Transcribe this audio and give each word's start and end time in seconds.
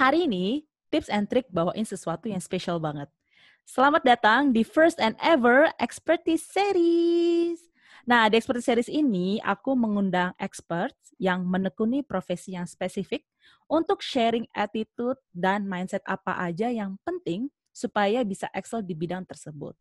Hari 0.00 0.24
ini, 0.24 0.64
tips 0.88 1.12
and 1.12 1.28
trick 1.28 1.44
bawain 1.52 1.84
sesuatu 1.84 2.24
yang 2.24 2.40
spesial 2.40 2.80
banget. 2.80 3.12
Selamat 3.68 4.00
datang 4.00 4.48
di 4.48 4.64
first 4.64 4.96
and 4.96 5.12
ever 5.20 5.68
Expertise 5.76 6.40
Series. 6.40 7.60
Nah, 8.08 8.24
di 8.32 8.40
Expertise 8.40 8.64
Series 8.64 8.88
ini, 8.88 9.44
aku 9.44 9.76
mengundang 9.76 10.32
expert 10.40 10.96
yang 11.20 11.44
menekuni 11.44 12.00
profesi 12.00 12.56
yang 12.56 12.64
spesifik 12.64 13.28
untuk 13.68 14.00
sharing 14.00 14.48
attitude 14.56 15.20
dan 15.36 15.68
mindset 15.68 16.00
apa 16.08 16.32
aja 16.48 16.72
yang 16.72 16.96
penting 17.04 17.52
supaya 17.68 18.24
bisa 18.24 18.48
excel 18.56 18.80
di 18.80 18.96
bidang 18.96 19.28
tersebut. 19.28 19.76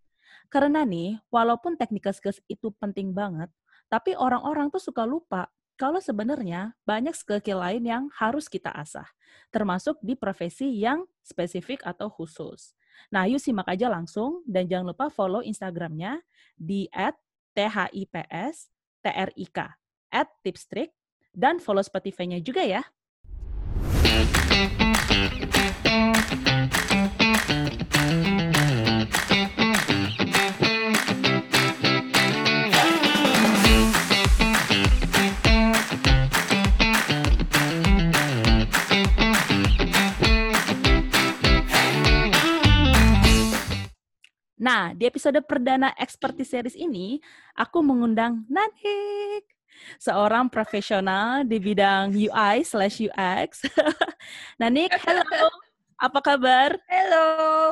Karena 0.52 0.84
nih, 0.84 1.16
walaupun 1.32 1.80
technical 1.80 2.12
skills 2.12 2.44
itu 2.52 2.76
penting 2.76 3.16
banget, 3.16 3.48
tapi 3.88 4.20
orang-orang 4.20 4.68
tuh 4.68 4.84
suka 4.84 5.08
lupa 5.08 5.48
kalau 5.80 6.04
sebenarnya 6.04 6.76
banyak 6.84 7.16
skill 7.16 7.40
lain 7.64 7.88
yang 7.88 8.04
harus 8.12 8.52
kita 8.52 8.68
asah, 8.76 9.08
termasuk 9.48 9.96
di 10.04 10.12
profesi 10.12 10.68
yang 10.76 11.08
spesifik 11.24 11.88
atau 11.88 12.12
khusus. 12.12 12.76
Nah, 13.08 13.24
yuk 13.32 13.40
simak 13.40 13.72
aja 13.72 13.88
langsung 13.88 14.44
dan 14.44 14.68
jangan 14.68 14.92
lupa 14.92 15.08
follow 15.08 15.40
Instagramnya 15.40 16.20
di 16.60 16.92
@thips 17.56 18.68
trik 19.00 19.56
at 20.12 20.28
tipstrik 20.44 20.92
dan 21.32 21.64
follow 21.64 21.80
Spotify-nya 21.80 22.44
juga 22.44 22.68
ya. 22.68 22.84
Nah, 44.60 44.92
di 44.92 45.08
episode 45.08 45.40
perdana 45.48 45.96
Expertise 45.96 46.52
Series 46.52 46.76
ini, 46.76 47.24
aku 47.56 47.80
mengundang 47.80 48.44
Nanik, 48.52 49.48
seorang 49.96 50.52
profesional 50.52 51.48
di 51.48 51.64
bidang 51.64 52.12
UI 52.12 52.68
slash 52.68 53.08
UX. 53.08 53.64
Nanik, 54.60 54.92
halo, 55.00 55.24
apa 55.96 56.20
kabar? 56.20 56.76
Halo, 56.92 57.26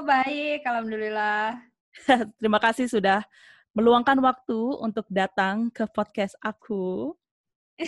baik, 0.07 0.63
Alhamdulillah. 0.63 1.59
Terima 2.39 2.59
kasih 2.63 2.87
sudah 2.87 3.19
meluangkan 3.75 4.23
waktu 4.23 4.59
untuk 4.79 5.03
datang 5.11 5.67
ke 5.67 5.83
podcast 5.91 6.39
aku. 6.39 7.11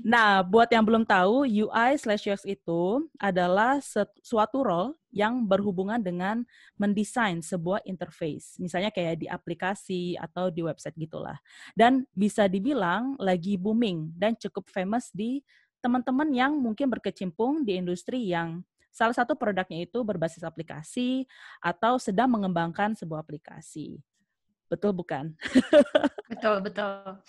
nah, 0.00 0.40
buat 0.40 0.72
yang 0.72 0.80
belum 0.80 1.04
tahu, 1.04 1.44
UI 1.44 1.90
slash 2.00 2.24
UX 2.24 2.48
itu 2.48 3.04
adalah 3.20 3.84
suatu 4.24 4.64
role 4.64 4.97
yang 5.10 5.44
berhubungan 5.48 6.00
dengan 6.00 6.44
mendesain 6.76 7.40
sebuah 7.40 7.84
interface. 7.88 8.60
Misalnya 8.60 8.92
kayak 8.92 9.24
di 9.24 9.26
aplikasi 9.26 10.14
atau 10.20 10.52
di 10.52 10.60
website 10.60 10.96
gitulah. 10.96 11.36
Dan 11.72 12.04
bisa 12.12 12.46
dibilang 12.46 13.16
lagi 13.16 13.56
booming 13.56 14.12
dan 14.16 14.36
cukup 14.36 14.68
famous 14.68 15.08
di 15.12 15.40
teman-teman 15.78 16.28
yang 16.34 16.52
mungkin 16.58 16.90
berkecimpung 16.90 17.62
di 17.62 17.78
industri 17.78 18.28
yang 18.28 18.60
salah 18.90 19.14
satu 19.14 19.38
produknya 19.38 19.86
itu 19.86 20.02
berbasis 20.02 20.42
aplikasi 20.42 21.24
atau 21.62 22.02
sedang 22.02 22.26
mengembangkan 22.34 22.98
sebuah 22.98 23.22
aplikasi. 23.22 24.02
Betul 24.68 24.92
bukan? 24.92 25.32
betul, 26.32 26.60
betul. 26.60 27.24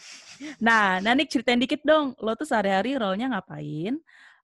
Nah, 0.60 1.00
Nanik 1.00 1.32
ceritain 1.32 1.62
dikit 1.62 1.80
dong, 1.88 2.12
lo 2.20 2.36
tuh 2.36 2.44
sehari-hari 2.44 3.00
role-nya 3.00 3.32
ngapain, 3.32 3.96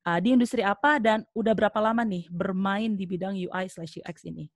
uh, 0.06 0.20
di 0.22 0.38
industri 0.38 0.62
apa, 0.62 1.02
dan 1.02 1.26
udah 1.34 1.52
berapa 1.58 1.76
lama 1.82 2.06
nih 2.06 2.30
bermain 2.30 2.94
di 2.94 3.06
bidang 3.10 3.36
UI 3.36 3.66
slash 3.68 4.00
UX 4.00 4.30
ini? 4.30 4.48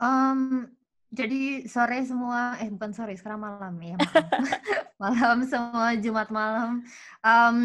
Um, 0.00 0.72
jadi 1.12 1.68
sore 1.68 2.02
semua, 2.08 2.56
eh 2.58 2.72
bukan 2.72 2.96
sore, 2.96 3.14
sekarang 3.14 3.44
malam 3.44 3.76
ya, 3.84 3.96
malam, 4.00 4.44
malam 5.04 5.38
semua 5.44 5.92
Jumat 6.00 6.32
malam. 6.32 6.80
Um, 7.20 7.58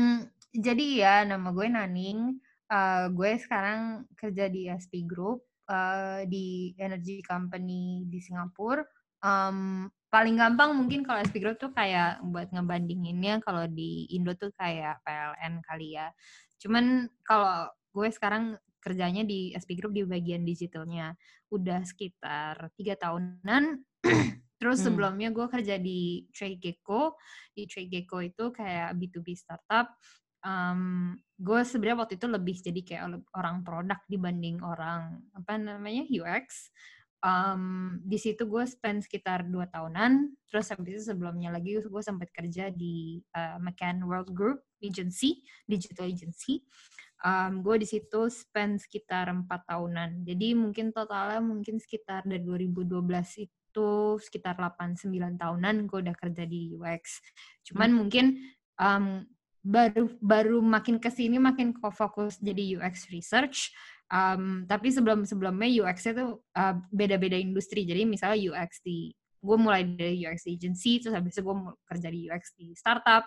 jadi 0.52 0.88
ya, 1.00 1.16
nama 1.24 1.56
gue 1.56 1.68
Naning, 1.72 2.38
uh, 2.68 3.08
gue 3.10 3.40
sekarang 3.40 4.04
kerja 4.20 4.52
di 4.52 4.68
SP 4.68 5.08
Group, 5.08 5.48
uh, 5.72 6.28
di 6.28 6.76
energy 6.78 7.24
company 7.24 8.06
di 8.06 8.20
Singapura 8.22 8.84
um, 9.26 9.90
paling 10.10 10.40
gampang 10.40 10.72
mungkin 10.78 11.04
kalau 11.04 11.20
SP 11.26 11.44
Group 11.44 11.60
tuh 11.60 11.74
kayak 11.76 12.24
buat 12.24 12.48
ngebandinginnya 12.54 13.44
kalau 13.44 13.68
di 13.68 14.08
Indo 14.14 14.32
tuh 14.38 14.54
kayak 14.56 15.04
PLN 15.04 15.60
kali 15.66 15.98
ya. 15.98 16.08
Cuman 16.62 17.10
kalau 17.26 17.68
gue 17.92 18.08
sekarang 18.12 18.56
kerjanya 18.80 19.26
di 19.26 19.50
SP 19.58 19.74
Group 19.76 19.98
di 19.98 20.06
bagian 20.06 20.46
digitalnya 20.46 21.18
udah 21.50 21.82
sekitar 21.82 22.70
tiga 22.78 22.94
tahunan. 22.96 23.82
Terus 24.62 24.78
hmm. 24.80 24.86
sebelumnya 24.86 25.30
gue 25.34 25.48
kerja 25.50 25.76
di 25.82 26.30
Trade 26.32 26.62
Gecko. 26.62 27.18
Di 27.52 27.66
Trade 27.66 27.90
Gecko 27.92 28.22
itu 28.22 28.54
kayak 28.54 28.94
B2B 28.96 29.34
startup. 29.36 29.90
Um, 30.46 31.18
gue 31.42 31.66
sebenarnya 31.66 32.06
waktu 32.06 32.22
itu 32.22 32.28
lebih 32.30 32.56
jadi 32.62 32.82
kayak 32.86 33.02
orang 33.34 33.66
produk 33.66 33.98
dibanding 34.06 34.62
orang 34.62 35.26
apa 35.34 35.58
namanya 35.58 36.06
UX 36.06 36.70
um, 37.26 37.98
di 38.06 38.22
situ 38.22 38.46
gue 38.46 38.64
spend 38.70 39.02
sekitar 39.02 39.50
dua 39.50 39.66
tahunan. 39.66 40.38
Terus 40.46 40.70
habis 40.70 41.02
itu 41.02 41.04
sebelumnya 41.10 41.50
lagi 41.50 41.82
gue 41.82 42.04
sempat 42.06 42.30
kerja 42.30 42.70
di 42.70 43.18
uh, 43.34 43.58
McCann 43.58 44.06
World 44.06 44.30
Group 44.32 44.62
agency 44.86 45.42
digital 45.66 46.06
agency. 46.06 46.62
Um, 47.26 47.66
gue 47.66 47.82
di 47.82 47.88
situ 47.90 48.30
spend 48.30 48.86
sekitar 48.86 49.34
empat 49.34 49.66
tahunan. 49.66 50.22
Jadi 50.22 50.54
mungkin 50.54 50.94
totalnya 50.94 51.42
mungkin 51.42 51.82
sekitar 51.82 52.22
dari 52.30 52.46
2012 52.46 53.50
itu 53.50 54.16
sekitar 54.24 54.56
8-9 54.56 55.36
tahunan 55.36 55.84
gue 55.84 56.00
udah 56.00 56.16
kerja 56.16 56.48
di 56.48 56.72
UX 56.72 57.20
cuman 57.68 57.92
hmm. 57.92 57.98
mungkin 58.00 58.26
um, 58.80 59.28
baru 59.66 60.16
baru 60.24 60.64
makin 60.64 60.96
ke 60.96 61.12
sini 61.12 61.42
makin 61.42 61.76
fokus 61.76 62.40
jadi 62.40 62.80
UX 62.80 63.12
research 63.12 63.76
Um, 64.06 64.70
tapi 64.70 64.94
sebelum 64.94 65.26
sebelumnya 65.26 65.66
UX 65.66 66.06
itu 66.06 66.38
uh, 66.38 66.76
beda-beda 66.94 67.38
industri. 67.38 67.90
Jadi 67.90 68.06
misalnya 68.06 68.38
UX 68.38 68.86
di 68.86 69.10
gue 69.46 69.58
mulai 69.58 69.86
dari 69.86 70.26
UX 70.26 70.50
agency, 70.50 71.02
terus 71.02 71.14
habis 71.14 71.38
itu 71.38 71.46
gue 71.46 71.56
kerja 71.86 72.08
di 72.10 72.20
UX 72.30 72.44
di 72.58 72.74
startup 72.74 73.26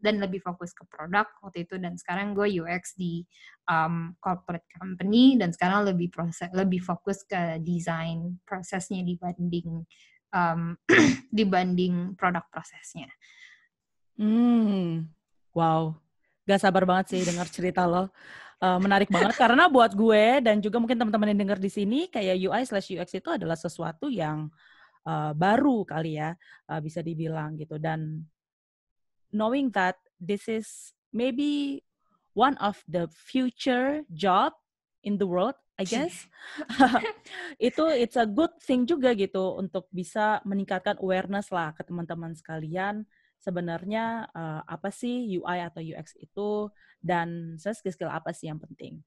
dan 0.00 0.16
lebih 0.18 0.40
fokus 0.40 0.72
ke 0.72 0.82
produk 0.88 1.28
waktu 1.44 1.68
itu 1.68 1.76
dan 1.76 1.94
sekarang 1.94 2.32
gue 2.32 2.48
UX 2.64 2.96
di 2.96 3.22
um, 3.68 4.16
corporate 4.18 4.66
company 4.72 5.36
dan 5.36 5.52
sekarang 5.52 5.84
lebih 5.84 6.08
proses 6.08 6.48
lebih 6.56 6.80
fokus 6.80 7.22
ke 7.28 7.60
desain 7.60 8.40
prosesnya 8.48 9.04
dibanding 9.04 9.84
um, 10.32 10.74
dibanding 11.38 12.16
produk 12.16 12.42
prosesnya. 12.48 13.12
Hmm, 14.16 15.08
wow, 15.52 15.96
gak 16.48 16.60
sabar 16.64 16.88
banget 16.88 17.06
sih 17.14 17.22
dengar 17.22 17.46
cerita 17.52 17.84
lo 17.84 18.10
uh, 18.60 18.78
menarik 18.78 19.08
banget. 19.08 19.34
Karena 19.34 19.66
buat 19.66 19.92
gue 19.96 20.44
dan 20.44 20.60
juga 20.60 20.78
mungkin 20.78 21.00
teman-teman 21.00 21.32
yang 21.34 21.40
dengar 21.48 21.58
di 21.58 21.72
sini 21.72 22.06
kayak 22.06 22.36
UI 22.36 22.62
slash 22.68 22.92
UX 22.92 23.08
itu 23.16 23.28
adalah 23.32 23.56
sesuatu 23.56 24.06
yang 24.12 24.52
uh, 25.08 25.32
baru 25.34 25.82
kali 25.88 26.20
ya 26.20 26.36
uh, 26.70 26.80
bisa 26.80 27.00
dibilang 27.00 27.56
gitu. 27.56 27.80
Dan 27.80 28.24
knowing 29.32 29.72
that 29.72 29.96
this 30.20 30.46
is 30.46 30.92
maybe 31.10 31.82
one 32.36 32.54
of 32.60 32.78
the 32.86 33.08
future 33.10 34.06
job 34.12 34.54
in 35.02 35.16
the 35.16 35.26
world 35.26 35.56
I 35.80 35.88
guess. 35.88 36.28
Itu 37.72 37.88
it's 37.88 38.20
a 38.20 38.28
good 38.28 38.52
thing 38.60 38.84
juga 38.84 39.16
gitu 39.16 39.56
untuk 39.56 39.88
bisa 39.88 40.44
meningkatkan 40.44 41.00
awareness 41.00 41.48
lah 41.48 41.72
ke 41.72 41.80
teman-teman 41.80 42.36
sekalian 42.36 43.08
sebenarnya 43.40 44.28
uh, 44.30 44.62
apa 44.68 44.92
sih 44.92 45.26
UI 45.40 45.58
atau 45.64 45.80
UX 45.80 46.14
itu 46.20 46.68
dan 47.00 47.56
skill-skill 47.56 48.12
apa 48.12 48.30
sih 48.36 48.52
yang 48.52 48.60
penting. 48.60 49.00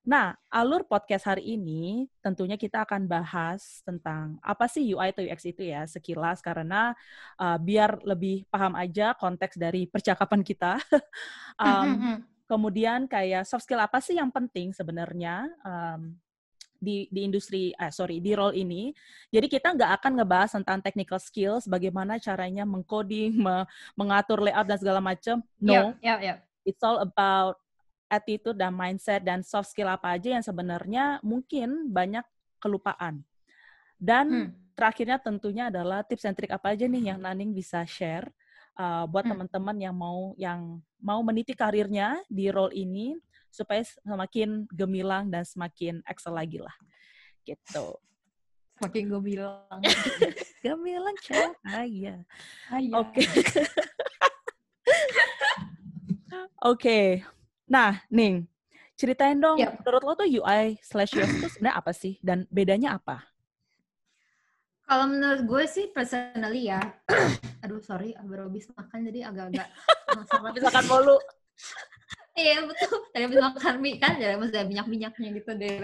Nah, 0.00 0.32
alur 0.48 0.88
podcast 0.88 1.28
hari 1.28 1.60
ini 1.60 2.08
tentunya 2.24 2.56
kita 2.56 2.88
akan 2.88 3.04
bahas 3.04 3.84
tentang 3.84 4.40
apa 4.40 4.64
sih 4.64 4.96
UI 4.96 5.12
atau 5.12 5.20
UX 5.20 5.44
itu 5.44 5.68
ya 5.68 5.84
sekilas 5.84 6.40
karena 6.40 6.96
uh, 7.36 7.60
biar 7.60 8.00
lebih 8.08 8.48
paham 8.48 8.72
aja 8.80 9.12
konteks 9.12 9.60
dari 9.60 9.84
percakapan 9.84 10.40
kita. 10.40 10.80
um, 11.60 12.24
kemudian 12.48 13.04
kayak 13.04 13.44
soft 13.44 13.68
skill 13.68 13.84
apa 13.84 14.00
sih 14.00 14.16
yang 14.16 14.32
penting 14.32 14.72
sebenarnya 14.72 15.52
um, 15.60 16.16
di 16.80 17.04
di 17.12 17.20
industri 17.28 17.70
eh 17.76 17.92
sorry 17.92 18.18
di 18.18 18.32
role 18.32 18.56
ini. 18.56 18.90
Jadi 19.28 19.46
kita 19.46 19.76
nggak 19.76 20.00
akan 20.00 20.12
ngebahas 20.18 20.50
tentang 20.56 20.80
technical 20.80 21.20
skills, 21.20 21.68
bagaimana 21.68 22.16
caranya 22.16 22.64
mengcoding, 22.64 23.36
me, 23.44 23.68
mengatur 23.94 24.40
layout 24.40 24.66
dan 24.66 24.78
segala 24.80 24.98
macam. 25.04 25.44
No, 25.60 25.72
yeah, 25.72 25.92
yeah, 26.00 26.18
yeah. 26.18 26.36
it's 26.64 26.80
all 26.80 27.04
about 27.04 27.60
attitude 28.10 28.58
dan 28.58 28.74
mindset 28.74 29.22
dan 29.22 29.44
soft 29.46 29.70
skill 29.70 29.86
apa 29.86 30.18
aja 30.18 30.34
yang 30.34 30.42
sebenarnya 30.42 31.22
mungkin 31.22 31.92
banyak 31.92 32.24
kelupaan. 32.58 33.22
Dan 34.00 34.26
hmm. 34.50 34.74
terakhirnya 34.74 35.20
tentunya 35.20 35.68
adalah 35.68 36.02
tips 36.02 36.26
and 36.26 36.34
trick 36.34 36.50
apa 36.50 36.72
aja 36.72 36.88
nih 36.88 37.14
yang 37.14 37.20
Naning 37.20 37.52
bisa 37.52 37.84
share 37.84 38.26
uh, 38.80 39.04
buat 39.04 39.28
hmm. 39.28 39.32
teman-teman 39.36 39.76
yang 39.76 39.94
mau 39.94 40.32
yang 40.40 40.80
mau 41.00 41.20
meniti 41.20 41.52
karirnya 41.52 42.20
di 42.26 42.48
role 42.48 42.72
ini 42.72 43.14
supaya 43.50 43.82
semakin 43.82 44.64
gemilang 44.70 45.28
dan 45.28 45.42
semakin 45.42 46.00
excel 46.06 46.34
lagi 46.34 46.62
lah. 46.62 46.74
Gitu. 47.42 47.86
Semakin 48.78 49.04
gemilang. 49.12 49.80
Gemilang 50.64 51.16
cahaya 51.24 52.20
oke. 52.92 53.24
Oke. 56.60 57.24
Nah 57.64 58.04
Ning 58.12 58.44
ceritain 59.00 59.40
dong 59.40 59.56
yep. 59.56 59.80
menurut 59.80 60.02
lo 60.04 60.12
tuh 60.12 60.28
UI 60.28 60.76
slash 60.84 61.16
UX 61.16 61.40
itu 61.40 61.48
sebenarnya 61.48 61.76
apa 61.80 61.92
sih? 61.96 62.20
Dan 62.20 62.44
bedanya 62.52 63.00
apa? 63.00 63.24
Kalau 64.84 65.06
menurut 65.08 65.46
gue 65.48 65.64
sih 65.64 65.88
personally 65.94 66.68
ya, 66.68 66.82
aduh 67.64 67.80
sorry, 67.80 68.12
baru 68.20 68.52
habis 68.52 68.68
makan 68.76 69.08
jadi 69.08 69.32
agak-agak 69.32 69.68
habis 70.44 70.62
makan 70.66 70.84
mulu. 70.90 71.16
Iya 72.38 72.62
betul. 72.62 73.10
Tadi 73.10 73.22
habis 73.26 73.40
makan 73.42 73.74
mie 73.82 73.98
kan, 73.98 74.14
jadi 74.16 74.38
masih 74.38 74.54
ada 74.62 74.68
minyak-minyaknya 74.70 75.28
gitu 75.34 75.50
deh. 75.58 75.76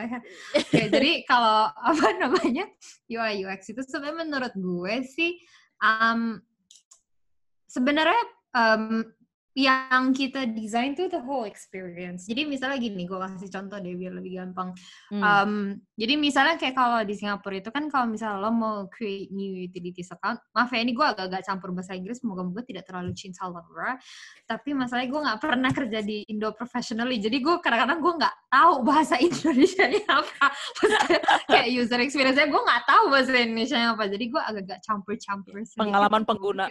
Oke, 0.54 0.82
jadi 0.88 1.12
kalau 1.26 1.69
apa 1.90 2.06
namanya 2.16 2.64
UI 3.10 3.43
UX 3.44 3.75
itu 3.75 3.82
sebenarnya 3.82 4.16
menurut 4.22 4.54
gue 4.54 4.94
sih 5.04 5.43
um, 5.82 6.38
sebenarnya 7.66 8.22
um, 8.54 9.04
yang 9.56 10.12
kita 10.12 10.44
desain 10.53 10.93
tuh 10.93 11.08
the 11.08 11.17
whole 11.17 11.49
experience. 11.49 12.29
Jadi 12.29 12.44
misalnya 12.44 12.76
gini, 12.76 13.08
gue 13.08 13.17
kasih 13.17 13.49
contoh 13.49 13.81
deh 13.81 13.97
biar 13.97 14.12
lebih 14.12 14.37
gampang. 14.37 14.76
Hmm. 15.08 15.23
Um, 15.25 15.53
jadi 15.97 16.20
misalnya 16.20 16.61
kayak 16.61 16.76
kalau 16.76 17.00
di 17.00 17.17
Singapura 17.17 17.56
itu 17.56 17.73
kan 17.73 17.88
kalau 17.88 18.05
misalnya 18.05 18.44
lo 18.44 18.53
mau 18.53 18.85
create 18.93 19.32
new 19.32 19.64
utilities 19.64 20.12
account, 20.12 20.44
maaf 20.53 20.69
ya 20.76 20.85
ini 20.85 20.93
gue 20.93 21.00
agak-agak 21.00 21.41
campur 21.49 21.73
bahasa 21.73 21.97
Inggris, 21.97 22.20
semoga-moga 22.20 22.61
tidak 22.69 22.85
terlalu 22.85 23.17
cinta 23.17 23.49
Laura. 23.49 23.97
Tapi 24.44 24.76
masalahnya 24.76 25.08
gue 25.08 25.20
nggak 25.25 25.41
pernah 25.41 25.70
kerja 25.73 25.99
di 26.05 26.29
Indo 26.29 26.53
professionally, 26.53 27.17
jadi 27.17 27.41
gue 27.41 27.56
kadang-kadang 27.64 28.05
gue 28.05 28.12
nggak 28.12 28.37
tahu 28.53 28.73
bahasa 28.85 29.17
Indonesia 29.25 29.88
apa. 30.05 30.53
kayak 31.49 31.69
user 31.73 32.00
experience-nya 32.05 32.53
gue 32.53 32.61
nggak 32.61 32.85
tahu 32.85 33.08
bahasa 33.08 33.32
Indonesia 33.32 33.81
apa, 33.88 34.05
jadi 34.05 34.25
gue 34.29 34.43
agak-agak 34.53 34.85
campur-campur. 34.85 35.64
Pengalaman 35.81 36.29
pengguna 36.29 36.69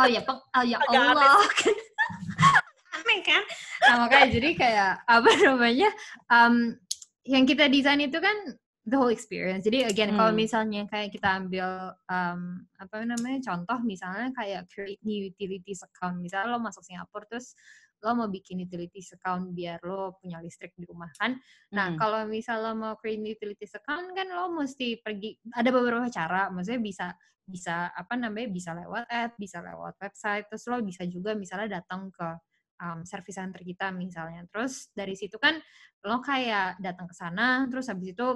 oh 0.00 0.08
ya 0.08 0.20
oh 0.26 0.64
ya 0.64 0.78
Allah 0.80 1.40
aneh 3.00 3.20
kan 3.26 3.42
nah 3.84 3.94
makanya 4.06 4.28
jadi 4.30 4.48
kayak 4.54 4.92
apa 5.04 5.30
namanya 5.42 5.90
um, 6.30 6.78
yang 7.24 7.44
kita 7.48 7.68
desain 7.72 8.00
itu 8.04 8.20
kan 8.20 8.36
the 8.84 8.96
whole 8.96 9.08
experience. 9.08 9.64
Jadi 9.64 9.88
again 9.88 10.12
hmm. 10.12 10.20
kalau 10.20 10.32
misalnya 10.36 10.84
kayak 10.88 11.16
kita 11.16 11.40
ambil 11.40 11.96
um, 12.08 12.68
apa 12.76 13.00
namanya 13.04 13.40
contoh 13.40 13.80
misalnya 13.80 14.28
kayak 14.36 14.68
create 14.68 15.00
new 15.00 15.32
utilities 15.32 15.80
account. 15.80 16.20
Misalnya 16.20 16.52
lo 16.52 16.60
masuk 16.60 16.84
Singapura 16.84 17.24
terus 17.24 17.56
lo 18.04 18.12
mau 18.12 18.28
bikin 18.28 18.60
utilities 18.60 19.16
account 19.16 19.56
biar 19.56 19.80
lo 19.80 20.20
punya 20.20 20.36
listrik 20.44 20.76
di 20.76 20.84
rumah 20.84 21.08
kan. 21.16 21.40
Nah, 21.72 21.96
hmm. 21.96 21.98
kalau 21.98 22.20
misalnya 22.28 22.68
lo 22.68 22.72
mau 22.76 22.94
create 23.00 23.24
utilities 23.24 23.72
account 23.80 24.12
kan 24.12 24.28
lo 24.28 24.52
mesti 24.52 25.00
pergi 25.00 25.40
ada 25.56 25.72
beberapa 25.72 26.06
cara. 26.12 26.52
Maksudnya 26.52 26.82
bisa 26.84 27.06
bisa 27.44 27.92
apa 27.92 28.16
namanya 28.16 28.48
bisa 28.52 28.76
lewat 28.76 29.04
app, 29.08 29.32
bisa 29.40 29.64
lewat 29.64 29.96
website, 30.00 30.48
terus 30.48 30.64
lo 30.68 30.80
bisa 30.84 31.04
juga 31.08 31.32
misalnya 31.32 31.80
datang 31.80 32.12
ke 32.12 32.28
um, 32.84 33.00
service 33.08 33.36
center 33.36 33.60
kita 33.64 33.88
misalnya. 33.92 34.44
Terus 34.48 34.92
dari 34.92 35.16
situ 35.16 35.40
kan 35.40 35.56
lo 36.04 36.20
kayak 36.20 36.80
datang 36.80 37.08
ke 37.08 37.14
sana, 37.16 37.64
terus 37.68 37.88
habis 37.88 38.12
itu 38.12 38.28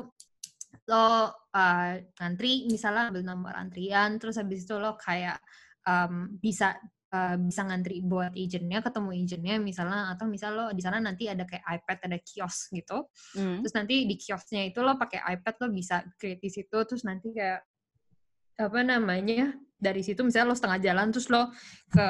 lo 0.88 1.04
uh, 1.52 1.92
ngantri 2.20 2.68
misalnya 2.68 3.12
ambil 3.12 3.24
nomor 3.24 3.54
antrian, 3.56 4.20
terus 4.20 4.36
habis 4.36 4.64
itu 4.64 4.76
lo 4.76 4.96
kayak 4.96 5.40
um, 5.88 6.28
bisa 6.36 6.76
uh, 7.12 7.36
bisa 7.40 7.62
ngantri 7.64 8.00
buat 8.04 8.32
agentnya, 8.32 8.80
ketemu 8.84 9.10
agentnya 9.14 9.54
misalnya, 9.60 10.12
atau 10.12 10.26
misal 10.28 10.50
lo 10.54 10.66
di 10.72 10.82
sana 10.84 11.00
nanti 11.00 11.28
ada 11.28 11.44
kayak 11.48 11.64
iPad, 11.64 11.98
ada 12.08 12.18
kios 12.20 12.68
gitu. 12.72 13.08
Mm. 13.36 13.64
Terus 13.64 13.74
nanti 13.74 13.94
di 14.04 14.16
kiosnya 14.16 14.68
itu 14.68 14.80
lo 14.80 14.96
pakai 14.96 15.20
iPad 15.38 15.54
lo 15.64 15.66
bisa 15.72 16.04
create 16.16 16.42
di 16.42 16.50
situ, 16.52 16.78
terus 16.84 17.02
nanti 17.04 17.32
kayak 17.32 17.64
apa 18.58 18.80
namanya 18.82 19.54
dari 19.78 20.02
situ 20.02 20.26
misalnya 20.26 20.50
lo 20.50 20.56
setengah 20.58 20.80
jalan 20.82 21.06
terus 21.14 21.30
lo 21.30 21.54
ke 21.94 22.06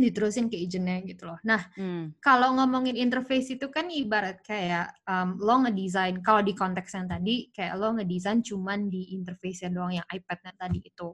diterusin 0.00 0.46
ke 0.46 0.56
agentnya 0.56 1.02
gitu 1.02 1.28
loh. 1.28 1.38
Nah, 1.42 1.66
hmm. 1.74 2.22
kalau 2.22 2.54
ngomongin 2.56 2.94
interface 2.94 3.54
itu 3.54 3.66
kan 3.68 3.90
ibarat 3.90 4.40
kayak 4.46 4.94
um, 5.04 5.36
lo 5.38 5.66
ngedesain, 5.66 6.22
kalau 6.22 6.40
di 6.40 6.54
konteks 6.54 6.94
yang 6.94 7.06
tadi, 7.10 7.50
kayak 7.50 7.74
lo 7.76 7.94
ngedesain 7.98 8.40
cuman 8.40 8.86
di 8.86 9.12
interface 9.12 9.66
yang 9.66 9.74
doang, 9.76 9.92
yang 9.98 10.06
iPad-nya 10.08 10.52
tadi 10.56 10.78
itu. 10.80 11.08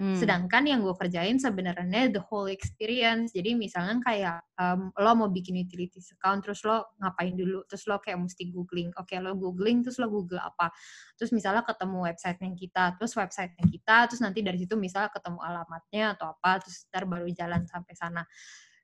Hmm. 0.00 0.16
Sedangkan 0.16 0.64
yang 0.66 0.80
gue 0.82 0.96
kerjain 0.96 1.36
sebenarnya 1.36 2.10
the 2.10 2.22
whole 2.32 2.48
experience. 2.48 3.36
Jadi 3.36 3.54
misalnya 3.54 4.00
kayak 4.02 4.38
um, 4.58 4.90
lo 4.96 5.12
mau 5.14 5.28
bikin 5.28 5.60
utilities 5.60 6.10
account, 6.16 6.42
terus 6.46 6.64
lo 6.64 6.96
ngapain 6.98 7.34
dulu, 7.36 7.62
terus 7.68 7.84
lo 7.86 8.00
kayak 8.00 8.18
mesti 8.18 8.48
googling. 8.50 8.90
Oke, 8.96 9.14
okay, 9.14 9.18
lo 9.20 9.36
googling, 9.36 9.84
terus 9.84 10.00
lo 10.00 10.08
google 10.08 10.40
apa. 10.40 10.72
Terus 11.18 11.30
misalnya 11.30 11.62
ketemu 11.62 12.08
website 12.08 12.38
yang 12.40 12.54
kita, 12.56 12.96
terus 12.96 13.12
website 13.14 13.52
yang 13.58 13.68
kita, 13.68 13.96
terus 14.08 14.20
nanti 14.24 14.40
dari 14.40 14.58
situ 14.58 14.74
misalnya 14.74 15.10
ketemu 15.12 15.38
alamatnya 15.42 16.04
atau 16.18 16.34
apa, 16.34 16.62
terus 16.62 16.88
ntar 16.88 17.04
baru 17.06 17.28
jalan 17.30 17.62
sampai 17.66 17.94
sana. 17.94 18.21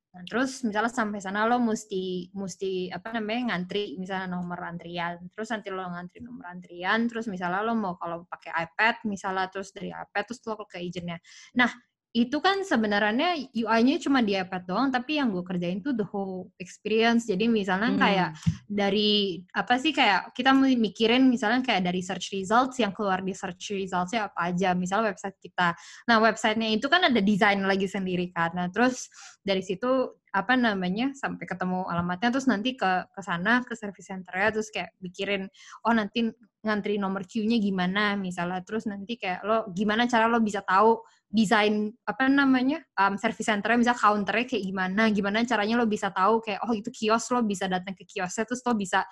Nah, 0.09 0.23
terus 0.25 0.65
misalnya 0.65 0.89
sampai 0.89 1.21
sana 1.21 1.45
lo 1.45 1.61
mesti 1.61 2.33
mesti 2.33 2.89
apa 2.89 3.13
namanya 3.13 3.53
ngantri 3.55 4.01
misalnya 4.01 4.35
nomor 4.41 4.57
antrian. 4.65 5.21
Terus 5.37 5.49
nanti 5.53 5.69
lo 5.69 5.85
ngantri 5.85 6.19
nomor 6.25 6.45
antrian, 6.49 7.07
terus 7.11 7.29
misalnya 7.29 7.61
lo 7.61 7.77
mau 7.77 7.95
kalau 8.01 8.25
pakai 8.25 8.51
iPad 8.69 9.05
misalnya 9.05 9.47
terus 9.53 9.71
dari 9.77 9.93
iPad 9.93 10.25
terus 10.25 10.41
lo 10.49 10.57
ke 10.65 10.81
agentnya. 10.81 11.21
Nah, 11.61 11.71
itu 12.19 12.43
kan 12.43 12.67
sebenarnya 12.67 13.39
UI-nya 13.55 14.03
cuma 14.03 14.19
di 14.19 14.35
iPad 14.35 14.67
doang, 14.67 14.91
tapi 14.91 15.23
yang 15.23 15.31
gue 15.31 15.47
kerjain 15.47 15.79
tuh 15.79 15.95
the 15.95 16.03
whole 16.03 16.51
experience. 16.59 17.31
Jadi 17.31 17.47
misalnya 17.47 17.95
hmm. 17.95 18.01
kayak 18.03 18.31
dari 18.67 19.39
apa 19.55 19.79
sih 19.79 19.95
kayak 19.95 20.35
kita 20.35 20.51
mikirin 20.51 21.31
misalnya 21.31 21.63
kayak 21.63 21.87
dari 21.87 22.03
search 22.03 22.35
results 22.35 22.83
yang 22.83 22.91
keluar 22.91 23.23
di 23.23 23.31
search 23.31 23.71
resultsnya 23.71 24.35
apa 24.35 24.51
aja. 24.51 24.75
Misalnya 24.75 25.15
website 25.15 25.39
kita. 25.39 25.79
Nah 26.11 26.19
websitenya 26.19 26.75
itu 26.75 26.91
kan 26.91 27.07
ada 27.07 27.23
desain 27.23 27.63
lagi 27.63 27.87
sendiri 27.87 28.35
kan. 28.35 28.51
Nah 28.59 28.67
terus 28.67 29.07
dari 29.39 29.63
situ 29.63 30.19
apa 30.29 30.55
namanya 30.61 31.17
sampai 31.17 31.49
ketemu 31.49 31.89
alamatnya 31.89 32.29
terus 32.29 32.45
nanti 32.45 32.77
ke 32.77 33.09
ke 33.09 33.21
sana 33.25 33.65
ke 33.65 33.73
service 33.73 34.13
center 34.13 34.37
ya 34.37 34.53
terus 34.53 34.69
kayak 34.69 34.93
mikirin 35.01 35.49
oh 35.89 35.93
nanti 35.97 36.29
ngantri 36.61 37.01
nomor 37.01 37.25
queue-nya 37.25 37.57
gimana 37.57 38.13
misalnya 38.13 38.61
terus 38.61 38.85
nanti 38.85 39.17
kayak 39.17 39.41
lo 39.47 39.73
gimana 39.73 40.05
cara 40.05 40.29
lo 40.29 40.43
bisa 40.45 40.61
tahu 40.61 41.01
desain 41.29 41.93
apa 42.09 42.25
namanya 42.25 42.81
um, 42.97 43.21
service 43.21 43.45
centernya 43.45 43.77
misalnya 43.85 44.01
counternya 44.01 44.49
kayak 44.49 44.65
gimana 44.65 45.03
gimana 45.13 45.45
caranya 45.45 45.77
lo 45.77 45.85
bisa 45.85 46.09
tahu 46.09 46.41
kayak 46.41 46.65
oh 46.65 46.73
itu 46.73 46.89
kios 46.89 47.29
lo 47.29 47.45
bisa 47.45 47.69
datang 47.69 47.93
ke 47.93 48.09
kiosnya 48.09 48.49
terus 48.49 48.65
lo 48.65 48.73
bisa 48.73 49.05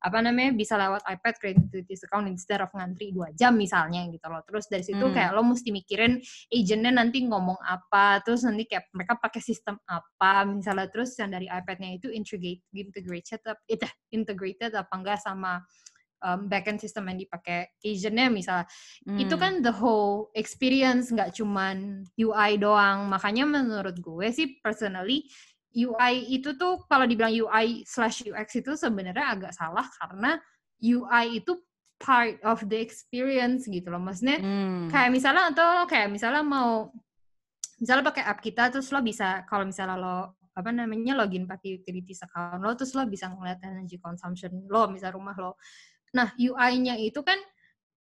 apa 0.00 0.18
namanya 0.18 0.56
bisa 0.56 0.74
lewat 0.80 1.04
iPad 1.06 1.34
create 1.38 1.60
account 2.08 2.26
instead 2.26 2.58
of 2.64 2.72
ngantri 2.72 3.14
dua 3.14 3.30
jam 3.36 3.54
misalnya 3.54 4.02
gitu 4.10 4.26
loh 4.26 4.42
terus 4.42 4.66
dari 4.66 4.82
situ 4.82 4.98
hmm. 4.98 5.14
kayak 5.14 5.30
lo 5.36 5.46
mesti 5.46 5.70
mikirin 5.70 6.18
agentnya 6.50 6.90
nanti 6.90 7.22
ngomong 7.28 7.60
apa 7.62 8.18
terus 8.24 8.42
nanti 8.42 8.66
kayak 8.66 8.88
mereka 8.96 9.20
pakai 9.20 9.38
sistem 9.44 9.76
apa 9.86 10.48
misalnya 10.48 10.88
terus 10.90 11.14
yang 11.20 11.30
dari 11.30 11.46
iPadnya 11.46 12.00
itu 12.00 12.08
integrate 12.10 12.64
integrated 12.72 13.40
itu 13.68 13.86
integrated 14.10 14.72
apa 14.72 14.90
enggak 14.96 15.20
sama 15.20 15.62
um, 16.22 16.46
backend 16.46 16.80
system 16.80 17.08
yang 17.08 17.18
dipakai 17.18 17.72
agentnya 17.80 18.28
misalnya 18.28 18.66
hmm. 19.08 19.18
itu 19.20 19.34
kan 19.36 19.64
the 19.64 19.72
whole 19.72 20.32
experience 20.36 21.10
nggak 21.10 21.34
cuman 21.36 22.04
UI 22.16 22.60
doang 22.60 23.08
makanya 23.08 23.44
menurut 23.48 23.96
gue 23.98 24.26
sih 24.32 24.60
personally 24.60 25.26
UI 25.70 26.34
itu 26.34 26.58
tuh 26.58 26.82
kalau 26.90 27.06
dibilang 27.06 27.30
UI 27.30 27.86
slash 27.86 28.26
UX 28.26 28.58
itu 28.58 28.74
sebenarnya 28.74 29.26
agak 29.38 29.52
salah 29.54 29.86
karena 30.02 30.38
UI 30.82 31.42
itu 31.42 31.54
part 32.00 32.40
of 32.42 32.64
the 32.66 32.80
experience 32.80 33.68
gitu 33.68 33.92
loh 33.92 34.00
maksudnya 34.00 34.40
hmm. 34.40 34.88
kayak 34.88 35.12
misalnya 35.12 35.52
atau 35.52 35.84
kayak 35.84 36.08
misalnya 36.08 36.40
mau 36.40 36.90
misalnya 37.76 38.04
pakai 38.08 38.24
app 38.24 38.40
kita 38.40 38.72
terus 38.72 38.88
lo 38.88 39.04
bisa 39.04 39.44
kalau 39.44 39.68
misalnya 39.68 39.96
lo 40.00 40.40
apa 40.50 40.70
namanya 40.74 41.14
login 41.14 41.46
pakai 41.46 41.78
utilities 41.80 42.24
account 42.26 42.60
lo 42.64 42.72
terus 42.74 42.96
lo 42.96 43.04
bisa 43.06 43.28
ngeliat 43.30 43.62
energy 43.62 44.00
consumption 44.02 44.64
lo 44.66 44.88
misal 44.90 45.14
rumah 45.14 45.36
lo 45.38 45.60
Nah, 46.16 46.34
UI-nya 46.34 46.98
itu 46.98 47.22
kan 47.22 47.38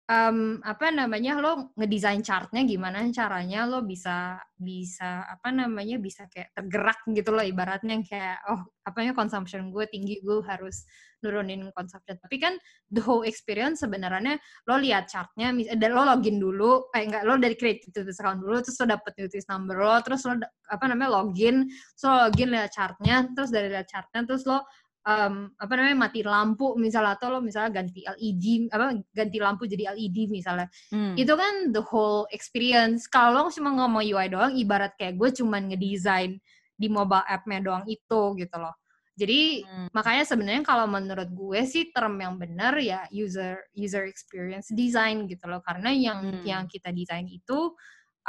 um, 0.08 0.58
apa 0.64 0.88
namanya 0.88 1.36
lo 1.38 1.70
ngedesain 1.76 2.24
chartnya 2.24 2.64
gimana 2.64 3.04
caranya 3.12 3.68
lo 3.68 3.84
bisa 3.84 4.40
bisa 4.56 5.28
apa 5.28 5.52
namanya 5.52 6.00
bisa 6.00 6.26
kayak 6.32 6.50
tergerak 6.56 6.98
gitu 7.12 7.30
loh 7.30 7.44
ibaratnya 7.44 8.00
kayak 8.02 8.40
oh 8.48 8.64
apanya 8.88 9.12
consumption 9.12 9.68
gue 9.68 9.84
tinggi 9.86 10.18
gue 10.24 10.40
harus 10.42 10.88
nurunin 11.22 11.66
consumption. 11.74 12.16
Tapi 12.18 12.36
kan 12.38 12.54
the 12.88 13.02
whole 13.02 13.26
experience 13.26 13.82
sebenarnya 13.82 14.38
lo 14.70 14.78
lihat 14.78 15.10
chartnya 15.10 15.50
dan 15.76 15.90
lo 15.92 16.06
login 16.06 16.38
dulu 16.38 16.88
eh 16.94 17.04
enggak 17.04 17.26
lo 17.26 17.36
dari 17.36 17.58
create 17.58 17.84
utilities 17.90 18.22
account 18.22 18.40
dulu 18.42 18.62
terus 18.62 18.78
lo 18.80 18.86
dapet 18.86 19.12
utilities 19.18 19.48
number 19.50 19.76
lo 19.82 19.98
terus 20.00 20.22
lo 20.24 20.38
apa 20.70 20.84
namanya 20.86 21.10
login 21.20 21.66
so 21.98 22.08
login 22.08 22.54
lihat 22.54 22.70
chartnya 22.70 23.26
terus 23.34 23.50
dari 23.50 23.68
lihat 23.68 23.86
chartnya 23.90 24.24
terus 24.24 24.46
lo 24.46 24.62
um, 25.08 25.48
apa 25.56 25.72
namanya 25.72 25.96
mati 25.96 26.20
lampu 26.20 26.76
misalnya 26.76 27.16
atau 27.16 27.32
lo 27.32 27.40
misalnya 27.40 27.80
ganti 27.80 28.04
LED 28.04 28.68
apa 28.68 29.00
ganti 29.16 29.38
lampu 29.40 29.64
jadi 29.64 29.96
LED 29.96 30.28
misalnya 30.28 30.68
hmm. 30.92 31.16
itu 31.16 31.32
kan 31.32 31.72
the 31.72 31.80
whole 31.80 32.28
experience 32.28 33.08
kalau 33.08 33.48
lo 33.48 33.50
cuma 33.50 33.72
ngomong 33.72 34.04
UI 34.04 34.28
doang 34.28 34.52
ibarat 34.52 34.92
kayak 35.00 35.16
gue 35.16 35.32
cuman 35.40 35.72
ngedesain 35.72 36.36
di 36.78 36.86
mobile 36.86 37.24
app-nya 37.24 37.58
doang 37.64 37.84
itu 37.88 38.36
gitu 38.36 38.58
loh 38.60 38.76
Jadi 39.18 39.66
hmm. 39.66 39.90
makanya 39.90 40.22
sebenarnya 40.22 40.62
kalau 40.62 40.86
menurut 40.86 41.26
gue 41.34 41.66
sih 41.66 41.90
term 41.90 42.22
yang 42.22 42.38
benar 42.38 42.78
ya 42.78 43.02
user 43.10 43.66
user 43.74 44.06
experience 44.06 44.70
design 44.70 45.26
gitu 45.26 45.42
loh. 45.50 45.58
Karena 45.58 45.90
yang 45.90 46.22
hmm. 46.22 46.46
yang 46.46 46.70
kita 46.70 46.94
desain 46.94 47.26
itu 47.26 47.74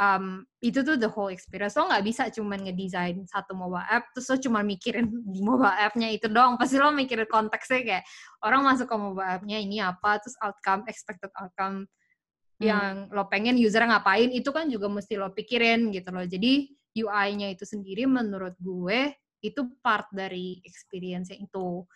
um, 0.00 0.42
itu 0.64 0.80
tuh 0.80 0.96
the 0.96 1.06
whole 1.06 1.28
experience. 1.28 1.76
Lo 1.76 1.86
nggak 1.86 2.04
bisa 2.04 2.22
cuma 2.32 2.56
ngedesain 2.56 3.20
satu 3.28 3.52
mobile 3.52 3.84
app 3.84 4.08
terus 4.16 4.32
lo 4.32 4.36
cuma 4.40 4.64
mikirin 4.64 5.06
di 5.32 5.44
mobile 5.44 5.76
app-nya 5.76 6.08
itu 6.08 6.26
dong. 6.32 6.56
Pasti 6.56 6.80
lo 6.80 6.90
mikirin 6.90 7.28
konteksnya 7.28 7.80
kayak 7.84 8.04
orang 8.42 8.64
masuk 8.64 8.88
ke 8.88 8.96
mobile 8.96 9.28
app-nya 9.28 9.58
ini 9.60 9.84
apa, 9.84 10.18
terus 10.18 10.34
outcome 10.40 10.88
expected 10.88 11.30
outcome 11.36 11.84
hmm. 11.84 12.64
yang 12.64 12.92
lo 13.12 13.28
pengen 13.28 13.60
user 13.60 13.84
ngapain 13.84 14.32
itu 14.32 14.48
kan 14.50 14.66
juga 14.72 14.88
mesti 14.88 15.20
lo 15.20 15.30
pikirin 15.30 15.92
gitu 15.92 16.08
loh. 16.10 16.24
Jadi 16.24 16.72
UI-nya 16.90 17.54
itu 17.54 17.62
sendiri 17.62 18.08
menurut 18.08 18.58
gue 18.58 19.14
itu 19.40 19.62
part 19.80 20.10
dari 20.10 20.58
experience 20.66 21.32
itu 21.32 21.86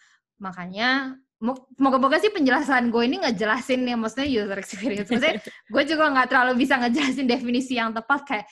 makanya 0.41 1.19
moga-moga 1.79 2.17
sih 2.23 2.33
penjelasan 2.33 2.88
gue 2.88 3.03
ini 3.05 3.21
ngejelasin 3.21 3.85
ya 3.85 3.97
maksudnya 3.99 4.29
user 4.31 4.59
experience. 4.59 5.09
Maksudnya 5.11 5.43
gue 5.45 5.83
juga 5.85 6.05
nggak 6.14 6.29
terlalu 6.31 6.53
bisa 6.64 6.75
ngejelasin 6.81 7.26
definisi 7.26 7.76
yang 7.76 7.93
tepat 7.93 8.21
kayak 8.25 8.47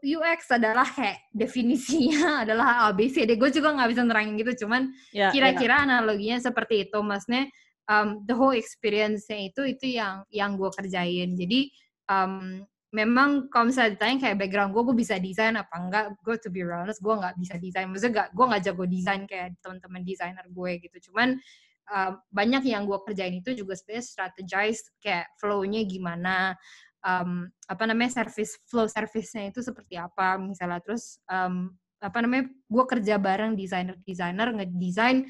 UX 0.00 0.40
adalah 0.54 0.86
kayak 0.86 1.28
definisinya 1.34 2.22
adalah 2.46 2.88
ABCD 2.90 3.34
gue 3.34 3.50
juga 3.50 3.74
nggak 3.74 3.90
bisa 3.90 4.02
nerangin 4.06 4.38
gitu 4.38 4.64
cuman 4.64 4.94
ya, 5.10 5.34
kira-kira 5.34 5.82
yeah, 5.82 5.84
yeah. 5.84 5.94
analoginya 5.98 6.38
seperti 6.40 6.88
itu. 6.88 6.98
Maksudnya 7.02 7.50
um, 7.90 8.22
the 8.24 8.34
whole 8.34 8.54
experience-nya 8.54 9.50
itu 9.52 9.62
itu 9.66 9.86
yang 9.98 10.24
yang 10.30 10.56
gue 10.56 10.70
kerjain. 10.72 11.34
Jadi 11.36 11.68
um, 12.08 12.62
memang 12.94 13.50
kalau 13.50 13.74
misalnya 13.74 13.98
ditanya 13.98 14.16
kayak 14.22 14.36
background 14.38 14.70
gue, 14.70 14.82
gue 14.86 14.96
bisa 15.02 15.18
desain 15.18 15.58
apa 15.58 15.74
enggak, 15.74 16.14
gue 16.22 16.34
to 16.38 16.48
be 16.54 16.62
honest, 16.62 17.02
gue 17.02 17.10
nggak 17.10 17.34
bisa 17.42 17.54
desain. 17.58 17.90
Maksudnya 17.90 18.12
gak, 18.14 18.28
gue 18.30 18.44
nggak 18.46 18.62
jago 18.70 18.84
desain 18.86 19.22
kayak 19.26 19.48
teman-teman 19.58 20.02
desainer 20.06 20.46
gue 20.46 20.70
gitu. 20.78 21.10
Cuman 21.10 21.34
uh, 21.90 22.10
banyak 22.30 22.62
yang 22.70 22.86
gue 22.86 22.98
kerjain 23.02 23.34
itu 23.34 23.50
juga 23.58 23.74
sebenarnya 23.74 24.04
strategize 24.06 24.80
kayak 25.02 25.26
flow-nya 25.42 25.82
gimana, 25.90 26.54
um, 27.02 27.50
apa 27.66 27.82
namanya 27.90 28.22
service 28.22 28.62
flow 28.70 28.86
service-nya 28.86 29.50
itu 29.50 29.58
seperti 29.58 29.98
apa 29.98 30.38
misalnya. 30.38 30.78
Terus 30.78 31.18
um, 31.26 31.74
apa 31.98 32.18
namanya, 32.22 32.46
gue 32.46 32.84
kerja 32.86 33.18
bareng 33.18 33.58
desainer-desainer 33.58 34.54
ngedesain 34.54 35.26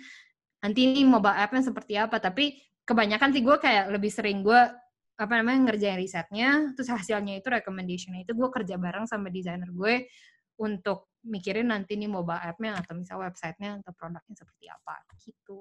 nanti 0.61 0.81
ini 0.85 1.09
mobile 1.09 1.33
app-nya 1.33 1.65
seperti 1.65 1.97
apa. 1.97 2.21
Tapi 2.21 2.61
kebanyakan 2.85 3.33
sih 3.33 3.41
gue 3.41 3.57
kayak 3.57 3.89
lebih 3.89 4.13
sering 4.13 4.45
gue 4.45 4.84
apa 5.15 5.33
namanya 5.39 5.71
ngerjain 5.71 5.99
risetnya 5.99 6.75
terus 6.75 6.91
hasilnya 6.91 7.39
itu 7.39 7.47
recommendationnya 7.47 8.27
itu 8.27 8.35
gue 8.35 8.49
kerja 8.51 8.75
bareng 8.75 9.07
sama 9.07 9.31
desainer 9.31 9.71
gue 9.71 10.11
untuk 10.59 11.15
mikirin 11.25 11.71
nanti 11.71 11.97
nih 11.97 12.11
mobile 12.11 12.39
app-nya 12.39 12.79
atau 12.79 12.95
misalnya 12.99 13.31
websitenya 13.31 13.71
atau 13.83 13.93
produknya 13.97 14.35
seperti 14.37 14.67
apa 14.71 14.95
gitu. 15.23 15.59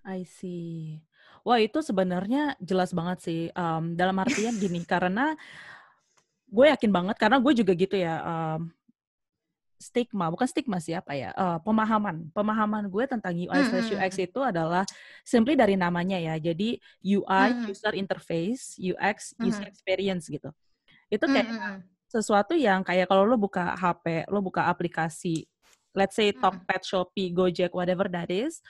I 0.00 0.24
see. 0.24 0.96
Wah 1.44 1.60
itu 1.60 1.84
sebenarnya 1.84 2.56
jelas 2.60 2.96
banget 2.96 3.18
sih 3.20 3.42
um, 3.52 3.92
dalam 3.96 4.16
artian 4.16 4.56
gini 4.56 4.80
karena 4.84 5.36
gue 6.50 6.66
yakin 6.72 6.90
banget 6.90 7.16
karena 7.20 7.36
gue 7.38 7.52
juga 7.52 7.72
gitu 7.76 7.96
ya 8.00 8.16
um, 8.24 8.72
stigma, 9.80 10.28
bukan 10.28 10.44
stigma 10.44 10.76
sih 10.76 10.92
apa 10.92 11.16
ya, 11.16 11.32
uh, 11.32 11.56
pemahaman. 11.64 12.28
Pemahaman 12.36 12.84
gue 12.92 13.04
tentang 13.08 13.32
UI 13.32 13.48
mm 13.48 13.72
-hmm. 13.72 13.96
UX 13.96 14.12
itu 14.20 14.40
adalah 14.44 14.84
simply 15.24 15.56
dari 15.56 15.74
namanya 15.74 16.20
ya. 16.20 16.36
Jadi 16.36 16.76
UI 17.00 17.24
mm 17.24 17.56
-hmm. 17.64 17.70
user 17.72 17.94
interface, 17.96 18.76
UX 18.76 19.32
mm 19.32 19.40
-hmm. 19.40 19.48
user 19.48 19.64
experience 19.64 20.28
gitu. 20.28 20.52
Itu 21.08 21.24
kayak 21.24 21.48
mm 21.48 21.56
-hmm. 21.56 21.76
sesuatu 22.12 22.52
yang 22.52 22.84
kayak 22.84 23.08
kalau 23.08 23.24
lo 23.24 23.40
buka 23.40 23.72
HP, 23.72 24.28
lo 24.28 24.44
buka 24.44 24.68
aplikasi, 24.68 25.48
let's 25.96 26.12
say 26.12 26.28
Tokped, 26.36 26.84
Shopee, 26.84 27.32
Gojek, 27.32 27.72
whatever 27.72 28.04
that 28.12 28.28
is, 28.28 28.60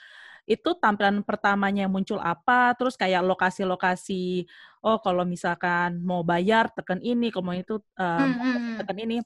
itu 0.47 0.73
tampilan 0.79 1.21
pertamanya 1.27 1.85
muncul 1.91 2.17
apa, 2.23 2.71
terus 2.79 2.95
kayak 2.95 3.21
lokasi-lokasi, 3.21 4.47
oh 4.81 4.97
kalau 5.03 5.27
misalkan 5.27 6.01
mau 6.01 6.23
bayar 6.25 6.71
tekan 6.71 7.03
ini, 7.03 7.29
kalau 7.29 7.51
mau 7.51 7.53
itu 7.53 7.77
um, 7.99 8.15
mm 8.15 8.31
-hmm. 8.31 8.75
tekan 8.79 8.97
ini 9.03 9.17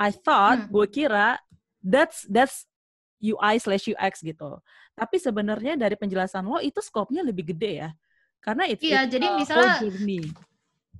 I 0.00 0.10
thought, 0.16 0.64
hmm. 0.64 0.72
gue 0.72 0.86
kira 0.88 1.36
that's 1.84 2.24
that's 2.32 2.64
UI 3.20 3.60
slash 3.60 3.92
UX 3.92 4.24
gitu. 4.24 4.64
Tapi 4.96 5.16
sebenarnya 5.20 5.76
dari 5.76 5.92
penjelasan 5.92 6.48
lo 6.48 6.56
itu 6.64 6.80
skopnya 6.80 7.20
lebih 7.20 7.52
gede 7.52 7.84
ya. 7.84 7.90
Karena 8.40 8.64
itu 8.64 8.88
Iya, 8.88 9.04
jadi 9.04 9.36
misalnya 9.36 9.84
journey. 9.84 10.24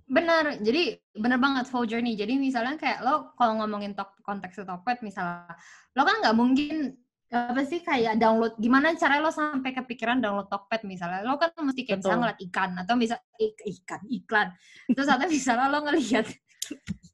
Benar, 0.05 0.61
jadi 0.61 1.01
benar 1.17 1.41
banget 1.41 1.65
full 1.73 1.89
journey. 1.89 2.13
Jadi 2.13 2.37
misalnya 2.37 2.77
kayak 2.77 3.01
lo 3.01 3.33
kalau 3.41 3.65
ngomongin 3.65 3.97
top, 3.97 4.13
konteks 4.21 4.61
Tokped 4.61 5.01
misalnya, 5.01 5.49
lo 5.97 6.03
kan 6.05 6.21
nggak 6.21 6.37
mungkin 6.37 6.93
apa 7.31 7.63
sih 7.63 7.79
kayak 7.79 8.19
download 8.19 8.59
gimana 8.59 8.91
cara 8.99 9.23
lo 9.23 9.31
sampai 9.31 9.71
kepikiran 9.71 10.19
download 10.19 10.51
Tokped 10.51 10.83
misalnya 10.83 11.23
lo 11.23 11.39
kan 11.39 11.55
mesti 11.63 11.87
kayak 11.87 12.03
ngeliat 12.03 12.39
ikan 12.51 12.75
atau 12.75 12.99
bisa 12.99 13.23
ikan 13.39 14.03
iklan 14.11 14.51
terus 14.91 15.07
atau 15.07 15.31
misalnya 15.31 15.71
lo 15.71 15.79
ngelihat 15.87 16.27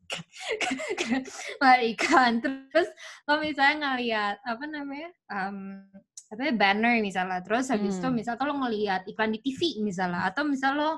ikan 1.94 2.32
terus 2.40 2.88
lo 3.26 3.38
misalnya 3.42 3.74
ngeliat 3.82 4.36
apa 4.42 4.64
namanya 4.66 5.10
um, 5.30 5.82
apa 6.26 6.42
ya, 6.42 6.52
banner 6.54 6.98
misalnya 6.98 7.38
terus 7.42 7.70
habis 7.70 7.98
hmm. 7.98 8.00
itu 8.02 8.08
misal 8.10 8.34
lo 8.42 8.54
ngeliat 8.66 9.06
iklan 9.06 9.30
di 9.30 9.40
TV 9.42 9.78
misalnya 9.82 10.26
atau 10.26 10.42
misal 10.42 10.74
lo 10.74 10.90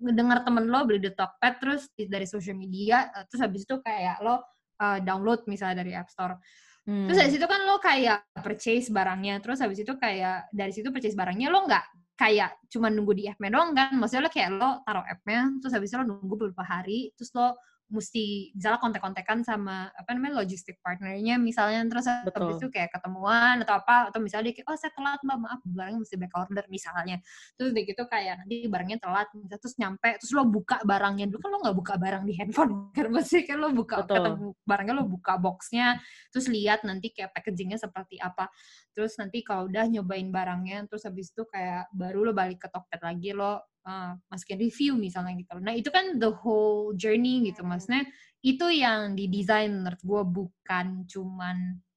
ngedengar 0.00 0.44
temen 0.44 0.68
lo 0.68 0.84
beli 0.84 1.00
di 1.00 1.12
Tokped 1.12 1.54
terus 1.60 1.88
dari 1.96 2.24
social 2.24 2.56
media 2.56 3.08
eh, 3.12 3.24
terus 3.28 3.40
habis 3.44 3.68
itu 3.68 3.76
kayak 3.80 4.20
lo 4.24 4.40
uh, 4.80 4.98
download 5.00 5.44
misalnya 5.48 5.84
dari 5.84 5.92
App 5.96 6.08
Store 6.08 6.36
hmm. 6.88 7.08
terus 7.08 7.18
dari 7.20 7.30
situ 7.32 7.44
kan 7.48 7.60
lo 7.64 7.76
kayak 7.80 8.28
purchase 8.44 8.88
barangnya 8.88 9.40
terus 9.40 9.60
habis 9.60 9.80
itu 9.80 9.92
kayak 9.96 10.48
dari 10.52 10.72
situ 10.72 10.88
purchase 10.92 11.16
barangnya 11.16 11.48
lo 11.48 11.64
nggak 11.68 11.84
kayak 12.18 12.58
cuma 12.66 12.90
nunggu 12.90 13.14
di 13.14 13.24
app-nya 13.30 13.50
doang 13.54 13.70
kan 13.78 13.94
maksudnya 13.94 14.26
lo 14.26 14.32
kayak 14.34 14.50
lo 14.58 14.70
taruh 14.82 15.06
app-nya 15.06 15.40
terus 15.62 15.72
habis 15.72 15.88
itu 15.94 15.96
lo 16.02 16.06
nunggu 16.08 16.34
beberapa 16.34 16.64
hari 16.66 17.14
terus 17.14 17.30
lo 17.30 17.54
mesti 17.88 18.52
misalnya 18.52 18.80
kontek-kontekan 18.84 19.40
sama 19.40 19.88
apa 19.96 20.10
namanya 20.12 20.44
logistik 20.44 20.76
partnernya 20.84 21.40
misalnya 21.40 21.80
terus 21.88 22.04
Betul. 22.04 22.36
habis 22.44 22.56
itu 22.60 22.68
kayak 22.68 22.92
ketemuan 22.92 23.64
atau 23.64 23.80
apa 23.80 24.12
atau 24.12 24.20
misalnya 24.20 24.52
dia 24.52 24.60
kayak 24.60 24.68
oh 24.68 24.76
saya 24.76 24.92
telat 24.92 25.20
mbak 25.24 25.38
maaf 25.40 25.60
barangnya 25.64 26.00
mesti 26.04 26.16
back 26.20 26.34
order 26.36 26.64
misalnya 26.68 27.16
terus 27.56 27.70
dia 27.72 27.82
gitu 27.88 28.02
kayak 28.04 28.44
nanti 28.44 28.56
barangnya 28.68 28.98
telat 29.00 29.28
misalnya, 29.32 29.60
terus 29.64 29.74
nyampe 29.80 30.08
terus 30.20 30.32
lo 30.36 30.44
buka 30.44 30.76
barangnya 30.84 31.26
dulu 31.32 31.40
kan 31.40 31.48
lo 31.48 31.58
nggak 31.64 31.76
buka 31.80 31.94
barang 31.96 32.22
di 32.28 32.34
handphone 32.36 32.72
kan 32.96 33.06
pasti 33.08 33.38
kan 33.48 33.56
lo 33.56 33.68
buka 33.72 33.96
Betul. 34.04 34.16
ketemu 34.20 34.48
barangnya 34.68 34.94
lo 34.94 35.04
buka 35.08 35.32
boxnya 35.40 35.86
terus 36.28 36.46
lihat 36.52 36.84
nanti 36.84 37.08
kayak 37.08 37.32
packagingnya 37.32 37.80
seperti 37.80 38.20
apa 38.20 38.52
terus 38.92 39.16
nanti 39.16 39.40
kalau 39.40 39.64
udah 39.64 39.88
nyobain 39.88 40.28
barangnya 40.28 40.84
terus 40.92 41.08
habis 41.08 41.32
itu 41.32 41.48
kayak 41.48 41.88
baru 41.96 42.28
lo 42.28 42.32
balik 42.36 42.60
ke 42.60 42.68
Tokped 42.68 43.00
lagi 43.00 43.32
lo 43.32 43.64
uh, 43.88 44.12
masukin 44.28 44.60
review 44.60 44.92
misalnya 45.00 45.32
gitu. 45.40 45.56
Nah 45.58 45.72
itu 45.72 45.88
kan 45.88 46.20
the 46.20 46.28
whole 46.28 46.92
journey 46.92 47.48
gitu 47.48 47.64
maksudnya 47.64 48.04
itu 48.44 48.68
yang 48.70 49.16
didesain 49.16 49.72
menurut 49.72 49.98
gue 50.04 50.22
bukan 50.28 50.86
cuman 51.08 51.56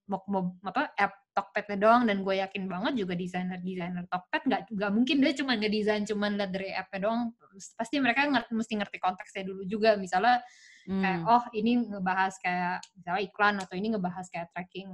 mau, 0.10 0.24
mau 0.31 0.43
apa 0.65 0.95
app 0.95 1.13
Tokpednya 1.31 1.79
doang 1.79 2.03
dan 2.12 2.27
gue 2.27 2.43
yakin 2.43 2.67
banget 2.67 3.07
juga 3.07 3.15
desainer 3.15 3.55
desainer 3.63 4.03
Tokped 4.12 4.51
nggak 4.51 4.62
nggak 4.67 4.91
mungkin 4.91 5.24
dia 5.24 5.31
cuma 5.31 5.55
ngedesain 5.55 6.03
cuma 6.03 6.27
lihat 6.27 6.51
dari 6.51 6.75
appnya 6.75 7.07
doang 7.07 7.31
pasti 7.79 8.03
mereka 8.03 8.27
ngerti, 8.27 8.51
mesti 8.51 8.74
ngerti 8.75 8.98
konteksnya 9.00 9.48
dulu 9.48 9.63
juga 9.63 9.95
misalnya 9.95 10.43
hmm. 10.91 11.00
kayak 11.00 11.21
oh 11.24 11.43
ini 11.55 11.88
ngebahas 11.88 12.36
kayak 12.43 12.83
misalnya 13.00 13.21
iklan 13.24 13.55
atau 13.63 13.75
ini 13.79 13.88
ngebahas 13.95 14.27
kayak 14.27 14.51
tracking 14.51 14.91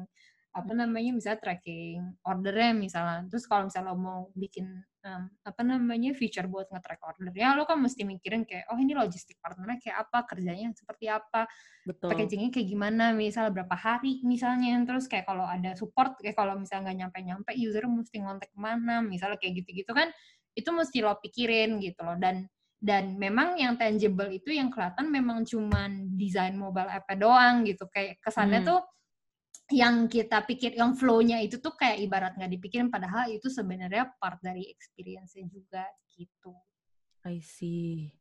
apa 0.57 0.73
namanya 0.73 1.13
misalnya 1.13 1.37
tracking 1.37 2.01
ordernya 2.25 2.73
misalnya 2.73 3.29
terus 3.29 3.45
kalau 3.45 3.69
misalnya 3.69 3.93
lo 3.93 3.97
mau 4.01 4.19
bikin 4.33 4.65
um, 5.05 5.29
apa 5.45 5.61
namanya 5.61 6.17
feature 6.17 6.49
buat 6.49 6.65
nge-track 6.73 6.97
ordernya 7.05 7.53
lo 7.53 7.69
kan 7.69 7.77
mesti 7.77 8.01
mikirin 8.01 8.41
kayak 8.41 8.65
oh 8.73 8.77
ini 8.81 8.97
logistik 8.97 9.37
partnernya 9.37 9.77
kayak 9.77 9.97
apa 10.09 10.25
kerjanya 10.25 10.73
seperti 10.73 11.13
apa 11.13 11.45
Betul. 11.85 12.09
packagingnya 12.09 12.49
kayak 12.49 12.67
gimana 12.73 13.13
misalnya 13.13 13.53
berapa 13.53 13.77
hari 13.77 14.25
misalnya 14.25 14.81
terus 14.89 15.05
kayak 15.05 15.29
kalau 15.29 15.45
ada 15.45 15.77
support 15.77 16.17
kayak 16.17 16.33
kalau 16.33 16.57
misalnya 16.57 16.89
nggak 16.89 16.97
nyampe-nyampe 17.05 17.51
user 17.53 17.85
mesti 17.85 18.17
ngontek 18.25 18.49
ke 18.49 18.57
mana 18.57 19.05
misalnya 19.05 19.37
kayak 19.37 19.61
gitu-gitu 19.61 19.93
kan 19.93 20.09
itu 20.57 20.69
mesti 20.73 21.05
lo 21.05 21.21
pikirin 21.21 21.77
gitu 21.77 22.01
loh 22.01 22.17
dan 22.17 22.49
dan 22.77 23.17
memang 23.17 23.57
yang 23.57 23.73
tangible 23.77 24.29
itu 24.29 24.53
yang 24.53 24.69
kelihatan 24.69 25.09
memang 25.09 25.45
cuman 25.45 26.13
desain 26.13 26.53
mobile 26.53 26.89
app 26.89 27.09
doang 27.17 27.65
gitu 27.65 27.85
kayak 27.89 28.21
kesannya 28.21 28.61
hmm. 28.65 28.69
tuh 28.69 28.81
yang 29.67 30.07
kita 30.07 30.47
pikir 30.47 30.79
yang 30.79 30.95
flow-nya 30.95 31.43
itu 31.43 31.59
tuh 31.59 31.75
kayak 31.75 31.99
ibarat 31.99 32.31
nggak 32.39 32.51
dipikirin 32.55 32.87
padahal 32.87 33.27
itu 33.27 33.51
sebenarnya 33.51 34.15
part 34.15 34.39
dari 34.39 34.63
experience-nya 34.71 35.43
juga 35.51 35.83
gitu. 36.15 36.55
I 37.27 37.43
see. 37.43 38.15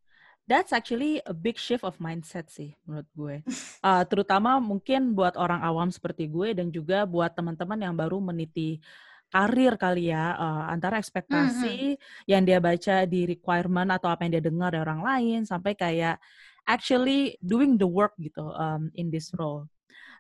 That's 0.47 0.71
actually 0.71 1.23
a 1.26 1.35
big 1.35 1.59
shift 1.59 1.83
of 1.83 1.99
mindset 2.03 2.50
sih 2.50 2.75
menurut 2.87 3.11
gue. 3.15 3.37
Uh, 3.83 4.03
terutama 4.11 4.59
mungkin 4.59 5.15
buat 5.15 5.35
orang 5.38 5.62
awam 5.62 5.91
seperti 5.91 6.26
gue 6.31 6.55
dan 6.55 6.71
juga 6.71 7.07
buat 7.07 7.35
teman-teman 7.35 7.79
yang 7.83 7.95
baru 7.95 8.19
meniti 8.23 8.83
karir 9.26 9.75
kali 9.75 10.15
ya 10.15 10.38
uh, 10.38 10.71
antara 10.71 11.03
ekspektasi 11.03 11.99
mm 11.99 11.99
-hmm. 11.99 12.31
yang 12.31 12.43
dia 12.47 12.62
baca 12.62 13.03
di 13.11 13.26
requirement 13.26 13.91
atau 13.91 14.07
apa 14.07 14.23
yang 14.23 14.38
dia 14.38 14.45
dengar 14.47 14.71
dari 14.71 14.83
orang 14.87 15.03
lain 15.03 15.41
sampai 15.43 15.75
kayak 15.75 16.23
actually 16.67 17.35
doing 17.43 17.75
the 17.79 17.87
work 17.87 18.15
gitu 18.19 18.50
um, 18.55 18.91
in 18.95 19.11
this 19.11 19.31
role. 19.35 19.67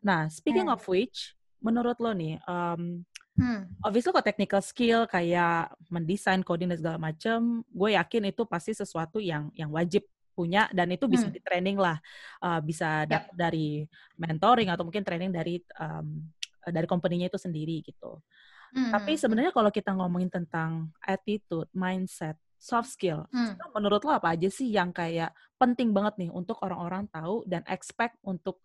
Nah, 0.02 0.28
speaking 0.32 0.68
hmm. 0.68 0.76
of 0.76 0.82
which, 0.88 1.36
menurut 1.60 1.96
lo 2.00 2.12
nih, 2.12 2.40
um, 2.48 3.04
Hmm. 3.36 3.68
Obviously 3.84 4.16
kok 4.16 4.24
technical 4.24 4.64
skill 4.64 5.04
kayak 5.04 5.68
mendesain, 5.92 6.40
coding 6.40 6.72
dan 6.72 6.80
segala 6.80 6.96
macam, 6.96 7.60
gue 7.68 7.92
yakin 7.92 8.32
itu 8.32 8.48
pasti 8.48 8.72
sesuatu 8.72 9.20
yang 9.20 9.52
yang 9.52 9.68
wajib 9.68 10.08
punya 10.32 10.68
dan 10.72 10.88
itu 10.92 11.04
bisa 11.04 11.28
hmm. 11.28 11.36
di 11.36 11.40
training 11.44 11.76
lah, 11.76 12.00
uh, 12.40 12.60
bisa 12.64 13.04
yep. 13.04 13.28
dari 13.36 13.84
mentoring 14.16 14.72
atau 14.72 14.88
mungkin 14.88 15.04
training 15.04 15.32
dari 15.32 15.60
um, 15.76 16.32
dari 16.64 16.88
company-nya 16.88 17.28
itu 17.28 17.40
sendiri 17.40 17.84
gitu. 17.84 18.20
Hmm. 18.72 18.92
Tapi 18.92 19.20
sebenarnya 19.20 19.52
kalau 19.52 19.68
kita 19.68 19.92
ngomongin 19.92 20.32
tentang 20.32 20.92
attitude, 21.04 21.68
mindset, 21.76 22.36
soft 22.56 22.92
skill, 22.92 23.28
hmm. 23.32 23.56
menurut 23.76 24.00
lo 24.00 24.16
apa 24.16 24.32
aja 24.32 24.48
sih 24.48 24.72
yang 24.72 24.96
kayak 24.96 25.32
penting 25.60 25.92
banget 25.92 26.20
nih 26.24 26.30
untuk 26.32 26.60
orang-orang 26.64 27.04
tahu 27.12 27.44
dan 27.44 27.64
expect 27.68 28.16
untuk 28.24 28.60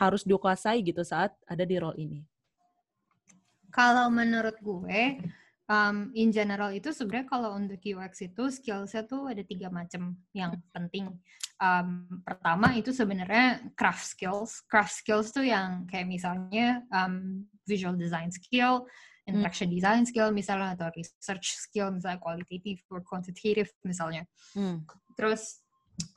harus 0.00 0.24
dikuasai 0.24 0.80
gitu 0.80 1.04
saat 1.04 1.36
ada 1.44 1.60
di 1.68 1.76
role 1.76 2.00
ini? 2.00 2.24
Kalau 3.68 4.08
menurut 4.08 4.56
gue, 4.64 5.20
um, 5.70 6.10
in 6.16 6.32
general 6.32 6.72
itu 6.74 6.90
sebenarnya 6.90 7.28
kalau 7.28 7.54
untuk 7.54 7.78
UX 7.78 8.24
itu 8.24 8.50
skillsnya 8.50 9.06
tuh 9.06 9.30
ada 9.30 9.44
tiga 9.44 9.68
macam 9.68 10.18
yang 10.32 10.58
penting. 10.74 11.14
Um, 11.60 12.08
pertama 12.24 12.72
itu 12.74 12.90
sebenarnya 12.90 13.62
craft 13.78 14.16
skills. 14.16 14.64
Craft 14.66 15.04
skills 15.04 15.30
tuh 15.30 15.46
yang 15.46 15.86
kayak 15.86 16.08
misalnya 16.08 16.82
um, 16.90 17.46
visual 17.68 17.94
design 17.94 18.32
skill, 18.34 18.88
hmm. 18.88 19.36
interaction 19.36 19.70
hmm. 19.70 19.76
design 19.78 20.02
skill 20.08 20.34
misalnya 20.34 20.74
atau 20.74 20.90
research 20.96 21.54
skill 21.54 21.94
misalnya 21.94 22.18
qualitative 22.18 22.82
or 22.90 23.04
quantitative 23.06 23.70
misalnya. 23.86 24.26
Hmm. 24.56 24.82
Terus 25.14 25.62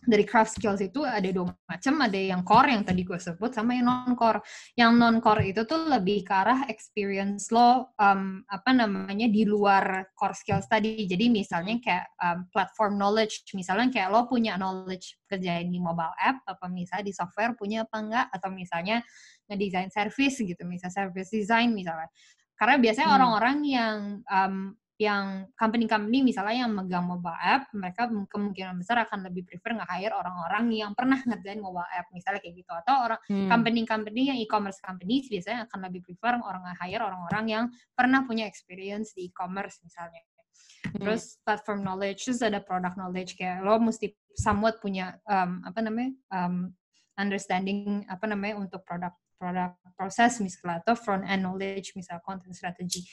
dari 0.04 0.28
craft 0.28 0.60
skills 0.60 0.84
itu 0.84 1.08
ada 1.08 1.25
dua 1.32 1.52
macam, 1.68 1.94
ada 2.04 2.20
yang 2.20 2.44
core 2.44 2.75
yang 2.75 2.84
tadi 2.84 3.08
gue 3.08 3.16
sebut 3.16 3.56
sama 3.56 3.80
yang 3.80 3.88
non 3.88 4.13
core. 4.20 4.44
Yang 4.75 4.92
non 5.00 5.18
core 5.24 5.44
itu 5.48 5.63
tuh 5.63 5.88
lebih 5.88 6.28
ke 6.28 6.34
arah 6.34 6.68
experience 6.68 7.48
lo 7.56 7.96
um, 7.96 8.44
apa 8.52 8.72
namanya 8.75 9.32
di 9.32 9.48
luar 9.48 10.12
core 10.16 10.36
skills 10.36 10.68
tadi. 10.68 11.08
Jadi 11.08 11.32
misalnya 11.32 11.80
kayak 11.80 12.06
um, 12.20 12.40
platform 12.52 13.00
knowledge, 13.00 13.48
misalnya 13.56 13.88
kayak 13.90 14.12
lo 14.12 14.28
punya 14.28 14.60
knowledge 14.60 15.20
kerjain 15.28 15.72
di 15.72 15.80
mobile 15.80 16.13
app, 16.20 16.44
apa 16.46 16.68
misalnya 16.68 17.08
di 17.08 17.13
software 17.16 17.56
punya 17.56 17.88
apa 17.88 17.98
enggak, 18.04 18.25
atau 18.36 18.50
misalnya 18.52 19.00
ngedesain 19.48 19.92
service 19.92 20.38
gitu, 20.44 20.62
misalnya 20.68 20.94
service 21.08 21.32
design 21.32 21.72
misalnya. 21.72 22.12
Karena 22.54 22.75
biasanya 22.80 23.10
hmm. 23.10 23.18
orang-orang 23.18 23.58
hmm. 23.60 23.72
yang 23.72 23.98
um, 24.30 24.56
yang 25.03 25.51
company-company 25.60 26.24
misalnya 26.24 26.63
yang 26.63 26.72
megang 26.72 27.03
mobile 27.03 27.36
app, 27.36 27.67
mereka 27.75 28.07
kemungkinan 28.07 28.79
besar 28.79 29.03
akan 29.03 29.27
lebih 29.27 29.43
prefer 29.43 29.75
nge-hire 29.75 30.15
orang-orang 30.15 30.72
yang 30.72 30.91
pernah 30.95 31.19
ngerjain 31.19 31.60
mobile 31.60 31.88
app, 31.91 32.07
misalnya 32.15 32.39
kayak 32.39 32.55
gitu. 32.63 32.72
Atau 32.72 32.95
orang 32.95 33.19
hmm. 33.27 33.50
company-company 33.51 34.22
yang 34.31 34.38
e-commerce 34.39 34.79
company 34.79 35.22
biasanya 35.27 35.67
akan 35.67 35.79
lebih 35.91 36.01
prefer 36.07 36.39
orang 36.39 36.63
nge-hire 36.72 37.03
orang-orang 37.03 37.45
yang 37.51 37.65
pernah 37.91 38.24
punya 38.24 38.48
experience 38.48 39.12
di 39.12 39.27
e-commerce 39.27 39.83
misalnya. 39.83 40.24
Hmm. 40.24 41.00
Terus 41.03 41.38
platform 41.43 41.83
knowledge, 41.83 42.24
terus 42.24 42.39
ada 42.39 42.63
product 42.63 42.95
knowledge 42.95 43.36
kayak 43.36 43.63
lo 43.63 43.79
mesti 43.79 44.15
somewhat 44.33 44.79
punya 44.79 45.19
um, 45.27 45.62
apa 45.67 45.79
namanya 45.83 46.12
um, 46.33 46.74
understanding 47.17 48.01
apa 48.10 48.25
namanya 48.25 48.57
untuk 48.57 48.81
produk 48.81 49.13
produk 49.38 49.75
proses 50.00 50.39
misalnya 50.39 50.79
atau 50.81 50.95
front 50.95 51.27
end 51.27 51.43
knowledge 51.45 51.93
misalnya 51.93 52.24
content 52.24 52.55
strategy 52.55 53.03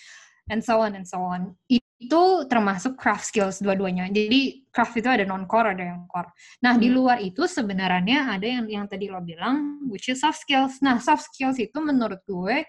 and 0.50 0.60
so 0.60 0.82
on 0.82 0.98
and 0.98 1.06
so 1.06 1.22
on. 1.22 1.54
Itu 1.70 2.44
termasuk 2.50 2.98
craft 2.98 3.30
skills 3.30 3.62
dua-duanya. 3.62 4.10
Jadi 4.10 4.66
craft 4.74 4.98
itu 4.98 5.08
ada 5.08 5.22
non 5.22 5.46
core, 5.46 5.72
ada 5.78 5.94
yang 5.94 6.04
core. 6.10 6.28
Nah 6.66 6.74
hmm. 6.74 6.82
di 6.82 6.88
luar 6.90 7.22
itu 7.22 7.46
sebenarnya 7.46 8.34
ada 8.34 8.44
yang 8.44 8.66
yang 8.66 8.84
tadi 8.90 9.06
lo 9.06 9.22
bilang, 9.22 9.86
which 9.86 10.10
is 10.10 10.20
soft 10.20 10.42
skills. 10.42 10.82
Nah 10.82 10.98
soft 10.98 11.30
skills 11.30 11.62
itu 11.62 11.78
menurut 11.78 12.18
gue 12.26 12.66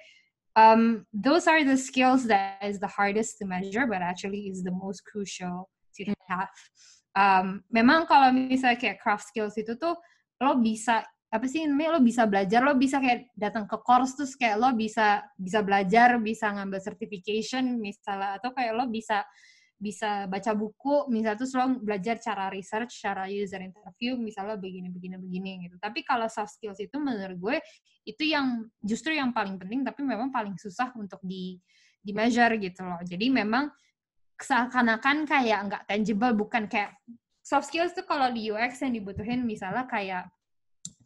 um, 0.55 1.07
those 1.09 1.49
are 1.49 1.65
the 1.65 1.79
skills 1.79 2.27
that 2.29 2.61
is 2.61 2.77
the 2.79 2.87
hardest 2.87 3.41
to 3.41 3.49
measure, 3.49 3.89
but 3.89 4.05
actually 4.05 4.51
is 4.51 4.61
the 4.61 4.71
most 4.71 5.01
crucial 5.09 5.67
to 5.97 6.05
hmm. 6.05 6.15
have. 6.29 6.53
Um, 7.11 7.67
memang 7.67 8.07
kalau 8.07 8.31
misalnya 8.31 8.79
kayak 8.79 9.03
craft 9.03 9.27
skills 9.27 9.59
itu 9.59 9.75
tuh 9.75 9.99
lo 10.39 10.57
bisa 10.63 11.03
apa 11.31 11.47
sih 11.47 11.63
namanya 11.63 11.95
lo 11.95 11.99
bisa 12.03 12.27
belajar 12.27 12.59
lo 12.59 12.75
bisa 12.75 12.99
kayak 12.99 13.31
datang 13.39 13.63
ke 13.63 13.79
course 13.79 14.19
terus 14.19 14.35
kayak 14.35 14.59
lo 14.59 14.75
bisa 14.75 15.23
bisa 15.39 15.63
belajar 15.63 16.19
bisa 16.19 16.51
ngambil 16.51 16.83
certification 16.83 17.79
misalnya 17.79 18.35
atau 18.35 18.51
kayak 18.51 18.75
lo 18.75 18.91
bisa 18.91 19.23
bisa 19.81 20.27
baca 20.29 20.51
buku 20.53 21.07
misalnya 21.09 21.41
terus 21.41 21.55
lo 21.57 21.65
belajar 21.81 22.19
cara 22.21 22.51
research 22.51 23.01
cara 23.01 23.25
user 23.31 23.63
interview 23.63 24.13
misalnya 24.19 24.59
begini 24.59 24.93
begini 24.93 25.17
begini 25.17 25.51
gitu. 25.65 25.79
Tapi 25.81 26.05
kalau 26.05 26.27
soft 26.27 26.53
skills 26.59 26.77
itu 26.83 26.99
menurut 26.99 27.39
gue 27.39 27.57
itu 28.05 28.27
yang 28.27 28.67
justru 28.83 29.15
yang 29.15 29.33
paling 29.33 29.57
penting 29.57 29.81
tapi 29.81 30.05
memang 30.05 30.29
paling 30.29 30.53
susah 30.59 30.93
untuk 30.99 31.17
di 31.25 31.57
di 31.97 32.11
measure 32.13 32.59
gitu 32.59 32.85
loh. 32.85 33.01
Jadi 33.01 33.31
memang 33.33 33.71
seakan-akan 34.37 35.25
kayak 35.25 35.59
nggak 35.65 35.83
tangible 35.89 36.33
bukan 36.37 36.69
kayak 36.69 36.93
soft 37.41 37.73
skills 37.73 37.95
tuh 37.97 38.05
kalau 38.05 38.29
di 38.29 38.53
UX 38.53 38.85
yang 38.85 38.93
dibutuhin 38.93 39.47
misalnya 39.47 39.89
kayak 39.89 40.29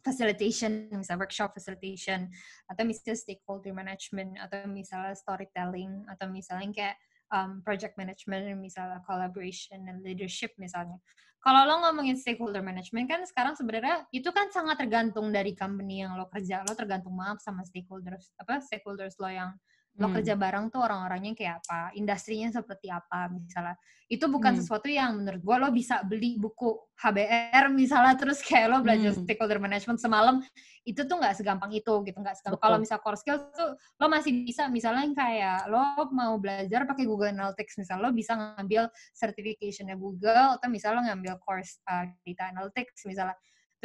facilitation, 0.06 0.86
misalnya 0.94 1.26
workshop 1.26 1.50
facilitation, 1.58 2.30
atau 2.70 2.86
misalnya 2.86 3.18
stakeholder 3.18 3.74
management, 3.74 4.38
atau 4.38 4.70
misalnya 4.70 5.18
storytelling, 5.18 6.06
atau 6.06 6.30
misalnya 6.30 6.70
kayak 6.70 6.96
um, 7.34 7.58
project 7.66 7.98
management, 7.98 8.54
misalnya 8.62 9.02
collaboration 9.02 9.82
dan 9.82 9.98
leadership 10.06 10.54
misalnya. 10.62 11.02
Kalau 11.42 11.62
lo 11.62 11.78
ngomongin 11.78 12.18
stakeholder 12.18 12.58
management 12.58 13.06
kan 13.06 13.22
sekarang 13.22 13.54
sebenarnya 13.54 14.02
itu 14.10 14.26
kan 14.34 14.50
sangat 14.50 14.82
tergantung 14.82 15.30
dari 15.30 15.54
company 15.54 16.02
yang 16.02 16.18
lo 16.18 16.26
kerja, 16.26 16.66
lo 16.66 16.74
tergantung 16.74 17.14
maaf 17.14 17.38
sama 17.38 17.62
stakeholders 17.62 18.34
apa 18.38 18.58
stakeholders 18.62 19.14
lo 19.22 19.30
yang 19.30 19.54
lo 19.96 20.12
hmm. 20.12 20.14
kerja 20.20 20.34
bareng 20.36 20.68
tuh 20.68 20.84
orang-orangnya 20.84 21.32
kayak 21.32 21.64
apa, 21.64 21.92
industrinya 21.96 22.52
seperti 22.52 22.92
apa 22.92 23.32
misalnya. 23.32 23.76
Itu 24.06 24.28
bukan 24.28 24.54
hmm. 24.54 24.60
sesuatu 24.60 24.86
yang 24.92 25.16
menurut 25.16 25.40
gue 25.40 25.56
lo 25.56 25.68
bisa 25.72 26.04
beli 26.04 26.36
buku 26.36 26.76
HBR 27.00 27.72
misalnya 27.72 28.14
terus 28.14 28.44
kayak 28.44 28.66
lo 28.70 28.78
belajar 28.84 29.16
hmm. 29.16 29.24
stakeholder 29.24 29.56
management 29.56 29.98
semalam 29.98 30.44
itu 30.86 31.02
tuh 31.02 31.16
nggak 31.18 31.34
segampang 31.34 31.72
itu 31.72 31.92
gitu 32.04 32.18
nggak 32.20 32.36
segampang. 32.38 32.60
Kalau 32.60 32.76
misal 32.78 32.98
core 33.00 33.18
skills 33.18 33.42
tuh 33.56 33.74
lo 33.74 34.06
masih 34.06 34.44
bisa 34.44 34.68
misalnya 34.68 35.08
kayak 35.16 35.72
lo 35.72 35.82
mau 36.12 36.36
belajar 36.36 36.84
pakai 36.84 37.08
Google 37.08 37.32
Analytics 37.32 37.80
misalnya 37.80 38.06
lo 38.06 38.10
bisa 38.12 38.36
ngambil 38.36 38.92
certificationnya 39.16 39.96
Google 39.96 40.60
atau 40.60 40.68
misalnya 40.68 40.96
lo 41.00 41.02
ngambil 41.10 41.34
course 41.40 41.80
uh, 41.88 42.04
data 42.22 42.52
analytics 42.52 43.02
misalnya 43.08 43.34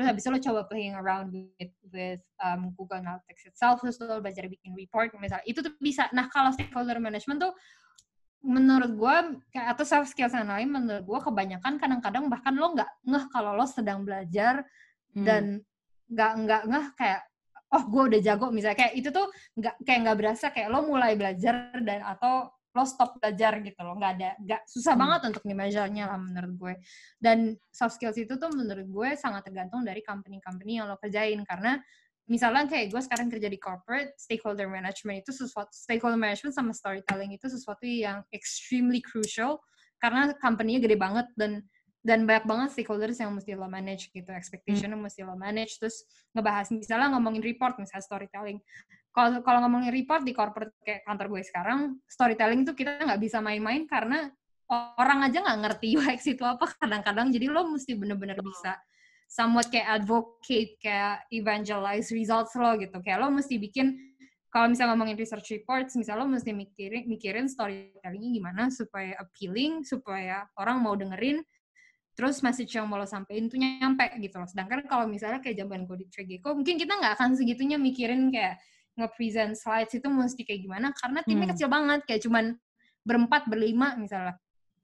terus 0.02 0.10
habis 0.10 0.26
itu 0.26 0.34
lo 0.34 0.42
coba 0.42 0.62
playing 0.66 0.98
around 0.98 1.30
with, 1.30 1.74
with 1.94 2.22
um, 2.42 2.74
Google 2.74 2.98
Analytics 2.98 3.54
itself 3.54 3.86
terus 3.86 4.02
lo 4.02 4.18
belajar 4.18 4.50
bikin 4.50 4.74
report 4.74 5.14
misalnya 5.22 5.46
itu 5.46 5.62
tuh 5.62 5.78
bisa 5.78 6.10
nah 6.10 6.26
kalau 6.34 6.50
stakeholder 6.50 6.98
management 6.98 7.46
tuh 7.46 7.54
menurut 8.42 8.98
gue 8.98 9.16
atau 9.54 9.86
soft 9.86 10.10
skills 10.10 10.34
yang 10.34 10.50
lain 10.50 10.74
menurut 10.74 11.06
gue 11.06 11.20
kebanyakan 11.22 11.78
kadang-kadang 11.78 12.26
bahkan 12.26 12.58
lo 12.58 12.74
nggak 12.74 12.90
ngeh 13.06 13.26
kalau 13.30 13.54
lo 13.54 13.70
sedang 13.70 14.02
belajar 14.02 14.66
hmm. 15.14 15.22
dan 15.22 15.62
nggak 16.10 16.34
nggak 16.50 16.64
ngeh 16.66 16.88
kayak 16.98 17.22
oh 17.72 17.84
gue 17.86 18.04
udah 18.10 18.20
jago 18.26 18.50
misalnya 18.50 18.82
kayak 18.82 18.94
itu 18.98 19.14
tuh 19.14 19.30
nggak 19.62 19.76
kayak 19.86 20.00
nggak 20.10 20.18
berasa 20.18 20.46
kayak 20.50 20.74
lo 20.74 20.82
mulai 20.90 21.14
belajar 21.14 21.70
dan 21.86 22.02
atau 22.02 22.50
lo 22.72 22.84
stop 22.88 23.20
belajar 23.20 23.60
gitu 23.60 23.80
loh. 23.84 23.96
Nggak 24.00 24.12
ada 24.18 24.30
nggak 24.40 24.62
susah 24.68 24.94
hmm. 24.96 25.02
banget 25.04 25.22
untuk 25.34 25.44
dimeasure-nya 25.44 26.06
lah 26.08 26.20
menurut 26.20 26.54
gue. 26.56 26.74
Dan 27.20 27.56
soft 27.72 28.00
skills 28.00 28.18
itu 28.20 28.34
tuh 28.40 28.50
menurut 28.52 28.88
gue 28.88 29.10
sangat 29.20 29.48
tergantung 29.48 29.84
dari 29.84 30.00
company-company 30.00 30.80
yang 30.80 30.88
lo 30.88 30.96
kerjain. 30.96 31.44
Karena 31.44 31.76
misalnya 32.32 32.68
kayak 32.72 32.96
gue 32.96 33.02
sekarang 33.04 33.28
kerja 33.28 33.48
di 33.52 33.60
corporate 33.60 34.16
stakeholder 34.16 34.72
management 34.72 35.28
itu 35.28 35.36
sesuatu 35.36 35.72
stakeholder 35.76 36.20
management 36.20 36.56
sama 36.56 36.72
storytelling 36.72 37.36
itu 37.36 37.52
sesuatu 37.52 37.84
yang 37.84 38.24
extremely 38.32 39.04
crucial. 39.04 39.60
Karena 40.00 40.32
company-nya 40.40 40.82
gede 40.82 40.98
banget 40.98 41.28
dan 41.36 41.62
dan 42.02 42.26
banyak 42.26 42.50
banget 42.50 42.70
stakeholders 42.74 43.22
yang 43.22 43.30
mesti 43.30 43.54
lo 43.54 43.70
manage 43.70 44.10
gitu. 44.10 44.32
Expectation 44.34 44.90
hmm. 44.90 45.06
mesti 45.06 45.22
lo 45.22 45.38
manage. 45.38 45.78
Terus 45.78 46.02
ngebahas 46.34 46.74
misalnya 46.74 47.14
ngomongin 47.14 47.46
report 47.46 47.78
misalnya 47.78 48.02
storytelling 48.02 48.58
kalau 49.12 49.44
kalau 49.44 49.60
ngomongin 49.68 49.92
report 49.92 50.24
di 50.24 50.32
corporate 50.32 50.72
kayak 50.84 51.04
kantor 51.04 51.28
gue 51.36 51.42
sekarang 51.44 51.80
storytelling 52.08 52.64
tuh 52.64 52.76
kita 52.76 53.04
nggak 53.04 53.20
bisa 53.20 53.44
main-main 53.44 53.84
karena 53.84 54.32
orang 54.72 55.28
aja 55.28 55.44
nggak 55.44 55.60
ngerti 55.68 55.88
UX 56.00 56.20
itu 56.32 56.44
apa 56.48 56.72
kadang-kadang. 56.80 57.30
Jadi 57.30 57.52
lo 57.52 57.68
mesti 57.68 57.92
bener-bener 57.96 58.40
bisa 58.40 58.80
somewhat 59.28 59.72
kayak 59.72 60.04
advocate 60.04 60.80
kayak 60.80 61.28
evangelize 61.32 62.12
results 62.16 62.56
lo 62.56 62.76
gitu. 62.80 63.00
Kayak 63.04 63.28
lo 63.28 63.28
mesti 63.32 63.60
bikin 63.60 64.12
kalau 64.52 64.68
misalnya 64.68 65.00
ngomongin 65.00 65.16
research 65.16 65.48
reports, 65.56 65.96
misalnya 65.96 66.28
lo 66.28 66.36
mesti 66.36 66.52
mikirin, 66.52 67.08
mikirin 67.08 67.48
storytellingnya 67.48 68.32
gimana 68.36 68.68
supaya 68.68 69.16
appealing, 69.16 69.88
supaya 69.88 70.44
orang 70.60 70.84
mau 70.84 70.92
dengerin, 70.92 71.40
terus 72.20 72.44
message 72.44 72.76
yang 72.76 72.84
mau 72.92 73.00
lo 73.00 73.08
sampein 73.08 73.48
tuh 73.48 73.56
nyampe 73.56 74.12
gitu 74.20 74.36
loh. 74.44 74.48
Sedangkan 74.52 74.84
kalau 74.92 75.08
misalnya 75.08 75.40
kayak 75.40 75.56
zaman 75.56 75.88
gue 75.88 76.04
di 76.04 76.08
Tregeko, 76.12 76.52
mungkin 76.52 76.76
kita 76.76 77.00
nggak 77.00 77.16
akan 77.16 77.40
segitunya 77.40 77.80
mikirin 77.80 78.28
kayak 78.28 78.60
nge-present 79.00 79.56
slides 79.56 79.94
itu 79.96 80.08
mesti 80.08 80.42
kayak 80.44 80.62
gimana 80.68 80.88
karena 80.98 81.20
timnya 81.24 81.48
hmm. 81.48 81.54
kecil 81.56 81.68
banget 81.72 82.00
kayak 82.08 82.22
cuman 82.28 82.46
berempat 83.02 83.48
berlima 83.48 83.96
misalnya 83.98 84.38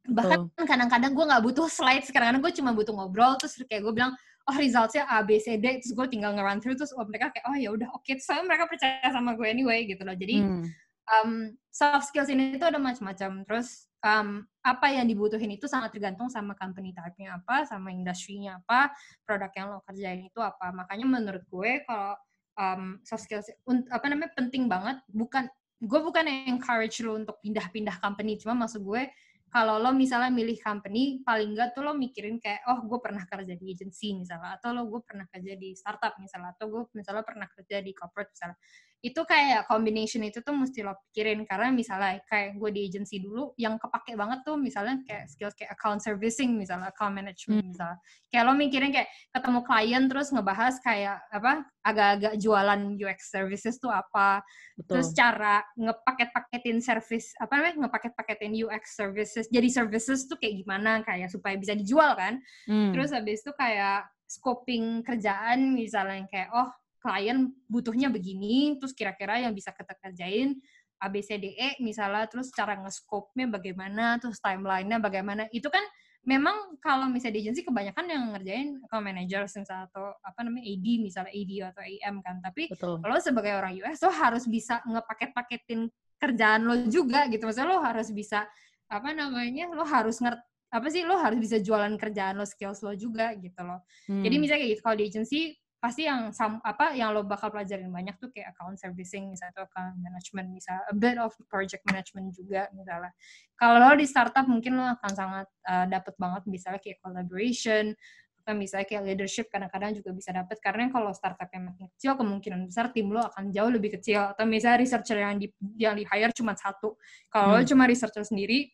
bahkan 0.07 0.47
kadang-kadang 0.63 1.11
gue 1.11 1.25
nggak 1.27 1.43
butuh 1.43 1.67
slides 1.67 2.07
kadang-kadang 2.15 2.39
gue 2.39 2.53
cuma 2.55 2.71
butuh 2.71 2.95
ngobrol 2.95 3.35
terus 3.35 3.59
kayak 3.67 3.83
gue 3.83 3.93
bilang 3.93 4.15
oh 4.47 4.55
resultsnya 4.55 5.03
A 5.11 5.19
B 5.19 5.35
C 5.35 5.59
D 5.59 5.83
terus 5.83 5.91
gue 5.91 6.07
tinggal 6.07 6.31
nge-run 6.31 6.63
through 6.63 6.79
terus 6.79 6.95
oh, 6.95 7.03
mereka 7.03 7.35
kayak 7.35 7.45
oh 7.51 7.57
ya 7.59 7.69
udah 7.75 7.91
oke 7.91 8.07
okay. 8.07 8.15
soalnya 8.15 8.55
mereka 8.55 8.71
percaya 8.71 9.03
sama 9.11 9.35
gue 9.35 9.47
anyway 9.51 9.83
gitu 9.83 9.99
loh 10.07 10.15
jadi 10.15 10.47
hmm. 10.47 10.63
um, 11.11 11.51
soft 11.77 12.09
skills 12.09 12.33
ini 12.33 12.57
tuh 12.57 12.73
ada 12.73 12.81
macam-macam. 12.81 13.45
Terus 13.45 13.85
um, 14.01 14.41
apa 14.65 14.87
yang 14.89 15.05
dibutuhin 15.05 15.53
itu 15.53 15.69
sangat 15.69 15.93
tergantung 15.93 16.25
sama 16.33 16.57
company 16.57 16.89
type-nya 16.89 17.37
apa, 17.37 17.69
sama 17.69 17.93
industrinya 17.93 18.57
apa, 18.65 18.89
produk 19.21 19.51
yang 19.53 19.67
lo 19.69 19.85
kerjain 19.85 20.25
itu 20.25 20.41
apa. 20.41 20.73
Makanya 20.73 21.05
menurut 21.05 21.43
gue 21.45 21.85
kalau 21.85 22.17
um, 22.57 22.99
soft 23.05 23.23
skills. 23.23 23.47
Apa 23.93 24.09
namanya 24.09 24.33
penting 24.35 24.67
banget. 24.67 24.99
Bukan 25.09 25.47
gue 25.77 25.99
bukan 26.01 26.25
encourage 26.49 27.05
lo 27.05 27.13
untuk 27.21 27.37
pindah-pindah 27.45 28.01
company, 28.01 28.33
cuma 28.41 28.65
maksud 28.65 28.81
gue 28.81 29.13
kalau 29.47 29.79
lo 29.79 29.95
misalnya 29.95 30.27
milih 30.27 30.59
company, 30.59 31.23
paling 31.23 31.55
enggak 31.55 31.71
tuh 31.71 31.85
lo 31.85 31.95
mikirin 31.95 32.35
kayak, 32.35 32.67
oh 32.67 32.83
gue 32.83 32.99
pernah 32.99 33.23
kerja 33.23 33.53
di 33.55 33.65
agency 33.71 34.11
misalnya, 34.11 34.59
atau 34.59 34.75
lo 34.75 34.89
gue 34.91 34.99
pernah 35.07 35.23
kerja 35.29 35.55
di 35.55 35.71
startup 35.77 36.19
misalnya, 36.19 36.51
atau 36.57 36.67
gue 36.67 36.81
misalnya 36.91 37.23
pernah 37.23 37.47
kerja 37.47 37.79
di 37.79 37.95
corporate 37.95 38.35
misalnya 38.35 38.57
itu 39.05 39.21
kayak 39.29 39.69
combination 39.69 40.25
itu 40.25 40.41
tuh 40.41 40.57
mesti 40.57 40.81
lo 40.81 40.97
pikirin 41.09 41.45
karena 41.45 41.69
misalnya 41.69 42.17
kayak 42.25 42.57
gue 42.57 42.69
di 42.73 42.81
agency 42.89 43.21
dulu 43.21 43.53
yang 43.53 43.77
kepake 43.77 44.17
banget 44.17 44.41
tuh 44.41 44.57
misalnya 44.57 44.97
kayak 45.05 45.29
skills 45.29 45.53
kayak 45.53 45.77
account 45.77 46.01
servicing 46.01 46.57
misalnya 46.57 46.89
account 46.89 47.13
management 47.13 47.61
hmm. 47.61 47.69
misalnya 47.77 47.97
kayak 48.33 48.43
lo 48.49 48.53
mikirin 48.57 48.89
kayak 48.89 49.09
ketemu 49.29 49.59
klien 49.61 50.03
terus 50.09 50.27
ngebahas 50.33 50.75
kayak 50.81 51.17
apa 51.29 51.53
agak-agak 51.85 52.33
jualan 52.41 52.81
UX 52.97 53.19
services 53.29 53.77
tuh 53.77 53.93
apa 53.93 54.41
Betul. 54.73 54.89
terus 54.89 55.07
cara 55.13 55.61
ngepaket-paketin 55.77 56.81
service 56.81 57.37
apa 57.37 57.53
namanya 57.53 57.75
ngepaket-paketin 57.85 58.53
UX 58.65 58.97
services 58.97 59.45
jadi 59.53 59.69
services 59.69 60.25
tuh 60.25 60.41
kayak 60.41 60.65
gimana 60.65 61.05
kayak 61.05 61.29
supaya 61.29 61.53
bisa 61.53 61.77
dijual 61.77 62.17
kan 62.17 62.41
hmm. 62.65 62.97
terus 62.97 63.13
habis 63.13 63.45
itu 63.45 63.53
kayak 63.53 64.09
scoping 64.25 65.05
kerjaan 65.05 65.77
misalnya 65.77 66.25
kayak 66.27 66.49
oh 66.51 66.67
klien 67.07 67.47
butuhnya 67.71 68.11
begini, 68.11 68.75
terus 68.75 68.91
kira-kira 68.91 69.39
yang 69.39 69.55
bisa 69.55 69.71
kita 69.71 69.95
kerjain 69.95 70.59
ABCDE 70.99 71.79
misalnya, 71.79 72.27
terus 72.27 72.51
cara 72.51 72.75
nge-scope-nya 72.83 73.47
bagaimana, 73.47 74.19
terus 74.19 74.43
timeline-nya 74.43 74.99
bagaimana. 74.99 75.47
Itu 75.55 75.71
kan 75.71 75.81
memang 76.27 76.75
kalau 76.83 77.07
misalnya 77.07 77.39
di 77.39 77.41
agency 77.47 77.63
kebanyakan 77.63 78.05
yang 78.11 78.23
ngerjain 78.35 78.67
account 78.83 79.05
manager 79.07 79.47
misalnya 79.47 79.87
atau 79.87 80.11
apa 80.19 80.39
namanya 80.43 80.65
AD 80.67 80.85
misalnya 80.99 81.31
AD 81.31 81.51
atau 81.71 81.81
AM 81.87 82.15
kan. 82.19 82.35
Tapi 82.43 82.63
kalau 82.75 83.17
sebagai 83.23 83.55
orang 83.55 83.79
US 83.79 84.03
lo 84.03 84.11
harus 84.11 84.43
bisa 84.51 84.83
ngepaket-paketin 84.83 85.87
kerjaan 86.19 86.61
lo 86.67 86.75
juga 86.91 87.31
gitu. 87.31 87.47
Maksudnya 87.47 87.71
lo 87.71 87.79
harus 87.79 88.11
bisa 88.11 88.43
apa 88.91 89.15
namanya? 89.15 89.71
Lo 89.71 89.87
harus 89.87 90.19
ngerti 90.19 90.43
apa 90.67 90.91
sih 90.91 91.07
lo 91.07 91.15
harus 91.15 91.39
bisa 91.39 91.63
jualan 91.63 91.95
kerjaan 91.95 92.35
lo 92.35 92.43
skills 92.43 92.83
lo 92.83 92.91
juga 92.91 93.31
gitu 93.39 93.63
loh. 93.63 93.79
Hmm. 94.11 94.19
Jadi 94.19 94.35
misalnya 94.35 94.61
kayak 94.67 94.71
gitu 94.75 94.83
kalau 94.83 94.97
di 94.99 95.05
agency 95.07 95.39
pasti 95.77 96.09
yang 96.09 96.33
sam, 96.33 96.57
apa 96.65 96.97
yang 96.97 97.13
lo 97.13 97.21
bakal 97.21 97.53
pelajarin 97.53 97.93
banyak 97.93 98.17
tuh 98.17 98.33
kayak 98.33 98.53
account 98.53 98.81
servicing 98.81 99.29
misalnya 99.29 99.53
atau 99.61 99.65
account 99.69 99.95
management 100.01 100.49
misalnya 100.49 100.83
a 100.89 100.95
bit 100.97 101.17
of 101.21 101.31
project 101.45 101.85
management 101.85 102.33
juga 102.33 102.65
misalnya. 102.73 103.13
Kalau 103.53 103.77
lo 103.77 103.93
di 103.93 104.05
startup 104.09 104.45
mungkin 104.49 104.73
lo 104.73 104.85
akan 104.97 105.11
sangat 105.13 105.47
uh, 105.69 105.85
dapet 105.85 106.17
banget 106.17 106.43
misalnya 106.49 106.81
kayak 106.81 106.97
collaboration 107.01 107.93
atau 108.41 108.55
misalnya 108.55 108.87
kayak 108.87 109.03
leadership 109.03 109.45
kadang-kadang 109.51 109.91
juga 109.91 110.15
bisa 110.15 110.31
dapet. 110.31 110.57
Karena 110.63 110.87
kalau 110.87 111.11
startup 111.11 111.51
yang 111.51 111.67
makin 111.67 111.91
kecil 111.93 112.15
kemungkinan 112.15 112.65
besar 112.65 112.95
tim 112.95 113.11
lo 113.11 113.21
akan 113.27 113.51
jauh 113.51 113.67
lebih 113.67 113.99
kecil. 113.99 114.33
Atau 114.33 114.47
misalnya 114.47 114.81
researcher 114.81 115.19
yang 115.19 115.35
di 115.35 115.51
yang 115.77 115.99
di 115.99 116.07
hire 116.07 116.31
cuma 116.31 116.55
satu. 116.55 116.95
Kalau 117.27 117.53
hmm. 117.53 117.55
lo 117.59 117.61
cuma 117.67 117.83
researcher 117.85 118.23
sendiri 118.23 118.71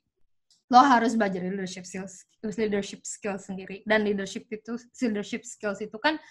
lo 0.72 0.80
harus 0.80 1.13
belajar 1.13 1.44
leadership 1.44 1.86
skills 1.86 2.26
leadership 2.54 3.02
skills 3.02 3.50
sendiri. 3.50 3.82
Dan 3.84 4.06
leadership 4.06 4.46
itu 4.54 4.78
leadership 5.04 5.42
skills 5.42 5.82
itu 5.82 5.98
kan 5.98 6.22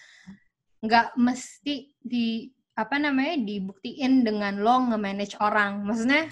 nggak 0.83 1.15
mesti 1.15 1.95
di 2.03 2.51
apa 2.75 2.99
namanya 2.99 3.39
dibuktiin 3.39 4.27
dengan 4.27 4.59
lo 4.59 4.91
nge-manage 4.91 5.39
orang. 5.39 5.87
Maksudnya 5.87 6.27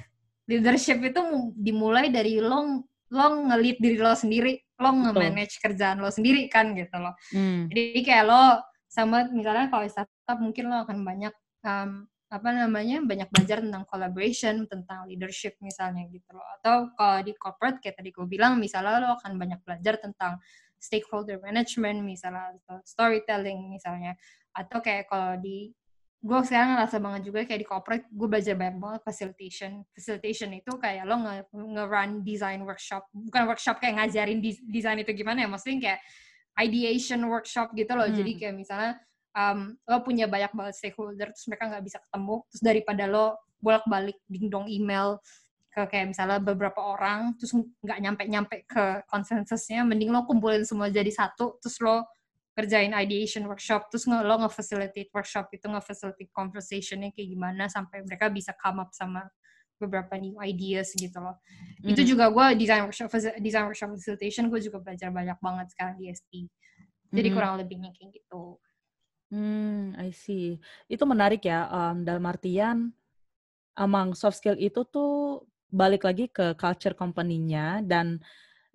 leadership 0.50 1.00
itu 1.00 1.22
dimulai 1.56 2.12
dari 2.12 2.44
lo 2.44 2.84
lo 3.12 3.28
ngelit 3.48 3.78
diri 3.80 4.00
lo 4.00 4.12
sendiri, 4.16 4.60
lo 4.82 4.90
nge-manage 4.92 5.60
kerjaan 5.64 6.04
lo 6.04 6.12
sendiri 6.12 6.52
kan 6.52 6.76
gitu 6.76 6.98
loh. 7.00 7.16
Hmm. 7.32 7.72
Jadi 7.72 8.04
kayak 8.04 8.26
lo 8.28 8.44
sama 8.92 9.32
misalnya 9.32 9.72
kalau 9.72 9.88
startup 9.88 10.40
mungkin 10.44 10.68
lo 10.68 10.84
akan 10.84 11.00
banyak 11.08 11.34
um, 11.64 12.12
apa 12.32 12.50
namanya 12.56 13.04
banyak 13.04 13.28
belajar 13.28 13.60
tentang 13.60 13.84
collaboration, 13.88 14.64
tentang 14.68 15.04
leadership 15.08 15.60
misalnya 15.60 16.08
gitu 16.12 16.32
loh. 16.32 16.48
Atau 16.60 16.92
kalau 16.96 17.20
di 17.24 17.36
corporate 17.36 17.84
kayak 17.84 18.00
tadi 18.00 18.10
gue 18.12 18.28
bilang 18.28 18.56
misalnya 18.60 19.04
lo 19.04 19.20
akan 19.20 19.36
banyak 19.36 19.60
belajar 19.64 20.00
tentang 20.00 20.40
stakeholder 20.82 21.38
management 21.38 22.02
misalnya 22.02 22.58
atau 22.66 22.82
storytelling 22.82 23.70
misalnya 23.70 24.18
atau 24.52 24.80
kayak 24.84 25.08
kalau 25.08 25.40
di 25.40 25.72
gue 26.22 26.38
sekarang 26.46 26.78
ngerasa 26.78 26.98
banget 27.02 27.22
juga 27.34 27.40
kayak 27.50 27.62
di 27.66 27.68
corporate 27.68 28.06
gue 28.14 28.28
belajar 28.30 28.54
banyak 28.54 28.78
banget 28.78 29.02
facilitation. 29.02 29.72
Facilitation 29.90 30.50
itu 30.54 30.72
kayak 30.78 31.10
lo 31.10 31.18
nge, 31.18 31.50
nge 31.50 31.84
run 31.90 32.12
design 32.22 32.62
workshop. 32.62 33.10
Bukan 33.10 33.50
workshop 33.50 33.82
kayak 33.82 33.98
ngajarin 33.98 34.38
desain 34.70 35.02
itu 35.02 35.12
gimana 35.18 35.44
ya 35.44 35.50
maksudnya 35.50 35.78
kayak 35.82 36.00
ideation 36.62 37.26
workshop 37.26 37.74
gitu 37.74 37.96
loh. 37.98 38.06
Hmm. 38.06 38.14
jadi 38.14 38.32
kayak 38.38 38.56
misalnya 38.56 38.94
um, 39.36 39.76
lo 39.88 39.98
punya 40.04 40.28
banyak 40.28 40.52
banget 40.52 40.74
stakeholder 40.78 41.32
terus 41.32 41.48
mereka 41.48 41.72
nggak 41.72 41.84
bisa 41.84 41.98
ketemu 42.04 42.36
terus 42.52 42.64
daripada 42.64 43.04
lo 43.08 43.40
bolak 43.62 43.86
balik 43.88 44.18
dingdong 44.28 44.68
email 44.68 45.22
ke 45.72 45.88
kayak 45.88 46.12
misalnya 46.12 46.40
beberapa 46.44 46.84
orang 46.84 47.32
terus 47.40 47.56
nggak 47.56 48.00
nyampe 48.04 48.24
nyampe 48.28 48.56
ke 48.68 49.08
konsensusnya 49.08 49.88
mending 49.88 50.12
lo 50.12 50.28
kumpulin 50.28 50.68
semua 50.68 50.92
jadi 50.92 51.08
satu 51.08 51.62
terus 51.64 51.80
lo 51.80 52.04
kerjain 52.52 52.92
ideation 52.92 53.48
workshop 53.48 53.88
terus 53.88 54.04
nge 54.04 54.28
lo 54.28 54.36
nge-facilitate 54.44 55.08
workshop 55.16 55.48
itu 55.56 55.66
nge-facilitate 55.72 56.32
conversationnya 56.36 57.10
kayak 57.16 57.30
gimana 57.32 57.72
sampai 57.72 58.04
mereka 58.04 58.28
bisa 58.28 58.52
come 58.60 58.84
up 58.84 58.92
sama 58.92 59.24
beberapa 59.82 60.14
new 60.22 60.38
ideas 60.46 60.94
gitu 60.94 61.18
loh. 61.18 61.42
Mm. 61.82 61.98
Itu 61.98 62.02
juga 62.14 62.30
gue 62.30 62.46
design 62.62 62.86
workshop 62.86 63.10
design 63.42 63.66
workshop 63.66 63.98
facilitation 63.98 64.52
gue 64.54 64.62
juga 64.62 64.78
belajar 64.78 65.10
banyak 65.10 65.40
banget 65.42 65.68
sekarang 65.74 65.96
di 65.98 66.14
SP. 66.14 66.46
Jadi 67.10 67.28
mm. 67.32 67.34
kurang 67.34 67.58
lebihnya 67.58 67.90
kayak 67.98 68.22
gitu. 68.22 68.62
Hmm, 69.32 69.96
I 69.96 70.12
see. 70.12 70.60
Itu 70.92 71.08
menarik 71.08 71.48
ya 71.48 71.66
um, 71.72 72.04
dalam 72.04 72.28
artian 72.28 72.92
among 73.80 74.14
soft 74.14 74.44
skill 74.44 74.60
itu 74.60 74.84
tuh 74.92 75.48
balik 75.72 76.04
lagi 76.04 76.28
ke 76.28 76.52
culture 76.60 76.92
company-nya 76.92 77.80
dan 77.88 78.20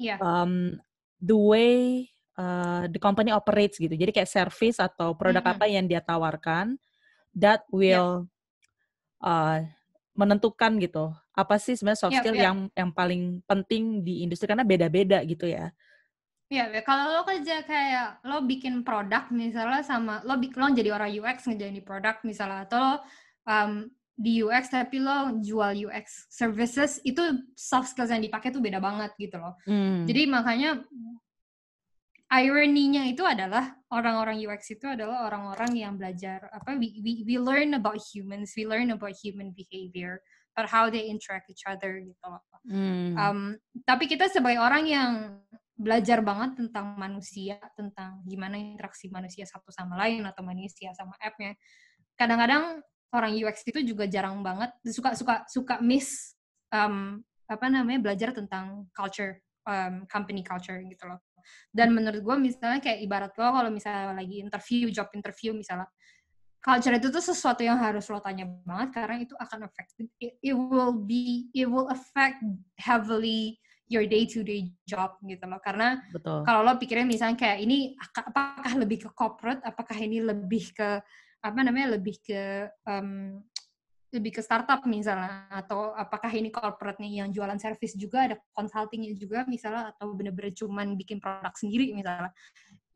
yeah. 0.01 0.17
um, 0.17 0.81
the 1.21 1.37
way 1.37 2.09
uh, 2.37 2.85
the 2.89 3.01
company 3.01 3.33
operates 3.33 3.81
gitu. 3.81 3.93
Jadi 3.93 4.13
kayak 4.13 4.31
service 4.31 4.79
atau 4.79 5.17
produk 5.17 5.43
mm 5.43 5.51
-hmm. 5.51 5.61
apa 5.61 5.65
yang 5.67 5.85
dia 5.89 6.01
tawarkan 6.05 6.77
that 7.37 7.65
iya. 7.69 7.73
will 7.73 8.11
yeah. 9.21 9.27
uh, 9.27 9.59
menentukan 10.17 10.81
gitu. 10.81 11.13
Apa 11.37 11.61
sih 11.61 11.77
sebenarnya 11.77 12.01
soft 12.01 12.17
yeah, 12.17 12.23
skill 12.25 12.37
yeah. 12.37 12.47
yang 12.49 12.59
yang 12.73 12.91
paling 12.93 13.45
penting 13.45 14.01
di 14.01 14.25
industri 14.25 14.49
karena 14.49 14.65
beda-beda 14.65 15.21
gitu 15.29 15.45
ya. 15.45 15.69
Iya, 16.47 16.71
yeah, 16.71 16.85
kalau 16.87 17.11
lo 17.11 17.23
kerja 17.27 17.67
kayak 17.67 18.23
lo 18.23 18.47
bikin 18.47 18.87
produk 18.87 19.29
misalnya 19.35 19.83
sama 19.83 20.23
lo 20.23 20.39
bikin 20.39 20.63
lo 20.63 20.71
jadi 20.73 20.95
orang 20.95 21.11
UX 21.13 21.51
ngejalan 21.51 21.75
di 21.75 21.85
produk 21.85 22.17
misalnya 22.23 22.65
atau 22.65 22.79
lo 22.79 22.95
um, 23.51 23.73
di 24.17 24.41
UX 24.41 24.73
tapi 24.73 24.97
lo 24.97 25.37
jual 25.45 25.77
UX 25.91 26.31
services 26.33 27.05
itu 27.05 27.21
soft 27.53 27.93
skills 27.93 28.09
yang 28.09 28.25
dipakai 28.25 28.49
tuh 28.49 28.65
beda 28.65 28.81
banget 28.81 29.13
gitu 29.21 29.37
loh. 29.37 29.59
Mm. 29.69 30.09
Jadi 30.09 30.23
makanya 30.25 30.71
ironinya 32.27 33.07
itu 33.07 33.23
adalah 33.23 33.79
orang-orang 33.95 34.43
UX 34.43 34.75
itu 34.75 34.87
adalah 34.91 35.31
orang-orang 35.31 35.79
yang 35.79 35.95
belajar 35.95 36.51
apa 36.51 36.75
we, 36.75 36.99
we 36.99 37.23
we 37.23 37.37
learn 37.39 37.79
about 37.79 38.03
humans, 38.03 38.51
we 38.59 38.67
learn 38.67 38.91
about 38.91 39.15
human 39.15 39.55
behavior, 39.55 40.19
about 40.55 40.67
how 40.67 40.91
they 40.91 41.07
interact 41.07 41.47
each 41.47 41.63
other 41.71 42.03
gitu 42.03 42.25
loh. 42.27 42.43
Hmm. 42.67 43.15
Um, 43.15 43.41
tapi 43.87 44.11
kita 44.11 44.27
sebagai 44.27 44.59
orang 44.59 44.91
yang 44.91 45.11
belajar 45.79 46.19
banget 46.25 46.59
tentang 46.59 46.99
manusia, 46.99 47.63
tentang 47.79 48.25
gimana 48.27 48.59
interaksi 48.59 49.07
manusia 49.07 49.47
satu 49.47 49.71
sama 49.71 49.95
lain 49.95 50.27
atau 50.27 50.43
manusia 50.43 50.91
sama 50.99 51.15
app-nya. 51.23 51.55
Kadang-kadang 52.19 52.83
orang 53.15 53.33
UX 53.39 53.63
itu 53.71 53.87
juga 53.87 54.11
jarang 54.11 54.43
banget 54.43 54.75
suka 54.83 55.15
suka 55.15 55.47
suka 55.47 55.79
miss 55.79 56.35
um, 56.75 57.23
apa 57.47 57.71
namanya 57.71 58.03
belajar 58.03 58.35
tentang 58.35 58.91
culture 58.91 59.39
um, 59.63 60.03
company 60.11 60.43
culture 60.43 60.83
gitu 60.83 61.07
loh 61.07 61.23
dan 61.71 61.93
menurut 61.93 62.21
gue 62.21 62.37
misalnya 62.39 62.81
kayak 62.83 63.01
ibarat 63.05 63.33
lo 63.37 63.49
kalau 63.53 63.71
misalnya 63.71 64.15
lagi 64.17 64.43
interview 64.43 64.91
job 64.91 65.09
interview 65.13 65.53
misalnya 65.55 65.87
culture 66.67 66.99
itu 66.99 67.09
tuh 67.15 67.23
sesuatu 67.23 67.63
yang 67.63 67.79
harus 67.79 68.11
lo 68.11 68.19
tanya 68.19 68.51
banget 68.67 68.89
karena 68.99 69.17
itu 69.23 69.35
akan 69.39 69.71
affect 69.71 69.95
it, 70.19 70.35
it 70.43 70.57
will 70.57 70.95
be 70.95 71.47
it 71.55 71.71
will 71.71 71.87
affect 71.87 72.43
heavily 72.75 73.55
your 73.87 74.03
day 74.03 74.27
to 74.27 74.43
day 74.43 74.67
job 74.83 75.15
gitu 75.23 75.47
loh. 75.47 75.63
Karena 75.63 76.03
kalau 76.43 76.67
lo 76.67 76.75
pikirin 76.75 77.07
misalnya 77.07 77.39
kayak 77.39 77.59
ini 77.63 77.95
apakah 78.03 78.75
lebih 78.83 79.07
ke 79.07 79.11
corporate 79.15 79.63
apakah 79.63 79.95
ini 79.95 80.19
lebih 80.23 80.75
ke 80.75 80.99
apa 81.39 81.59
namanya 81.63 81.95
lebih 81.95 82.19
ke 82.19 82.67
um, 82.91 83.39
lebih 84.17 84.41
ke 84.41 84.43
startup 84.43 84.81
misalnya 84.89 85.47
atau 85.53 85.93
apakah 85.93 86.33
ini 86.33 86.49
corporate 86.49 86.97
nih 86.99 87.23
yang 87.23 87.29
jualan 87.31 87.61
service 87.61 87.95
juga 87.95 88.33
ada 88.33 88.37
consultingnya 88.57 89.13
juga 89.15 89.45
misalnya 89.45 89.93
atau 89.93 90.17
bener-bener 90.17 90.57
cuman 90.57 90.97
bikin 90.97 91.21
produk 91.21 91.53
sendiri 91.53 91.93
misalnya 91.93 92.33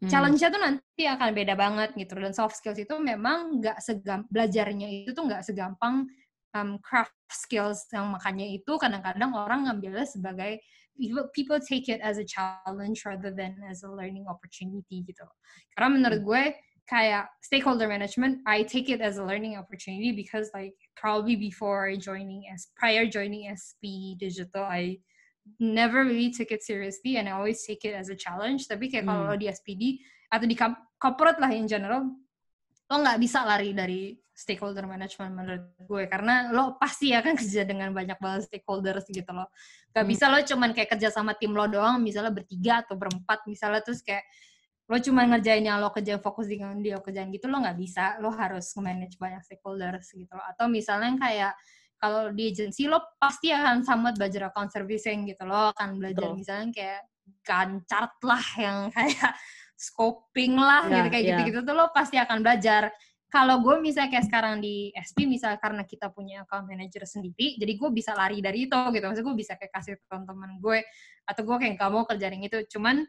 hmm. 0.01 0.09
challenge-nya 0.09 0.49
tuh 0.49 0.63
nanti 0.65 1.03
akan 1.05 1.29
beda 1.37 1.55
banget 1.55 1.91
gitu 1.95 2.17
dan 2.17 2.33
soft 2.33 2.57
skills 2.57 2.81
itu 2.81 2.95
memang 2.97 3.61
nggak 3.61 3.79
segam 3.85 4.25
belajarnya 4.33 4.89
itu 5.05 5.13
tuh 5.13 5.29
nggak 5.29 5.45
segampang 5.45 6.09
um, 6.57 6.81
craft 6.83 7.15
skills 7.31 7.87
yang 7.95 8.11
makanya 8.11 8.47
itu 8.47 8.73
kadang-kadang 8.81 9.31
orang 9.37 9.71
ngambilnya 9.71 10.07
sebagai 10.09 10.59
people, 11.01 11.27
people 11.33 11.61
take 11.63 11.89
it 11.89 12.01
as 12.03 12.19
a 12.19 12.27
challenge 12.27 13.03
rather 13.07 13.31
than 13.31 13.57
as 13.69 13.83
a 13.83 13.91
learning 13.91 14.27
opportunity 14.29 15.07
gitu. 15.07 15.25
Karena 15.75 15.89
menurut 15.97 16.21
gue 16.21 16.43
kayak 16.91 17.31
stakeholder 17.39 17.87
management, 17.87 18.43
I 18.51 18.67
take 18.67 18.91
it 18.91 18.99
as 18.99 19.23
a 19.23 19.25
learning 19.25 19.55
opportunity 19.55 20.11
because 20.11 20.51
like 20.51 20.75
probably 20.99 21.39
before 21.39 21.95
joining 21.95 22.51
as 22.51 22.67
prior 22.75 23.07
joining 23.07 23.47
SP 23.47 24.19
Digital, 24.19 24.67
I 24.67 24.99
never 25.63 26.03
really 26.03 26.35
took 26.35 26.51
it 26.51 26.67
seriously 26.67 27.23
and 27.23 27.31
I 27.31 27.39
always 27.39 27.63
take 27.63 27.87
it 27.87 27.95
as 27.95 28.11
a 28.11 28.19
challenge. 28.19 28.67
Tapi 28.67 28.91
kayak 28.91 29.07
hmm. 29.07 29.15
kalau 29.15 29.39
di 29.39 29.47
SPD 29.47 30.03
atau 30.35 30.51
di 30.51 30.59
corporate 30.99 31.39
lah 31.39 31.55
in 31.55 31.71
general, 31.71 32.11
lo 32.91 32.97
nggak 32.99 33.23
bisa 33.23 33.47
lari 33.47 33.71
dari 33.71 34.19
stakeholder 34.35 34.89
management 34.89 35.37
menurut 35.37 35.65
gue 35.85 36.09
karena 36.09 36.49
lo 36.51 36.81
pasti 36.81 37.13
akan 37.13 37.37
kerja 37.41 37.63
dengan 37.63 37.93
banyak 37.93 38.17
banget 38.17 38.49
stakeholders 38.49 39.05
gitu 39.13 39.29
loh 39.37 39.53
gak 39.93 40.01
hmm. 40.01 40.11
bisa 40.11 40.33
lo 40.33 40.41
cuman 40.41 40.73
kayak 40.73 40.97
kerja 40.97 41.13
sama 41.13 41.37
tim 41.37 41.53
lo 41.53 41.69
doang 41.69 42.01
misalnya 42.01 42.33
bertiga 42.33 42.81
atau 42.81 42.97
berempat 42.97 43.45
misalnya 43.45 43.85
terus 43.85 44.01
kayak 44.01 44.25
lo 44.91 44.99
cuma 44.99 45.23
ngerjain 45.23 45.63
yang 45.63 45.79
lo 45.79 45.95
kerja 45.95 46.19
fokus 46.19 46.51
dengan 46.51 46.75
dia 46.83 46.99
kerjaan 46.99 47.31
gitu 47.31 47.47
lo 47.47 47.63
nggak 47.63 47.79
bisa. 47.79 48.19
Lo 48.19 48.35
harus 48.35 48.75
manage 48.75 49.15
banyak 49.23 49.47
stakeholders 49.47 50.11
gitu 50.11 50.35
loh. 50.35 50.43
Atau 50.51 50.67
misalnya 50.67 51.15
kayak 51.15 51.55
kalau 52.01 52.35
di 52.35 52.51
agency 52.51 52.91
lo 52.91 52.99
pasti 53.23 53.55
akan 53.55 53.87
somewhat 53.87 54.19
belajar 54.19 54.51
account 54.51 54.73
servicing 54.73 55.29
gitu 55.29 55.45
lo 55.45 55.71
akan 55.77 56.01
belajar 56.01 56.33
Betul. 56.33 56.41
misalnya 56.41 56.69
kayak 56.73 57.01
ganchart 57.45 58.15
lah 58.25 58.45
yang 58.65 58.79
kayak 58.91 59.31
scoping 59.77 60.57
lah 60.57 60.89
yeah, 60.89 60.95
gitu 60.97 61.09
kayak 61.13 61.25
yeah. 61.25 61.39
gitu-gitu 61.39 61.59
tuh 61.63 61.75
lo 61.77 61.87
pasti 61.95 62.19
akan 62.19 62.43
belajar. 62.43 62.91
Kalau 63.31 63.63
gue 63.63 63.79
misalnya 63.79 64.11
kayak 64.11 64.27
sekarang 64.27 64.59
di 64.59 64.91
SP 64.91 65.23
misalnya 65.23 65.63
karena 65.63 65.87
kita 65.87 66.11
punya 66.11 66.43
account 66.43 66.67
manager 66.67 67.07
sendiri 67.07 67.55
jadi 67.63 67.79
gue 67.79 67.91
bisa 67.95 68.11
lari 68.19 68.43
dari 68.43 68.67
itu 68.67 68.75
gitu. 68.75 69.05
Maksudnya 69.07 69.29
gue 69.31 69.39
bisa 69.39 69.55
kayak 69.55 69.71
kasih 69.71 70.03
teman-teman 70.11 70.59
gue 70.59 70.83
atau 71.31 71.43
gue 71.47 71.57
kayak 71.63 71.79
gak 71.79 71.91
mau 71.95 72.03
kerjain 72.11 72.43
itu. 72.43 72.59
Cuman 72.75 73.07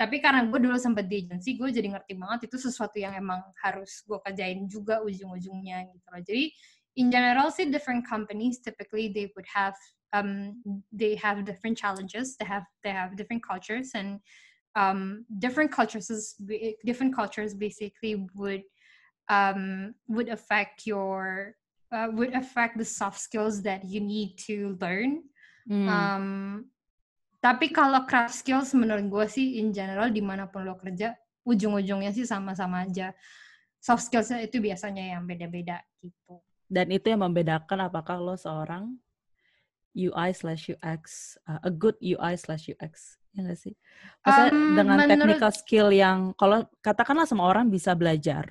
tapi 0.00 0.16
karena 0.24 0.48
gue 0.48 0.56
dulu 0.56 0.80
sempet 0.80 1.12
di 1.12 1.20
agency 1.20 1.60
gue 1.60 1.68
jadi 1.68 1.92
ngerti 1.92 2.16
banget 2.16 2.48
itu 2.48 2.56
sesuatu 2.56 2.96
yang 2.96 3.12
emang 3.12 3.44
harus 3.60 4.00
gue 4.08 4.16
kerjain 4.24 4.64
juga 4.64 5.04
ujung-ujungnya 5.04 5.92
gitu 5.92 6.06
loh 6.08 6.22
jadi 6.24 6.44
in 6.96 7.12
general 7.12 7.52
sih 7.52 7.68
different 7.68 8.08
companies 8.08 8.64
typically 8.64 9.12
they 9.12 9.28
would 9.36 9.44
have 9.44 9.76
um, 10.16 10.56
they 10.88 11.12
have 11.20 11.44
different 11.44 11.76
challenges 11.76 12.40
they 12.40 12.48
have 12.48 12.64
they 12.80 12.88
have 12.88 13.12
different 13.12 13.44
cultures 13.44 13.92
and 13.92 14.24
um, 14.72 15.28
different 15.36 15.68
cultures 15.68 16.08
different 16.80 17.12
cultures 17.12 17.52
basically 17.52 18.24
would 18.32 18.64
um, 19.28 19.92
would 20.08 20.32
affect 20.32 20.88
your 20.88 21.54
uh, 21.92 22.08
would 22.12 22.34
affect 22.34 22.78
the 22.78 22.84
soft 22.84 23.20
skills 23.20 23.62
that 23.62 23.84
you 23.84 24.00
need 24.00 24.36
to 24.46 24.76
learn. 24.80 25.22
Hmm. 25.68 25.88
Um, 25.88 26.64
tapi 27.40 27.72
kalau 27.72 28.04
craft 28.04 28.44
skills 28.44 28.76
menurut 28.76 29.08
gue 29.08 29.26
sih 29.32 29.46
in 29.64 29.72
general 29.72 30.12
di 30.12 30.20
mana 30.20 30.44
pun 30.44 30.68
lo 30.68 30.76
kerja 30.76 31.16
ujung-ujungnya 31.48 32.12
sih 32.12 32.28
sama-sama 32.28 32.84
aja. 32.84 33.16
Soft 33.80 34.12
skills 34.12 34.28
itu 34.36 34.60
biasanya 34.60 35.16
yang 35.16 35.24
beda-beda 35.24 35.80
gitu. 36.04 36.44
Dan 36.68 36.92
itu 36.92 37.08
yang 37.08 37.24
membedakan 37.24 37.88
apakah 37.88 38.20
lo 38.20 38.36
seorang 38.36 38.92
UI 39.96 40.30
slash 40.36 40.70
UX, 40.70 41.34
uh, 41.48 41.58
a 41.64 41.72
good 41.72 41.96
UI 41.98 42.36
slash 42.38 42.70
UX, 42.70 43.18
ya 43.34 43.42
gak 43.42 43.58
sih? 43.58 43.74
Maksudnya 44.22 44.52
um, 44.54 44.76
dengan 44.78 44.96
menurut, 45.02 45.10
technical 45.10 45.52
skill 45.56 45.88
yang, 45.90 46.30
kalau 46.38 46.62
katakanlah 46.78 47.26
semua 47.26 47.50
orang 47.50 47.66
bisa 47.72 47.96
belajar, 47.98 48.46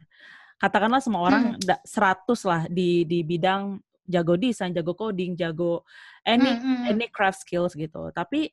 katakanlah 0.59 0.99
semua 0.99 1.23
orang 1.23 1.55
hmm. 1.55 1.79
100 1.87 2.27
lah 2.43 2.61
di 2.67 3.07
di 3.07 3.23
bidang 3.23 3.79
jago 4.03 4.35
desain, 4.35 4.75
jago 4.75 4.97
coding, 4.97 5.37
jago 5.39 5.87
any 6.27 6.49
hmm, 6.49 6.59
hmm. 6.59 6.91
any 6.91 7.07
craft 7.07 7.45
skills 7.45 7.71
gitu. 7.77 8.11
Tapi 8.11 8.51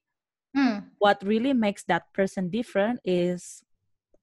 hmm. 0.57 0.89
what 0.97 1.21
really 1.21 1.53
makes 1.53 1.85
that 1.85 2.09
person 2.17 2.49
different 2.49 2.99
is 3.05 3.61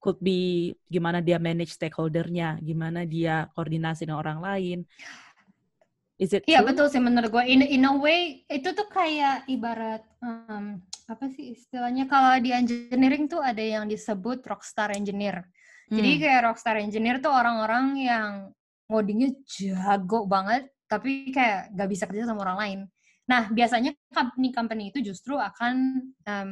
could 0.02 0.20
be 0.20 0.74
gimana 0.92 1.24
dia 1.24 1.40
manage 1.40 1.72
stakeholdernya, 1.72 2.60
gimana 2.60 3.08
dia 3.08 3.48
koordinasi 3.56 4.04
dengan 4.04 4.20
orang 4.20 4.38
lain. 4.44 4.78
Is 6.20 6.36
it? 6.36 6.44
Iya 6.44 6.60
betul 6.60 6.92
sih 6.92 7.00
menurut 7.00 7.32
gue. 7.32 7.44
In 7.48 7.64
in 7.64 7.88
a 7.88 7.94
way 7.96 8.44
itu 8.52 8.76
tuh 8.76 8.86
kayak 8.92 9.48
ibarat 9.48 10.04
um, 10.20 10.78
apa 11.08 11.24
sih 11.32 11.56
istilahnya 11.56 12.04
kalau 12.04 12.36
di 12.38 12.52
engineering 12.52 13.26
tuh 13.26 13.40
ada 13.40 13.64
yang 13.64 13.88
disebut 13.88 14.44
rockstar 14.44 14.92
engineer. 14.92 15.48
Hmm. 15.88 15.96
Jadi 15.96 16.10
kayak 16.20 16.52
rockstar 16.52 16.76
engineer 16.78 17.18
tuh 17.24 17.32
orang-orang 17.32 17.96
yang 17.98 18.30
ngodingnya 18.88 19.32
jago 19.48 20.28
banget, 20.28 20.68
tapi 20.84 21.32
kayak 21.32 21.72
gak 21.72 21.88
bisa 21.88 22.04
kerja 22.04 22.28
sama 22.28 22.44
orang 22.44 22.58
lain. 22.60 22.80
Nah, 23.24 23.48
biasanya 23.48 23.96
company-company 24.12 24.92
itu 24.92 25.00
justru 25.00 25.40
akan 25.40 26.08
um, 26.28 26.50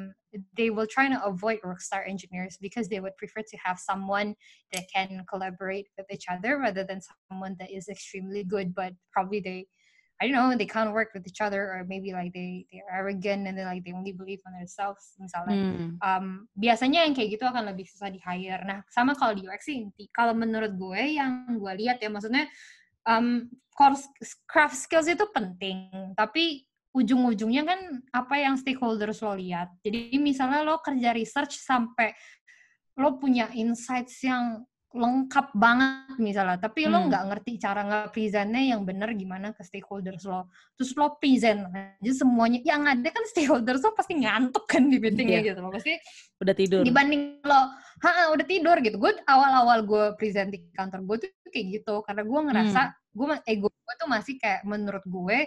they 0.57 0.73
will 0.73 0.89
try 0.89 1.05
to 1.05 1.21
avoid 1.21 1.61
rockstar 1.61 2.01
engineers 2.09 2.57
because 2.57 2.89
they 2.89 2.97
would 2.97 3.13
prefer 3.21 3.45
to 3.45 3.57
have 3.61 3.77
someone 3.77 4.33
that 4.73 4.89
can 4.89 5.21
collaborate 5.29 5.93
with 6.01 6.09
each 6.09 6.25
other 6.33 6.57
rather 6.57 6.81
than 6.81 7.05
someone 7.05 7.53
that 7.61 7.69
is 7.69 7.93
extremely 7.93 8.41
good 8.41 8.73
but 8.73 8.97
probably 9.13 9.45
they 9.45 9.69
I 10.23 10.31
don't 10.31 10.39
know, 10.39 10.55
they 10.55 10.71
can't 10.71 10.95
work 10.95 11.11
with 11.19 11.27
each 11.27 11.43
other 11.43 11.75
or 11.75 11.83
maybe 11.83 12.15
like 12.15 12.31
they 12.31 12.63
they're 12.71 12.87
arrogant 12.87 13.43
and 13.51 13.59
they 13.59 13.67
like 13.67 13.83
they 13.83 13.91
only 13.91 14.15
believe 14.15 14.39
on 14.47 14.55
themselves 14.55 15.19
misalnya. 15.19 15.59
Hmm. 15.59 15.99
Um, 15.99 16.27
biasanya 16.55 17.03
yang 17.03 17.15
kayak 17.19 17.35
gitu 17.35 17.43
akan 17.43 17.67
lebih 17.67 17.91
susah 17.91 18.07
di 18.07 18.23
hire. 18.23 18.63
Nah, 18.63 18.87
sama 18.87 19.19
kalau 19.19 19.35
di 19.35 19.43
UX 19.43 19.67
sih, 19.67 19.83
kalau 20.15 20.31
menurut 20.31 20.79
gue 20.79 21.19
yang 21.19 21.59
gue 21.59 21.73
lihat 21.75 21.99
ya 21.99 22.07
maksudnya 22.07 22.47
um, 23.03 23.51
course 23.73 24.07
craft 24.47 24.77
skills 24.77 25.09
itu 25.09 25.25
penting, 25.33 25.91
tapi 26.15 26.65
ujung-ujungnya 26.93 27.65
kan 27.65 27.81
apa 28.13 28.37
yang 28.37 28.61
stakeholders 28.61 29.25
lo 29.25 29.33
lihat. 29.33 29.73
Jadi 29.81 30.13
misalnya 30.21 30.61
lo 30.61 30.77
kerja 30.85 31.17
research 31.17 31.57
sampai 31.57 32.13
lo 33.01 33.17
punya 33.17 33.49
insights 33.57 34.21
yang 34.21 34.61
lengkap 34.93 35.57
banget 35.57 36.21
misalnya, 36.21 36.61
tapi 36.61 36.85
hmm. 36.85 36.93
lo 36.93 36.99
nggak 37.09 37.25
ngerti 37.33 37.57
cara 37.57 37.81
nge-presentnya 37.81 38.77
yang 38.77 38.85
bener 38.85 39.09
gimana 39.17 39.57
ke 39.57 39.65
stakeholders 39.65 40.29
lo. 40.29 40.53
Terus 40.77 40.93
lo 41.01 41.17
present 41.17 41.65
aja 41.73 42.13
semuanya, 42.13 42.61
yang 42.61 42.85
ada 42.85 43.09
kan 43.09 43.25
stakeholders 43.25 43.81
lo 43.81 43.97
pasti 43.97 44.21
ngantuk 44.21 44.69
kan 44.69 44.93
di 44.93 45.01
meetingnya 45.01 45.41
yeah. 45.41 45.49
gitu 45.49 45.65
lo 45.65 45.73
pasti 45.73 45.97
udah 46.45 46.53
tidur. 46.53 46.85
Dibanding 46.85 47.41
lo, 47.41 47.73
ha 48.05 48.37
udah 48.37 48.45
tidur 48.45 48.77
gitu. 48.85 49.01
Gue 49.01 49.17
awal-awal 49.25 49.89
gue 49.89 50.05
present 50.21 50.53
di 50.53 50.61
kantor 50.77 51.09
gue 51.09 51.17
tuh 51.25 51.31
kayak 51.49 51.67
gitu, 51.81 52.05
karena 52.05 52.23
gue 52.29 52.41
ngerasa 52.53 52.81
hmm. 52.85 52.97
Gue 53.13 53.27
ego 53.49 53.69
gue 53.69 53.95
tuh 54.01 54.09
masih 54.09 54.35
kayak 54.41 54.65
menurut 54.65 55.05
gue 55.05 55.39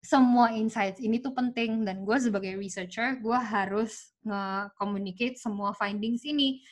semua 0.00 0.56
insights 0.56 1.02
ini 1.02 1.20
tuh 1.20 1.36
penting 1.36 1.84
dan 1.84 2.06
gue 2.08 2.16
sebagai 2.16 2.56
researcher 2.56 3.20
gue 3.20 3.36
harus 3.36 4.16
nge-communicate 4.24 5.36
semua 5.36 5.76
findings 5.76 6.24
ini 6.24 6.64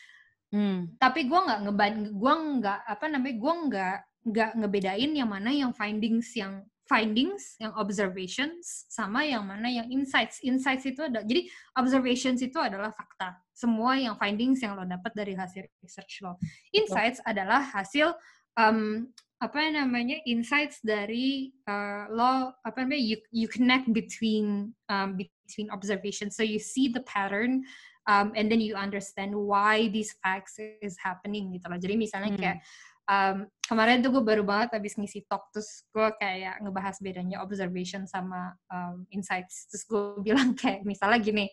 Hmm. 0.48 0.96
Tapi 0.96 1.28
gue 1.28 1.36
nggak 1.36 1.60
ngeban, 1.68 1.94
gue 2.16 2.34
nggak 2.60 2.80
apa 2.88 3.04
namanya, 3.12 3.36
gue 3.36 3.54
nggak 3.68 3.98
nggak 4.28 4.50
ngebedain 4.60 5.12
yang 5.12 5.28
mana 5.28 5.50
yang 5.52 5.72
findings 5.76 6.32
yang 6.36 6.64
findings, 6.88 7.52
yang 7.60 7.76
observations, 7.76 8.88
sama 8.88 9.20
yang 9.28 9.44
mana 9.44 9.68
yang 9.68 9.92
insights. 9.92 10.40
Insights 10.40 10.88
itu 10.88 11.04
ada, 11.04 11.20
jadi 11.20 11.44
observations 11.76 12.40
itu 12.40 12.56
adalah 12.56 12.88
fakta. 12.96 13.36
Semua 13.52 14.00
yang 14.00 14.16
findings 14.16 14.64
yang 14.64 14.72
lo 14.72 14.88
dapat 14.88 15.12
dari 15.12 15.36
hasil 15.36 15.68
research 15.84 16.24
lo. 16.24 16.40
Insights 16.72 17.20
oh. 17.20 17.28
adalah 17.28 17.60
hasil 17.60 18.16
um, 18.56 19.04
apa 19.38 19.70
namanya 19.70 20.18
insights 20.26 20.82
dari 20.82 21.54
uh, 21.70 22.10
lo 22.10 22.50
apa 22.66 22.82
namanya 22.82 22.98
you 22.98 23.16
you 23.30 23.46
connect 23.46 23.86
between 23.94 24.74
um, 24.90 25.14
between 25.14 25.70
observations 25.70 26.34
so 26.34 26.42
you 26.42 26.58
see 26.58 26.90
the 26.90 27.02
pattern 27.06 27.62
um, 28.08 28.32
and 28.34 28.50
then 28.50 28.58
you 28.58 28.74
understand 28.74 29.36
why 29.36 29.86
these 29.92 30.16
facts 30.24 30.56
is 30.58 30.96
happening 30.98 31.52
gitu 31.52 31.68
loh. 31.68 31.78
Jadi 31.78 31.94
misalnya 31.94 32.32
hmm. 32.32 32.40
kayak 32.40 32.58
um, 33.06 33.36
kemarin 33.68 34.00
tuh 34.00 34.10
gue 34.10 34.24
baru 34.24 34.42
banget 34.42 34.80
habis 34.80 34.96
ngisi 34.96 35.28
talk 35.28 35.52
terus 35.52 35.84
gue 35.92 36.08
kayak 36.16 36.58
ngebahas 36.64 36.96
bedanya 37.04 37.44
observation 37.44 38.08
sama 38.08 38.56
um, 38.72 39.04
insights. 39.12 39.68
Terus 39.70 39.84
gue 39.84 40.02
bilang 40.32 40.56
kayak 40.56 40.82
misalnya 40.88 41.20
gini, 41.20 41.46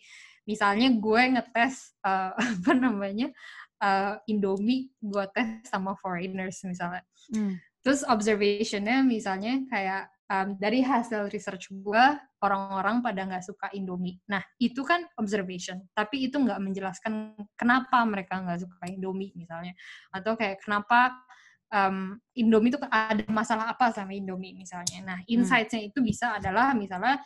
misalnya 0.47 0.89
gue 0.95 1.21
ngetes 1.37 1.93
uh, 2.07 2.31
apa 2.63 2.71
namanya 2.73 3.29
uh, 3.83 4.17
Indomie 4.31 4.89
gue 5.03 5.25
tes 5.35 5.67
sama 5.67 5.93
foreigners 5.99 6.63
misalnya. 6.63 7.03
Hmm. 7.29 7.59
Terus 7.85 8.01
observationnya 8.01 9.05
misalnya 9.05 9.61
kayak 9.69 10.09
um, 10.25 10.57
dari 10.57 10.81
hasil 10.81 11.29
research 11.29 11.69
gue 11.69 12.05
orang-orang 12.41 13.05
pada 13.05 13.25
nggak 13.29 13.45
suka 13.45 13.69
Indomie. 13.77 14.17
Nah 14.29 14.41
itu 14.57 14.81
kan 14.81 15.05
observation, 15.21 15.81
tapi 15.93 16.25
itu 16.29 16.37
nggak 16.37 16.57
menjelaskan 16.61 17.37
kenapa 17.53 18.01
mereka 18.05 18.41
nggak 18.41 18.65
suka 18.65 18.89
Indomie 18.89 19.33
misalnya, 19.37 19.77
atau 20.09 20.33
kayak 20.33 20.61
kenapa 20.61 21.13
um, 21.69 22.17
Indomie 22.37 22.73
itu 22.73 22.81
ada 22.89 23.25
masalah 23.29 23.73
apa 23.73 23.93
sama 23.93 24.13
Indomie 24.13 24.57
misalnya. 24.57 25.01
Nah 25.05 25.19
hmm. 25.21 25.29
insightsnya 25.29 25.81
itu 25.85 26.01
bisa 26.01 26.37
adalah 26.37 26.73
misalnya 26.73 27.21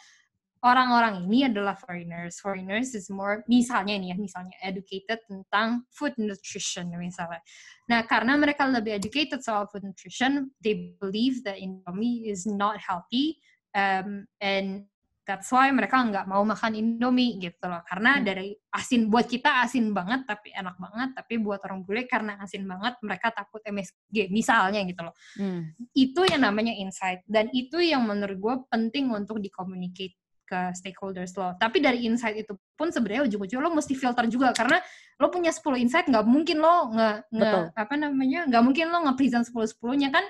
orang-orang 0.63 1.23
ini 1.27 1.47
adalah 1.47 1.75
foreigners. 1.75 2.39
Foreigners 2.43 2.91
is 2.91 3.07
more, 3.07 3.43
misalnya 3.47 3.95
nih 3.95 4.11
ya, 4.11 4.17
misalnya 4.19 4.55
educated 4.59 5.23
tentang 5.27 5.87
food 5.91 6.11
nutrition 6.19 6.91
misalnya. 6.99 7.39
Nah, 7.87 8.03
karena 8.03 8.35
mereka 8.35 8.67
lebih 8.67 8.99
educated 8.99 9.39
soal 9.39 9.65
food 9.71 9.87
nutrition, 9.87 10.51
they 10.59 10.95
believe 10.99 11.41
that 11.47 11.57
Indomie 11.57 12.27
is 12.27 12.43
not 12.43 12.75
healthy, 12.77 13.39
um, 13.71 14.27
and 14.43 14.83
that's 15.23 15.47
why 15.53 15.69
mereka 15.69 16.01
nggak 16.01 16.25
mau 16.25 16.43
makan 16.43 16.75
Indomie 16.75 17.39
gitu 17.39 17.69
loh. 17.69 17.79
Karena 17.87 18.19
hmm. 18.19 18.23
dari 18.27 18.49
asin, 18.75 19.07
buat 19.07 19.29
kita 19.31 19.63
asin 19.63 19.95
banget, 19.95 20.27
tapi 20.27 20.51
enak 20.51 20.75
banget, 20.75 21.09
tapi 21.15 21.39
buat 21.39 21.63
orang 21.63 21.87
bule 21.87 22.03
karena 22.03 22.35
asin 22.43 22.67
banget, 22.67 22.99
mereka 22.99 23.31
takut 23.31 23.63
MSG, 23.63 24.27
misalnya 24.27 24.83
gitu 24.83 25.07
loh. 25.07 25.15
Hmm. 25.39 25.71
Itu 25.95 26.27
yang 26.27 26.43
namanya 26.43 26.75
insight, 26.75 27.23
dan 27.31 27.47
itu 27.55 27.79
yang 27.79 28.03
menurut 28.03 28.37
gue 28.41 28.55
penting 28.67 29.07
untuk 29.13 29.39
dikomunikasi 29.39 30.19
ke 30.49 30.73
stakeholders 30.73 31.37
lo. 31.37 31.53
Tapi 31.61 31.77
dari 31.77 32.09
insight 32.09 32.41
itu 32.41 32.57
pun 32.73 32.89
sebenarnya 32.89 33.29
ujung-ujung 33.29 33.61
lo 33.61 33.69
mesti 33.69 33.93
filter 33.93 34.25
juga 34.25 34.49
karena 34.57 34.81
lo 35.21 35.29
punya 35.29 35.53
10 35.53 35.61
insight 35.85 36.09
nggak 36.09 36.25
mungkin 36.25 36.57
lo 36.57 36.89
nge, 36.89 37.09
nge 37.29 37.51
apa 37.77 37.93
namanya 37.93 38.49
nggak 38.49 38.63
mungkin 38.65 38.89
lo 38.89 38.97
nge-present 39.05 39.45
10 39.45 39.77
10-nya 39.77 40.09
kan 40.09 40.25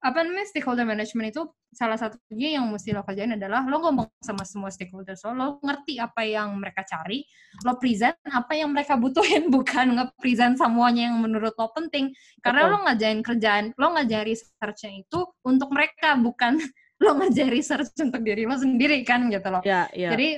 apa 0.00 0.24
namanya 0.24 0.48
stakeholder 0.48 0.88
management 0.88 1.28
itu 1.28 1.44
salah 1.70 1.94
satunya 1.94 2.58
yang 2.58 2.66
mesti 2.72 2.90
lo 2.90 3.04
kerjain 3.04 3.36
adalah 3.36 3.62
lo 3.68 3.78
ngomong 3.84 4.08
sama 4.24 4.48
semua 4.48 4.72
stakeholders 4.72 5.22
lo, 5.28 5.36
lo 5.36 5.46
ngerti 5.60 6.00
apa 6.00 6.24
yang 6.24 6.56
mereka 6.56 6.82
cari, 6.88 7.22
lo 7.62 7.76
present 7.76 8.16
apa 8.26 8.56
yang 8.56 8.72
mereka 8.72 8.96
butuhin, 8.96 9.46
bukan 9.54 9.94
nge-present 10.00 10.56
semuanya 10.58 11.12
yang 11.12 11.20
menurut 11.20 11.52
lo 11.54 11.68
penting. 11.76 12.10
Karena 12.40 12.66
Betul. 12.66 12.72
lo 12.72 12.78
ngajain 12.88 13.20
kerjaan, 13.20 13.64
lo 13.76 13.86
ngajarin 13.92 14.32
research-nya 14.34 14.90
itu 15.04 15.20
untuk 15.44 15.68
mereka, 15.70 16.16
bukan 16.18 16.58
lo 17.00 17.10
ngerjain 17.16 17.48
research 17.48 17.96
untuk 17.96 18.20
diri 18.20 18.44
lo 18.44 18.56
sendiri 18.60 19.00
kan 19.02 19.26
gitu 19.32 19.48
loh. 19.48 19.64
Yeah, 19.64 19.88
yeah. 19.96 20.12
Jadi 20.12 20.28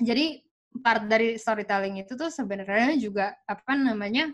jadi 0.00 0.26
part 0.84 1.08
dari 1.08 1.36
storytelling 1.40 2.04
itu 2.04 2.14
tuh 2.14 2.28
sebenarnya 2.28 2.96
juga 3.00 3.34
apa 3.48 3.74
namanya 3.74 4.30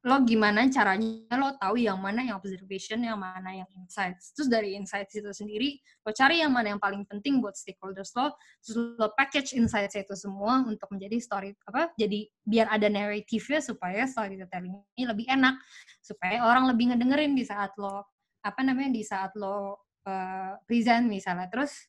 lo 0.00 0.16
gimana 0.24 0.64
caranya 0.72 1.36
lo 1.36 1.52
tahu 1.60 1.76
yang 1.76 2.00
mana 2.00 2.24
yang 2.24 2.40
observation, 2.40 3.04
yang 3.04 3.20
mana 3.20 3.52
yang 3.52 3.68
insights. 3.76 4.32
Terus 4.32 4.48
dari 4.48 4.72
insights 4.72 5.12
itu 5.12 5.28
sendiri, 5.28 5.76
lo 6.00 6.10
cari 6.16 6.40
yang 6.40 6.48
mana 6.48 6.72
yang 6.72 6.80
paling 6.80 7.04
penting 7.04 7.36
buat 7.44 7.52
stakeholders 7.52 8.16
lo, 8.16 8.32
terus 8.64 8.96
lo 8.96 9.12
package 9.12 9.52
insights 9.60 9.92
itu 9.92 10.16
semua 10.16 10.64
untuk 10.64 10.88
menjadi 10.88 11.20
story 11.20 11.52
apa? 11.68 11.92
Jadi 12.00 12.32
biar 12.48 12.72
ada 12.72 12.88
narrative-nya 12.88 13.60
supaya 13.60 14.08
storytelling 14.08 14.72
ini 14.96 15.04
lebih 15.04 15.28
enak, 15.28 15.60
supaya 16.00 16.48
orang 16.48 16.72
lebih 16.72 16.96
ngedengerin 16.96 17.36
di 17.36 17.44
saat 17.44 17.76
lo 17.76 18.08
apa 18.40 18.60
namanya 18.64 18.96
di 18.96 19.04
saat 19.04 19.36
lo 19.36 19.84
uh, 20.10 20.58
present 20.66 21.06
misalnya 21.06 21.46
terus 21.46 21.86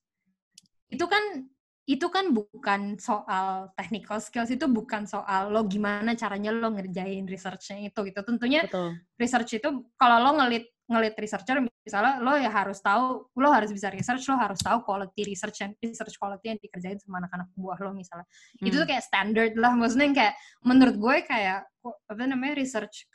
itu 0.94 1.06
kan 1.10 1.50
itu 1.90 2.08
kan 2.14 2.30
bukan 2.30 2.96
soal 3.02 3.74
technical 3.74 4.22
skills 4.22 4.54
itu 4.54 4.70
bukan 4.70 5.10
soal 5.10 5.50
lo 5.50 5.66
gimana 5.66 6.14
caranya 6.14 6.54
lo 6.54 6.70
ngerjain 6.70 7.26
researchnya 7.26 7.90
itu 7.90 8.00
gitu 8.06 8.22
tentunya 8.22 8.64
Betul. 8.70 9.02
research 9.18 9.58
itu 9.58 9.70
kalau 9.98 10.22
lo 10.22 10.38
ngelit 10.38 10.70
ngelit 10.86 11.16
researcher 11.18 11.58
misalnya 11.82 12.22
lo 12.22 12.38
ya 12.38 12.52
harus 12.54 12.78
tahu 12.84 13.32
lo 13.34 13.50
harus 13.50 13.74
bisa 13.74 13.90
research 13.90 14.28
lo 14.30 14.38
harus 14.38 14.60
tahu 14.62 14.86
quality 14.86 15.26
research 15.26 15.66
and 15.66 15.74
research 15.82 16.14
quality 16.22 16.54
yang 16.54 16.60
dikerjain 16.62 17.00
sama 17.02 17.24
anak-anak 17.24 17.50
buah 17.58 17.80
lo 17.82 17.92
misalnya 17.98 18.28
hmm. 18.30 18.68
itu 18.68 18.76
tuh 18.78 18.88
kayak 18.88 19.04
standard 19.04 19.54
lah 19.58 19.74
maksudnya 19.74 20.14
kayak 20.14 20.36
menurut 20.62 20.96
gue 21.00 21.16
kayak 21.26 21.66
apa 21.82 22.24
namanya 22.30 22.54
research 22.62 23.10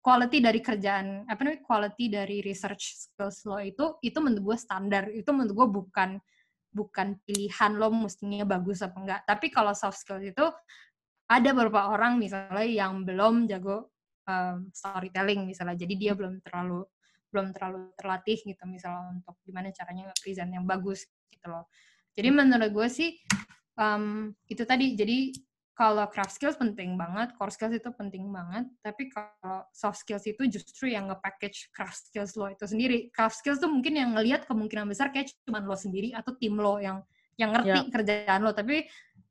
quality 0.00 0.40
dari 0.40 0.60
kerjaan 0.64 1.28
apa 1.28 1.40
namanya 1.44 1.62
quality 1.64 2.04
dari 2.08 2.40
research 2.40 2.96
skills 2.96 3.44
lo 3.44 3.60
itu 3.60 4.00
itu 4.00 4.16
menurut 4.18 4.42
gue 4.52 4.56
standar 4.56 5.12
itu 5.12 5.28
menurut 5.30 5.52
gue 5.52 5.66
bukan 5.68 6.10
bukan 6.70 7.18
pilihan 7.26 7.76
lo 7.76 7.90
mestinya 7.90 8.46
bagus 8.46 8.80
apa 8.80 8.96
enggak. 8.96 9.20
Tapi 9.26 9.46
kalau 9.50 9.74
soft 9.74 10.00
skills 10.00 10.22
itu 10.22 10.46
ada 11.30 11.50
beberapa 11.54 11.90
orang 11.94 12.18
misalnya 12.18 12.66
yang 12.66 13.02
belum 13.06 13.46
jago 13.50 13.90
um, 14.26 14.70
storytelling 14.70 15.46
misalnya 15.46 15.78
jadi 15.78 15.94
dia 15.94 16.12
belum 16.14 16.42
terlalu 16.42 16.86
belum 17.30 17.54
terlalu 17.54 17.94
terlatih 17.94 18.38
gitu 18.42 18.66
misalnya 18.66 19.14
untuk 19.14 19.38
gimana 19.46 19.70
caranya 19.70 20.10
present 20.18 20.50
yang 20.50 20.66
bagus 20.66 21.06
gitu 21.30 21.46
loh. 21.46 21.70
Jadi 22.10 22.28
menurut 22.34 22.70
gue 22.74 22.88
sih 22.90 23.10
um, 23.78 24.34
itu 24.50 24.62
tadi 24.66 24.98
jadi 24.98 25.30
kalau 25.80 26.04
craft 26.12 26.36
skills 26.36 26.60
penting 26.60 27.00
banget, 27.00 27.32
core 27.40 27.48
skills 27.48 27.72
itu 27.72 27.88
penting 27.96 28.28
banget, 28.28 28.68
tapi 28.84 29.08
kalau 29.08 29.64
soft 29.72 30.04
skills 30.04 30.28
itu 30.28 30.44
justru 30.44 30.92
yang 30.92 31.08
nge-package 31.08 31.72
craft 31.72 32.12
skills 32.12 32.36
lo 32.36 32.52
itu 32.52 32.68
sendiri. 32.68 33.08
Craft 33.16 33.40
skills 33.40 33.64
tuh 33.64 33.72
mungkin 33.72 33.96
yang 33.96 34.12
ngelihat 34.12 34.44
kemungkinan 34.44 34.84
besar 34.84 35.08
kayak 35.08 35.32
cuma 35.48 35.64
lo 35.64 35.72
sendiri 35.72 36.12
atau 36.12 36.36
tim 36.36 36.52
lo 36.52 36.76
yang 36.76 37.00
yang 37.40 37.56
ngerti 37.56 37.80
yeah. 37.80 37.88
kerjaan 37.88 38.40
lo, 38.44 38.52
tapi 38.52 38.84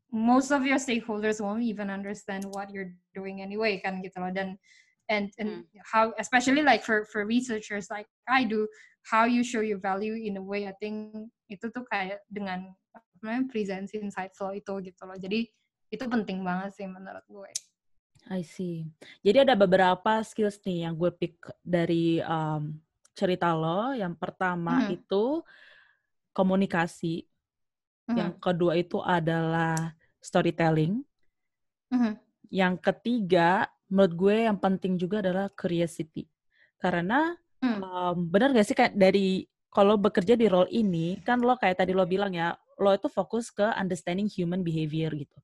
most 0.09 0.49
of 0.49 0.65
your 0.65 0.81
stakeholders 0.81 1.37
won't 1.37 1.61
even 1.61 1.93
understand 1.93 2.41
what 2.49 2.73
you're 2.73 2.97
doing 3.13 3.45
anyway 3.45 3.77
kan 3.77 4.01
gitu 4.01 4.17
loh 4.17 4.33
dan 4.33 4.57
and 5.13 5.29
and 5.37 5.61
hmm. 5.61 5.81
how 5.85 6.09
especially 6.17 6.65
like 6.65 6.81
for 6.81 7.05
for 7.13 7.29
researchers 7.29 7.93
like 7.93 8.09
I 8.25 8.41
do 8.41 8.65
how 9.05 9.29
you 9.29 9.45
show 9.45 9.61
your 9.61 9.77
value 9.77 10.17
in 10.17 10.41
a 10.41 10.41
way 10.41 10.65
I 10.65 10.73
think 10.81 11.13
itu 11.45 11.69
tuh 11.69 11.85
kayak 11.93 12.25
dengan 12.25 12.73
apa 12.97 13.05
namanya 13.21 13.53
presence 13.53 13.93
insight 13.93 14.33
flow 14.33 14.49
itu 14.49 14.81
gitu 14.81 15.05
loh 15.05 15.17
jadi 15.21 15.45
itu 15.89 16.05
penting 16.05 16.45
banget 16.45 16.77
sih 16.77 16.85
menurut 16.85 17.25
gue. 17.25 17.51
I 18.29 18.45
see. 18.45 18.85
Jadi 19.25 19.47
ada 19.47 19.55
beberapa 19.57 20.21
skills 20.21 20.61
nih 20.61 20.85
yang 20.85 20.93
gue 20.93 21.09
pick 21.09 21.39
dari 21.65 22.21
um, 22.21 22.77
cerita 23.17 23.55
lo. 23.57 23.95
Yang 23.97 24.19
pertama 24.21 24.85
mm. 24.85 25.01
itu 25.01 25.41
komunikasi. 26.35 27.25
Mm. 28.05 28.17
Yang 28.17 28.31
kedua 28.37 28.73
itu 28.77 29.01
adalah 29.01 29.97
storytelling. 30.21 31.01
Mm. 31.89 32.21
Yang 32.53 32.75
ketiga, 32.85 33.65
menurut 33.89 34.13
gue 34.13 34.35
yang 34.45 34.57
penting 34.61 34.93
juga 34.99 35.25
adalah 35.25 35.49
curiosity. 35.55 36.29
Karena 36.77 37.33
mm. 37.65 37.79
um, 37.81 38.17
benar 38.29 38.53
gak 38.53 38.67
sih 38.67 38.77
kayak 38.77 38.93
dari 38.93 39.47
kalau 39.73 39.97
bekerja 39.97 40.33
di 40.37 40.49
role 40.49 40.69
ini, 40.69 41.17
kan 41.21 41.41
lo 41.41 41.57
kayak 41.57 41.81
tadi 41.81 41.93
lo 41.93 42.05
bilang 42.05 42.33
ya, 42.33 42.57
lo 42.81 42.89
itu 42.93 43.05
fokus 43.05 43.53
ke 43.53 43.65
understanding 43.77 44.25
human 44.25 44.65
behavior 44.65 45.13
gitu 45.13 45.37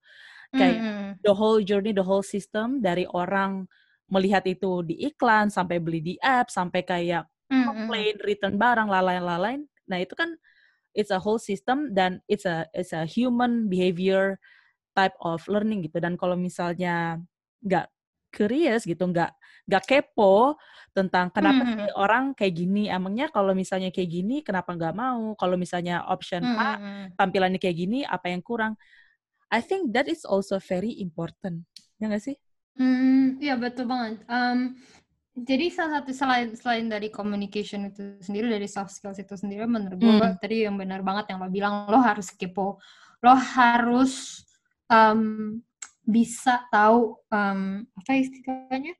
kayak 0.56 0.78
mm. 0.80 1.10
the 1.22 1.34
whole 1.36 1.60
journey, 1.60 1.92
the 1.92 2.04
whole 2.04 2.24
system 2.24 2.80
dari 2.80 3.04
orang 3.12 3.68
melihat 4.08 4.46
itu 4.46 4.86
di 4.86 4.96
iklan 5.06 5.50
sampai 5.50 5.82
beli 5.82 6.00
di 6.02 6.16
app 6.22 6.48
sampai 6.48 6.82
kayak 6.86 7.28
mm. 7.52 7.66
complain, 7.66 8.14
return 8.24 8.56
barang, 8.56 8.88
lain-lain. 8.90 9.68
Nah 9.86 9.98
itu 10.02 10.14
kan 10.16 10.34
it's 10.96 11.12
a 11.12 11.20
whole 11.20 11.38
system 11.38 11.92
dan 11.92 12.24
it's 12.32 12.48
a 12.48 12.66
it's 12.72 12.96
a 12.96 13.04
human 13.04 13.68
behavior 13.68 14.40
type 14.96 15.14
of 15.22 15.44
learning 15.52 15.84
gitu. 15.84 16.00
Dan 16.00 16.16
kalau 16.16 16.40
misalnya 16.40 17.20
nggak 17.62 17.92
curious 18.32 18.88
gitu, 18.88 19.04
nggak 19.04 19.36
nggak 19.66 19.84
kepo 19.86 20.56
tentang 20.96 21.34
kenapa 21.34 21.68
mm-hmm. 21.68 21.78
sih 21.84 21.94
orang 22.00 22.26
kayak 22.32 22.56
gini. 22.56 22.88
Emangnya 22.88 23.28
kalau 23.28 23.52
misalnya 23.52 23.92
kayak 23.92 24.10
gini, 24.10 24.40
kenapa 24.42 24.72
nggak 24.72 24.96
mau? 24.96 25.36
Kalau 25.36 25.60
misalnya 25.60 26.08
option 26.08 26.42
mm-hmm. 26.42 26.64
A 26.64 26.72
tampilannya 27.20 27.60
kayak 27.60 27.78
gini, 27.78 28.00
apa 28.08 28.32
yang 28.32 28.40
kurang? 28.40 28.80
I 29.56 29.64
think 29.64 29.96
that 29.96 30.12
is 30.12 30.28
also 30.28 30.60
very 30.60 31.00
important. 31.00 31.64
Ya 31.96 32.12
nggak 32.12 32.28
sih? 32.28 32.36
Hmm, 32.76 33.40
ya 33.40 33.56
betul 33.56 33.88
banget. 33.88 34.20
Um, 34.28 34.76
jadi 35.32 35.72
salah 35.72 36.04
satu 36.04 36.12
selain 36.12 36.48
selain 36.60 36.86
dari 36.92 37.08
communication 37.08 37.88
itu 37.88 38.20
sendiri 38.20 38.52
dari 38.52 38.68
soft 38.68 38.92
skills 38.92 39.20
itu 39.20 39.32
sendiri 39.40 39.64
menurut 39.64 39.96
gue 39.96 40.12
hmm. 40.12 40.40
tadi 40.44 40.68
yang 40.68 40.76
benar 40.76 41.04
banget 41.04 41.32
yang 41.32 41.40
lo 41.40 41.48
bilang 41.48 41.88
lo 41.88 42.04
harus 42.04 42.36
kepo, 42.36 42.84
lo 43.24 43.36
harus 43.36 44.44
um, 44.92 45.56
bisa 46.04 46.68
tahu 46.68 47.16
um, 47.32 47.88
apa 47.96 48.12
istilahnya 48.12 48.92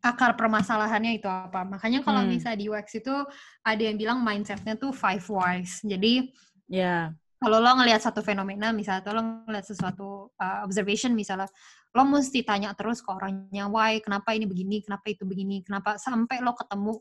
akar 0.00 0.32
permasalahannya 0.32 1.20
itu 1.20 1.28
apa. 1.28 1.68
Makanya 1.68 2.00
kalau 2.00 2.24
hmm. 2.24 2.32
bisa 2.32 2.56
di 2.56 2.72
UX 2.72 2.96
itu 2.96 3.12
ada 3.60 3.82
yang 3.84 4.00
bilang 4.00 4.24
mindsetnya 4.24 4.80
tuh 4.80 4.96
five 4.96 5.24
whys. 5.28 5.84
Jadi 5.84 6.32
ya 6.72 7.12
yeah 7.12 7.27
kalau 7.38 7.62
lo 7.62 7.70
ngelihat 7.78 8.02
satu 8.02 8.18
fenomena 8.18 8.74
misalnya 8.74 9.06
atau 9.06 9.14
lo 9.14 9.22
ngelihat 9.46 9.66
sesuatu 9.70 10.34
uh, 10.34 10.66
observation 10.66 11.14
misalnya 11.14 11.46
lo 11.94 12.02
mesti 12.02 12.42
tanya 12.42 12.74
terus 12.74 12.98
ke 12.98 13.10
orangnya 13.14 13.70
why? 13.70 14.02
Kenapa 14.02 14.34
ini 14.34 14.44
begini? 14.44 14.82
Kenapa 14.82 15.06
itu 15.06 15.22
begini? 15.22 15.62
Kenapa? 15.62 15.96
Sampai 16.02 16.42
lo 16.42 16.52
ketemu 16.58 16.98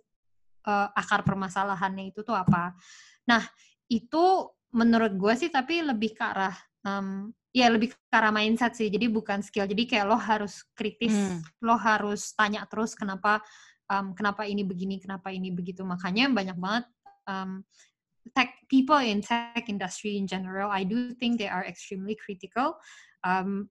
uh, 0.70 0.88
akar 0.94 1.26
permasalahannya 1.26 2.14
itu 2.14 2.22
tuh 2.22 2.38
apa. 2.38 2.78
Nah 3.26 3.42
itu 3.90 4.54
menurut 4.78 5.18
gue 5.18 5.34
sih 5.34 5.50
tapi 5.50 5.82
lebih 5.82 6.14
ke 6.14 6.22
arah 6.22 6.54
um, 6.86 7.32
ya 7.56 7.72
lebih 7.72 7.96
ke 7.96 8.14
arah 8.14 8.30
mindset 8.30 8.78
sih 8.78 8.94
jadi 8.94 9.10
bukan 9.10 9.42
skill. 9.42 9.66
Jadi 9.66 9.90
kayak 9.90 10.06
lo 10.06 10.22
harus 10.22 10.62
kritis 10.78 11.18
hmm. 11.18 11.66
lo 11.66 11.82
harus 11.82 12.38
tanya 12.38 12.62
terus 12.70 12.94
kenapa 12.94 13.42
um, 13.90 14.14
kenapa 14.14 14.46
ini 14.46 14.62
begini 14.62 15.02
kenapa 15.02 15.34
ini 15.34 15.50
begitu. 15.50 15.82
Makanya 15.82 16.30
banyak 16.30 16.58
banget 16.62 16.86
um, 17.26 17.66
tech 18.36 18.56
people 18.70 18.98
in 18.98 19.22
tech 19.22 19.70
industry 19.70 20.18
in 20.18 20.28
general, 20.28 20.70
I 20.72 20.84
do 20.84 21.14
think 21.14 21.40
they 21.40 21.48
are 21.48 21.64
extremely 21.64 22.16
critical. 22.16 22.78
Um, 23.24 23.70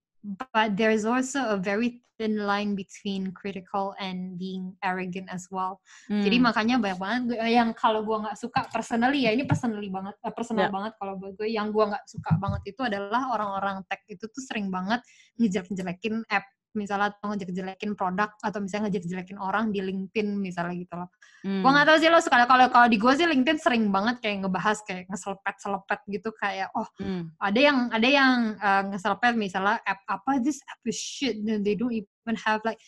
but 0.53 0.77
there's 0.77 1.05
also 1.05 1.55
a 1.55 1.57
very 1.57 2.03
thin 2.17 2.49
line 2.49 2.75
between 2.75 3.31
critical 3.33 3.95
and 4.01 4.41
being 4.41 4.73
arrogant 4.81 5.29
as 5.29 5.47
well. 5.53 5.81
Hmm. 6.09 6.25
Jadi 6.25 6.37
makanya 6.41 6.77
banyak 6.81 6.99
banget 6.99 7.23
yang 7.53 7.77
kalau 7.77 8.03
gue 8.03 8.17
nggak 8.17 8.37
suka 8.41 8.65
personally 8.73 9.29
ya 9.29 9.37
ini 9.37 9.45
personally 9.45 9.93
banget, 9.93 10.17
uh, 10.25 10.33
personal 10.33 10.69
yeah. 10.69 10.73
banget 10.73 10.93
kalau 10.97 11.15
buat 11.21 11.37
gue 11.37 11.49
yang 11.53 11.69
gue 11.71 11.85
nggak 11.85 12.05
suka 12.09 12.41
banget 12.41 12.73
itu 12.73 12.81
adalah 12.83 13.37
orang-orang 13.37 13.85
tech 13.87 14.01
itu 14.09 14.25
tuh 14.25 14.43
sering 14.43 14.73
banget 14.73 15.05
ngejelek-jelekin 15.37 16.25
app 16.33 16.49
misalnya 16.77 17.17
atau 17.17 17.33
ngejek-jelekin 17.33 17.97
produk 17.97 18.31
atau 18.45 18.59
misalnya 18.61 18.93
ngejek-jelekin 18.93 19.41
orang 19.41 19.73
di 19.73 19.81
LinkedIn 19.81 20.37
misalnya 20.37 20.77
gitu 20.77 20.95
loh. 20.95 21.09
Hmm. 21.43 21.65
Gue 21.65 21.71
gak 21.73 21.87
tau 21.89 21.99
sih 21.99 22.09
lo 22.13 22.21
suka 22.21 22.45
kalau 22.45 22.69
kalau 22.69 22.87
di 22.87 23.01
gue 23.01 23.13
sih 23.17 23.27
LinkedIn 23.27 23.59
sering 23.59 23.89
banget 23.89 24.21
kayak 24.21 24.45
ngebahas 24.45 24.79
kayak 24.85 25.09
ngeselepet-selepet 25.09 26.01
gitu 26.13 26.31
kayak 26.37 26.69
oh 26.77 26.87
hmm. 27.01 27.33
ada 27.41 27.61
yang 27.61 27.79
ada 27.89 28.09
yang 28.09 28.37
uh, 28.61 28.83
ngeselepet 28.93 29.35
misalnya 29.35 29.81
app 29.83 30.05
apa 30.07 30.39
this 30.45 30.61
app 30.69 30.81
is 30.85 31.01
shit 31.01 31.41
and 31.41 31.65
they 31.65 31.75
don't 31.75 31.97
even 31.97 32.37
have 32.37 32.61
like 32.63 32.79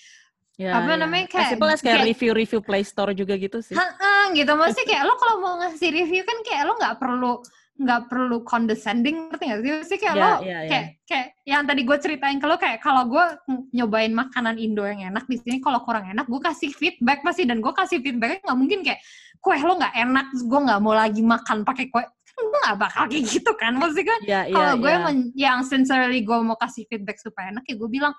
Ya, 0.58 0.74
apa 0.74 0.98
ya. 0.98 1.06
namanya 1.06 1.26
kayak 1.30 1.54
As 1.54 1.78
kayak 1.78 2.02
review-review 2.02 2.58
Play 2.66 2.82
Store 2.82 3.14
juga 3.14 3.38
gitu 3.38 3.62
sih. 3.62 3.78
Heeh, 3.78 4.34
gitu. 4.34 4.58
Maksudnya 4.58 4.86
kayak 4.90 5.04
lo 5.06 5.14
kalau 5.14 5.36
mau 5.38 5.54
ngasih 5.62 5.86
review 5.94 6.26
kan 6.26 6.34
kayak 6.42 6.66
lo 6.66 6.74
nggak 6.74 6.98
perlu 6.98 7.38
nggak 7.78 8.10
perlu 8.10 8.42
condescending 8.42 9.30
ngerti 9.30 9.44
gak 9.48 9.60
sih? 9.62 9.70
Sih 9.86 9.98
kayak 10.02 10.14
yeah, 10.18 10.22
lo 10.22 10.30
yeah, 10.30 10.42
yeah. 10.42 10.62
kayak 10.66 10.86
kayak 11.06 11.26
yang 11.46 11.62
tadi 11.62 11.80
gue 11.86 11.96
ceritain 12.02 12.38
ke 12.42 12.46
lo 12.50 12.56
kayak 12.58 12.82
kalau 12.82 13.06
gue 13.06 13.24
nyobain 13.70 14.10
makanan 14.10 14.58
Indo 14.58 14.82
yang 14.82 15.14
enak 15.14 15.30
di 15.30 15.38
sini 15.38 15.62
kalau 15.62 15.80
kurang 15.86 16.10
enak 16.10 16.26
gue 16.26 16.40
kasih 16.42 16.74
feedback 16.74 17.22
pasti 17.22 17.46
dan 17.46 17.62
gue 17.62 17.72
kasih 17.72 18.02
feedbacknya 18.02 18.42
nggak 18.42 18.58
mungkin 18.58 18.80
kayak 18.82 19.00
kue 19.38 19.54
lo 19.62 19.78
nggak 19.78 19.94
enak 19.94 20.26
gue 20.34 20.60
nggak 20.66 20.80
mau 20.82 20.94
lagi 20.98 21.22
makan 21.22 21.62
pakai 21.62 21.86
kue 21.86 22.02
kan 22.38 22.46
gue 22.46 22.60
gak 22.70 22.78
bakal 22.78 23.02
kayak 23.10 23.24
gitu 23.26 23.50
kan 23.58 23.72
maksudnya 23.74 24.06
kan 24.06 24.20
yeah, 24.22 24.42
yeah, 24.46 24.54
kalau 24.54 24.74
gue 24.78 24.92
yeah. 24.94 25.12
yang 25.34 25.58
sincerely 25.66 26.22
gue 26.22 26.38
mau 26.38 26.54
kasih 26.54 26.86
feedback 26.86 27.18
supaya 27.18 27.50
enak 27.50 27.66
ya 27.66 27.74
gue 27.74 27.90
bilang 27.90 28.14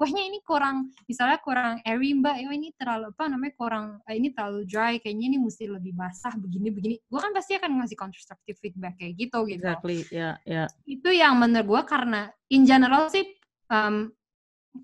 kuahnya 0.00 0.32
ini 0.32 0.40
kurang 0.40 0.96
misalnya 1.04 1.36
kurang 1.44 1.84
airy 1.84 2.16
mbak. 2.16 2.40
Ya 2.40 2.48
ini 2.56 2.72
terlalu 2.72 3.12
apa 3.12 3.28
namanya 3.28 3.52
kurang 3.52 3.86
eh, 4.08 4.16
ini 4.16 4.32
terlalu 4.32 4.64
dry. 4.64 4.96
Kayaknya 4.96 5.26
ini 5.28 5.38
mesti 5.44 5.68
lebih 5.68 5.92
basah 5.92 6.32
begini 6.40 6.72
begini 6.72 6.96
gue 6.96 7.20
kan 7.20 7.36
pasti 7.36 7.60
akan 7.60 7.84
ngasih 7.84 8.00
constructive 8.00 8.56
feedback 8.56 8.96
kayak 8.96 9.20
gitu 9.20 9.44
gitu. 9.44 9.60
Exactly. 9.60 10.08
Ya 10.08 10.40
yeah, 10.48 10.64
yeah. 10.64 10.66
itu 10.88 11.12
yang 11.12 11.36
menurut 11.36 11.68
gue 11.68 11.82
karena 11.84 12.32
in 12.48 12.64
general 12.64 13.12
sih 13.12 13.28
um, 13.68 14.08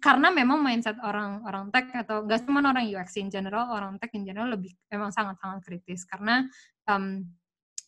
karena 0.05 0.29
memang 0.29 0.61
mindset 0.61 1.01
orang 1.01 1.41
orang 1.49 1.73
tech 1.73 1.89
atau 1.97 2.29
gak 2.29 2.45
cuma 2.45 2.61
orang 2.61 2.85
UX 2.85 3.17
in 3.17 3.33
general 3.33 3.73
orang 3.73 3.97
tech 3.97 4.13
in 4.13 4.29
general 4.29 4.53
lebih 4.53 4.77
memang 4.93 5.17
sangat 5.17 5.41
sangat 5.41 5.65
kritis. 5.65 6.05
Karena 6.05 6.45
um, 6.93 7.25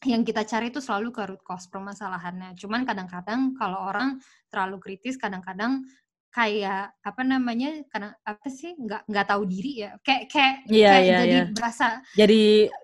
yang 0.07 0.23
kita 0.23 0.47
cari 0.47 0.71
itu 0.71 0.79
selalu 0.79 1.11
ke 1.11 1.23
root 1.27 1.43
cause 1.43 1.67
permasalahannya. 1.67 2.55
Cuman 2.55 2.87
kadang-kadang 2.87 3.59
kalau 3.59 3.91
orang 3.91 4.23
terlalu 4.47 4.79
kritis, 4.79 5.19
kadang-kadang 5.19 5.83
kayak 6.29 6.93
apa 7.01 7.23
namanya 7.25 7.83
karena 7.89 8.13
apa 8.21 8.47
sih 8.53 8.77
nggak 8.77 9.09
nggak 9.09 9.27
tahu 9.27 9.43
diri 9.49 9.89
ya 9.89 9.91
kayak 10.05 10.29
kayak, 10.29 10.55
yeah, 10.69 10.93
kayak 10.93 11.05
yeah, 11.05 11.19
jadi 11.19 11.35
yeah. 11.35 11.47
berasa 11.57 11.87
jadi 12.15 12.43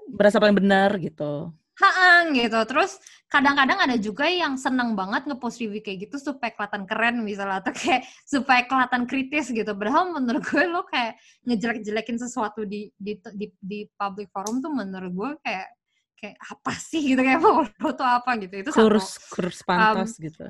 berasa 0.09 0.36
paling 0.40 0.57
benar 0.57 0.90
gitu. 0.99 1.53
Haang 1.74 2.38
gitu. 2.38 2.61
Terus 2.70 3.03
kadang-kadang 3.26 3.78
ada 3.82 3.97
juga 3.99 4.30
yang 4.30 4.55
senang 4.55 4.95
banget 4.95 5.26
ngepost 5.26 5.59
review 5.59 5.82
kayak 5.82 6.07
gitu 6.07 6.22
supaya 6.22 6.55
kelihatan 6.55 6.86
keren 6.86 7.16
misalnya 7.26 7.59
atau 7.66 7.74
kayak 7.74 8.07
supaya 8.32 8.62
kelihatan 8.62 9.03
kritis 9.11 9.51
gitu. 9.51 9.70
Padahal 9.74 10.14
menurut 10.14 10.42
gue 10.47 10.64
lo 10.70 10.86
kayak 10.86 11.18
ngejelek-jelekin 11.42 12.18
sesuatu 12.22 12.62
di 12.62 12.95
di 12.95 13.18
di, 13.34 13.47
di 13.59 13.78
public 13.99 14.30
forum 14.30 14.62
tuh 14.62 14.70
menurut 14.70 15.12
gue 15.12 15.30
kayak 15.42 15.68
kayak 16.14 16.36
apa 16.40 16.72
sih 16.78 17.03
gitu 17.11 17.20
kayak 17.26 17.42
foto 17.74 18.05
apa 18.07 18.30
gitu. 18.38 18.55
Itu 18.62 18.70
kurs 18.70 19.18
kurs 19.34 19.59
pantas 19.66 20.14
um, 20.14 20.22
gitu. 20.22 20.47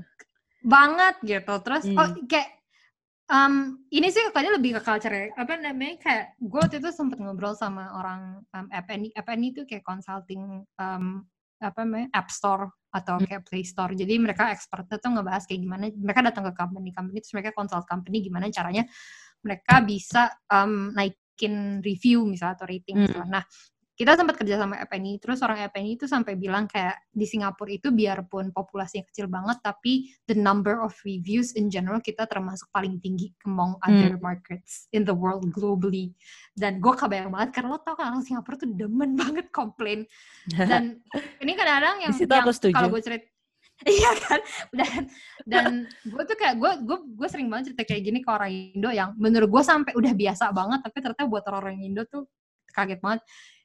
banget 0.60 1.16
gitu. 1.24 1.54
Terus 1.64 1.84
hmm. 1.88 1.96
oh 1.96 2.08
kayak 2.28 2.48
Um, 3.24 3.80
ini 3.88 4.12
sih 4.12 4.20
kayaknya 4.28 4.60
lebih 4.60 4.76
ke 4.76 4.80
culture 4.84 5.12
ya. 5.12 5.32
Apa 5.32 5.56
namanya 5.56 5.96
kayak 5.96 6.24
gue 6.36 6.60
waktu 6.60 6.76
itu 6.76 6.92
sempet 6.92 7.16
ngobrol 7.16 7.56
sama 7.56 7.88
orang 7.96 8.44
um, 8.52 8.66
FNI. 8.68 9.16
FNI 9.16 9.48
itu 9.56 9.62
kayak 9.64 9.80
consulting 9.80 10.68
um, 10.76 11.24
apa 11.56 11.78
namanya 11.88 12.12
App 12.12 12.28
Store 12.28 12.68
atau 12.92 13.16
hmm. 13.16 13.24
kayak 13.24 13.42
Play 13.48 13.64
Store. 13.64 13.96
Jadi 13.96 14.20
mereka 14.20 14.52
expertnya 14.52 15.00
tuh 15.00 15.16
ngebahas 15.16 15.48
kayak 15.48 15.60
gimana. 15.64 15.84
Mereka 15.88 16.20
datang 16.20 16.44
ke 16.48 16.52
company-company 16.52 17.18
terus 17.24 17.32
mereka 17.32 17.56
consult 17.56 17.88
company 17.88 18.20
gimana 18.20 18.52
caranya 18.52 18.84
mereka 19.40 19.80
bisa 19.80 20.28
um, 20.52 20.92
naikin 20.92 21.80
review 21.80 22.28
misalnya 22.28 22.60
atau 22.60 22.68
rating. 22.68 23.08
Hmm. 23.08 23.24
Nah 23.28 23.44
kita 23.94 24.18
sempat 24.18 24.34
kerja 24.34 24.58
sama 24.58 24.74
FNI, 24.90 25.22
terus 25.22 25.38
orang 25.46 25.70
FNI 25.70 25.94
itu 25.94 26.10
sampai 26.10 26.34
bilang 26.34 26.66
kayak 26.66 26.98
di 27.14 27.30
Singapura 27.30 27.70
itu 27.70 27.94
biarpun 27.94 28.50
populasinya 28.50 29.06
kecil 29.06 29.30
banget, 29.30 29.62
tapi 29.62 30.10
the 30.26 30.34
number 30.34 30.82
of 30.82 30.90
reviews 31.06 31.54
in 31.54 31.70
general 31.70 32.02
kita 32.02 32.26
termasuk 32.26 32.66
paling 32.74 32.98
tinggi 32.98 33.30
among 33.46 33.78
hmm. 33.78 33.86
other 33.86 34.18
markets 34.18 34.90
in 34.90 35.06
the 35.06 35.14
world 35.14 35.46
globally. 35.54 36.10
Dan 36.58 36.82
gue 36.82 36.90
kebayang 36.90 37.30
banget, 37.30 37.54
karena 37.54 37.78
lo 37.78 37.78
tau 37.86 37.94
kan 37.94 38.10
orang 38.10 38.26
Singapura 38.26 38.58
tuh 38.58 38.70
demen 38.74 39.14
banget 39.20 39.46
komplain. 39.54 40.02
Dan 40.50 40.98
ini 41.42 41.54
kadang-kadang 41.54 42.02
yang, 42.02 42.12
yang 42.18 42.74
kalau 42.74 42.90
gue 42.90 43.02
cerita, 43.02 43.30
iya 43.90 44.12
kan 44.14 44.40
dan 44.70 45.00
dan 45.50 45.64
gue 46.06 46.22
tuh 46.22 46.36
kayak 46.38 46.62
gue 46.62 46.72
gue 46.86 46.98
gue 47.18 47.28
sering 47.28 47.50
banget 47.50 47.74
cerita 47.74 47.82
kayak 47.90 48.02
gini 48.06 48.18
ke 48.22 48.30
orang 48.30 48.50
Indo 48.54 48.90
yang 48.94 49.18
menurut 49.18 49.50
gue 49.50 49.62
sampai 49.66 49.92
udah 49.98 50.14
biasa 50.14 50.54
banget 50.54 50.78
tapi 50.86 50.98
ternyata 51.02 51.26
buat 51.26 51.44
orang 51.50 51.82
Indo 51.82 52.06
tuh 52.06 52.30
kaget 52.70 53.02
banget 53.02 53.20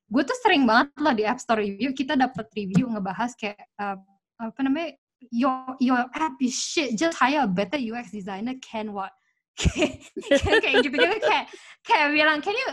gue 0.09 0.23
tuh 0.25 0.37
sering 0.41 0.65
banget 0.65 0.89
loh 0.97 1.13
di 1.13 1.23
App 1.23 1.37
Store 1.37 1.61
review 1.61 1.93
kita 1.93 2.17
dapat 2.17 2.49
review 2.57 2.89
ngebahas 2.89 3.37
kayak 3.37 3.61
uh, 3.77 3.97
apa 4.41 4.59
namanya 4.65 4.97
your 5.29 5.77
your 5.77 6.01
app 6.15 6.35
is 6.41 6.55
shit 6.55 6.97
just 6.97 7.17
hire 7.17 7.45
a 7.45 7.49
better 7.49 7.77
UX 7.77 8.09
designer 8.09 8.57
can 8.59 8.91
what? 8.91 9.13
Kayak 10.63 10.87
gitu 10.87 10.95
gitu 10.95 11.19
kayak 11.19 11.51
kayak 11.83 12.07
bilang 12.15 12.39
can 12.39 12.55
you 12.55 12.67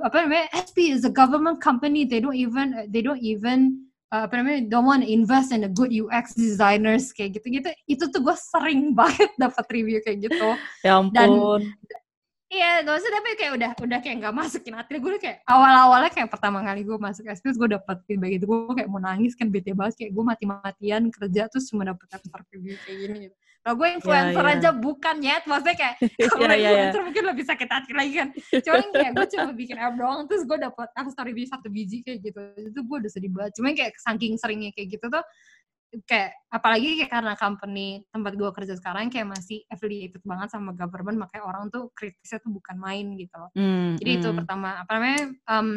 apa 0.00 0.16
namanya 0.24 0.48
SP 0.56 0.88
is 0.88 1.04
a 1.04 1.12
government 1.12 1.60
company 1.60 2.08
they 2.08 2.16
don't 2.16 2.38
even 2.38 2.72
they 2.88 3.04
don't 3.04 3.20
even 3.20 3.88
uh, 4.12 4.24
apa 4.24 4.40
namanya 4.40 4.72
don't 4.72 4.88
want 4.88 5.04
to 5.04 5.08
invest 5.08 5.52
in 5.52 5.68
a 5.68 5.70
good 5.70 5.92
UX 5.92 6.32
designers 6.32 7.12
kayak 7.12 7.36
gitu 7.36 7.60
gitu 7.60 7.68
itu 7.88 8.04
tuh 8.08 8.20
gue 8.24 8.36
sering 8.36 8.92
banget 8.98 9.30
dapat 9.36 9.64
review 9.68 10.00
kayak 10.00 10.28
gitu. 10.28 10.48
Ya 10.80 10.96
ampun. 10.96 11.12
dan 11.12 11.30
Iya, 12.48 12.80
gak 12.80 12.96
usah 12.96 13.10
tapi 13.12 13.28
kayak 13.36 13.52
udah 13.60 13.70
udah 13.76 13.98
kayak 14.00 14.16
nggak 14.24 14.32
masukin 14.32 14.72
hati 14.72 14.96
gue 14.96 15.20
kayak 15.20 15.44
awal-awalnya 15.44 16.08
kayak 16.08 16.32
pertama 16.32 16.64
kali 16.64 16.80
gue 16.80 16.96
masuk 16.96 17.28
SPS 17.28 17.60
gue 17.60 17.76
dapet 17.76 18.00
feedback 18.08 18.40
itu 18.40 18.48
gue 18.48 18.72
kayak 18.72 18.88
mau 18.88 18.96
nangis 18.96 19.36
kan 19.36 19.52
bete 19.52 19.76
banget 19.76 20.00
kayak 20.00 20.16
gue 20.16 20.24
mati-matian 20.24 21.12
kerja 21.12 21.44
terus 21.52 21.68
cuma 21.68 21.84
dapet 21.84 22.08
daftar 22.08 22.40
review 22.48 22.80
kayak 22.88 22.98
gini 23.04 23.16
gitu. 23.28 23.36
Kalau 23.68 23.74
gue 23.84 23.88
influencer 24.00 24.32
yeah, 24.32 24.48
yeah. 24.48 24.60
aja 24.64 24.70
bukan 24.72 25.16
ya, 25.20 25.36
maksudnya 25.44 25.76
kayak 25.76 25.94
kalau 26.32 26.40
yeah, 26.40 26.56
yeah, 26.56 26.56
influencer 26.56 26.96
yeah. 26.96 27.04
mungkin 27.04 27.24
lebih 27.28 27.44
sakit 27.44 27.68
hati 27.68 27.92
lagi 27.92 28.12
kan. 28.16 28.28
Cuman 28.64 28.86
kayak 28.96 29.12
gue 29.12 29.26
cuma 29.36 29.50
bikin 29.52 29.76
app 29.76 29.94
doang 29.98 30.20
terus 30.24 30.42
gue 30.48 30.56
dapet 30.56 30.88
story 31.12 31.30
review 31.36 31.46
satu 31.52 31.68
biji 31.68 32.00
kayak 32.00 32.18
gitu. 32.24 32.40
Itu 32.64 32.80
gue 32.80 32.96
udah 33.04 33.10
sedih 33.12 33.28
banget. 33.28 33.52
Cuman 33.60 33.76
kayak 33.76 33.92
saking 34.00 34.40
seringnya 34.40 34.72
kayak 34.72 34.88
gitu 34.96 35.06
tuh 35.12 35.24
kayak 36.04 36.36
apalagi 36.52 37.00
kayak 37.00 37.12
karena 37.12 37.34
company 37.36 38.04
tempat 38.12 38.32
gue 38.36 38.50
kerja 38.52 38.74
sekarang 38.76 39.08
kayak 39.08 39.28
masih 39.32 39.64
affiliated 39.72 40.20
banget 40.20 40.52
sama 40.52 40.76
government 40.76 41.16
makanya 41.24 41.44
orang 41.48 41.64
tuh 41.72 41.88
kritisnya 41.96 42.44
tuh 42.44 42.52
bukan 42.52 42.76
main 42.76 43.16
gitu 43.16 43.34
loh. 43.40 43.50
Mm, 43.56 43.96
Jadi 43.96 44.10
mm. 44.12 44.18
itu 44.20 44.28
hmm. 44.28 44.38
pertama 44.44 44.68
apa 44.84 44.90
namanya 44.96 45.22
um, 45.48 45.68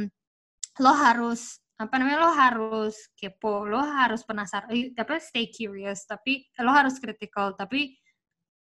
lo 0.83 0.91
harus 0.91 1.59
apa 1.79 1.93
namanya 1.97 2.19
lo 2.21 2.31
harus 2.35 2.95
kepo, 3.17 3.65
lo 3.65 3.81
harus 3.81 4.21
penasaran, 4.21 4.69
tapi 4.93 5.17
stay 5.17 5.49
curious, 5.49 6.05
tapi 6.05 6.45
lo 6.61 6.69
harus 6.69 7.01
critical, 7.01 7.57
tapi 7.57 7.97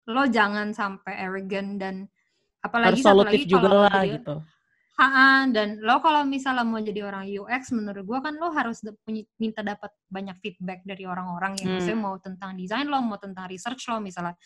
lo 0.08 0.24
jangan 0.24 0.72
sampai 0.72 1.20
arrogant 1.20 1.76
dan 1.76 2.08
apalagi 2.64 3.04
harus 3.04 3.04
apalagi 3.04 3.44
juga 3.44 3.68
lah 3.68 4.02
gitu 4.08 4.36
Ha, 5.00 5.48
dan 5.48 5.80
lo 5.80 6.04
kalau 6.04 6.28
misalnya 6.28 6.60
mau 6.60 6.76
jadi 6.76 7.00
orang 7.08 7.24
UX, 7.24 7.72
menurut 7.72 8.04
gue 8.04 8.18
kan 8.20 8.36
lo 8.36 8.52
harus 8.52 8.84
punya, 9.00 9.24
minta 9.40 9.64
dapat 9.64 9.88
banyak 10.12 10.36
feedback 10.44 10.84
dari 10.84 11.08
orang-orang 11.08 11.56
yang 11.56 11.72
hmm. 11.72 11.76
misalnya 11.80 12.00
mau 12.04 12.16
tentang 12.20 12.52
desain 12.52 12.84
lo, 12.84 13.00
mau 13.00 13.16
tentang 13.16 13.48
research 13.48 13.88
lo 13.88 13.96
misalnya. 13.96 14.36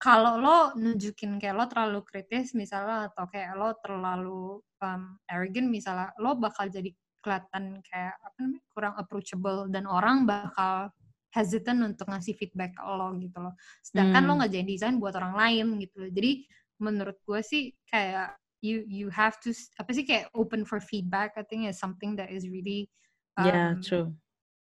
Kalau 0.00 0.40
lo 0.40 0.72
nunjukin 0.72 1.36
kayak 1.36 1.52
lo 1.52 1.68
terlalu 1.68 2.00
kritis 2.00 2.56
misalnya 2.56 3.12
atau 3.12 3.28
kayak 3.28 3.52
lo 3.60 3.76
terlalu 3.84 4.64
um, 4.80 5.20
arrogant 5.28 5.68
misalnya, 5.68 6.16
lo 6.16 6.40
bakal 6.40 6.72
jadi 6.72 6.88
kelihatan 7.20 7.84
kayak 7.84 8.16
apa 8.24 8.36
namanya 8.40 8.64
kurang 8.72 8.94
approachable 8.96 9.68
dan 9.68 9.84
orang 9.84 10.24
bakal 10.24 10.88
hesitant 11.28 11.84
untuk 11.84 12.08
ngasih 12.08 12.32
feedback 12.40 12.72
ke 12.72 12.82
lo 12.88 13.12
gitu 13.20 13.36
loh. 13.36 13.52
Sedangkan 13.84 14.24
hmm. 14.24 14.28
lo 14.32 14.32
nggak 14.40 14.52
jadi 14.56 14.64
desain 14.64 14.96
buat 14.96 15.12
orang 15.12 15.36
lain 15.36 15.76
gitu. 15.84 16.08
Jadi 16.08 16.48
menurut 16.80 17.20
gue 17.20 17.40
sih 17.44 17.76
kayak 17.84 18.32
you 18.60 18.82
you 18.86 19.06
have 19.10 19.38
to 19.42 19.54
apa 19.78 19.90
sih 19.94 20.02
kayak 20.02 20.30
open 20.34 20.66
for 20.66 20.82
feedback 20.82 21.34
I 21.38 21.46
think 21.46 21.70
is 21.70 21.78
something 21.78 22.18
that 22.18 22.30
is 22.30 22.46
really 22.50 22.90
um, 23.38 23.46
yeah 23.46 23.70
true. 23.78 24.10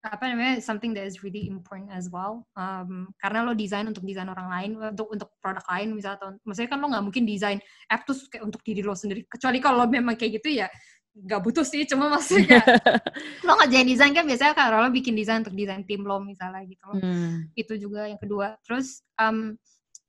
apa 0.02 0.34
namanya 0.34 0.58
something 0.58 0.90
that 0.98 1.06
is 1.06 1.22
really 1.22 1.46
important 1.46 1.86
as 1.94 2.10
well. 2.10 2.42
Um, 2.58 3.14
karena 3.22 3.46
lo 3.46 3.54
desain 3.54 3.86
untuk 3.86 4.02
desain 4.02 4.26
orang 4.26 4.50
lain 4.50 4.70
untuk 4.74 5.06
untuk 5.14 5.30
produk 5.38 5.62
lain 5.70 5.94
misalnya 5.94 6.18
atau 6.18 6.28
maksudnya 6.42 6.70
kan 6.74 6.78
lo 6.82 6.86
nggak 6.90 7.04
mungkin 7.06 7.22
desain 7.22 7.62
app 7.86 8.02
tuh 8.02 8.18
kayak 8.26 8.42
untuk 8.42 8.58
diri 8.66 8.82
lo 8.82 8.98
sendiri. 8.98 9.22
Kecuali 9.30 9.62
kalau 9.62 9.86
memang 9.86 10.18
kayak 10.18 10.42
gitu 10.42 10.58
ya 10.58 10.66
nggak 11.12 11.40
butuh 11.44 11.62
sih 11.62 11.84
cuma 11.84 12.08
maksudnya 12.08 12.64
lo 13.46 13.52
nggak 13.52 13.70
jadi 13.70 13.84
desain 13.84 14.16
kan 14.16 14.24
biasanya 14.24 14.54
kalau 14.56 14.80
lo 14.80 14.88
bikin 14.88 15.12
desain 15.12 15.44
untuk 15.44 15.52
desain 15.52 15.84
tim 15.84 16.02
lo 16.02 16.18
misalnya 16.24 16.64
gitu 16.64 16.82
lo 16.88 16.94
hmm. 16.98 17.54
itu 17.54 17.72
juga 17.78 18.10
yang 18.10 18.18
kedua. 18.18 18.58
Terus 18.66 19.06
um, 19.22 19.54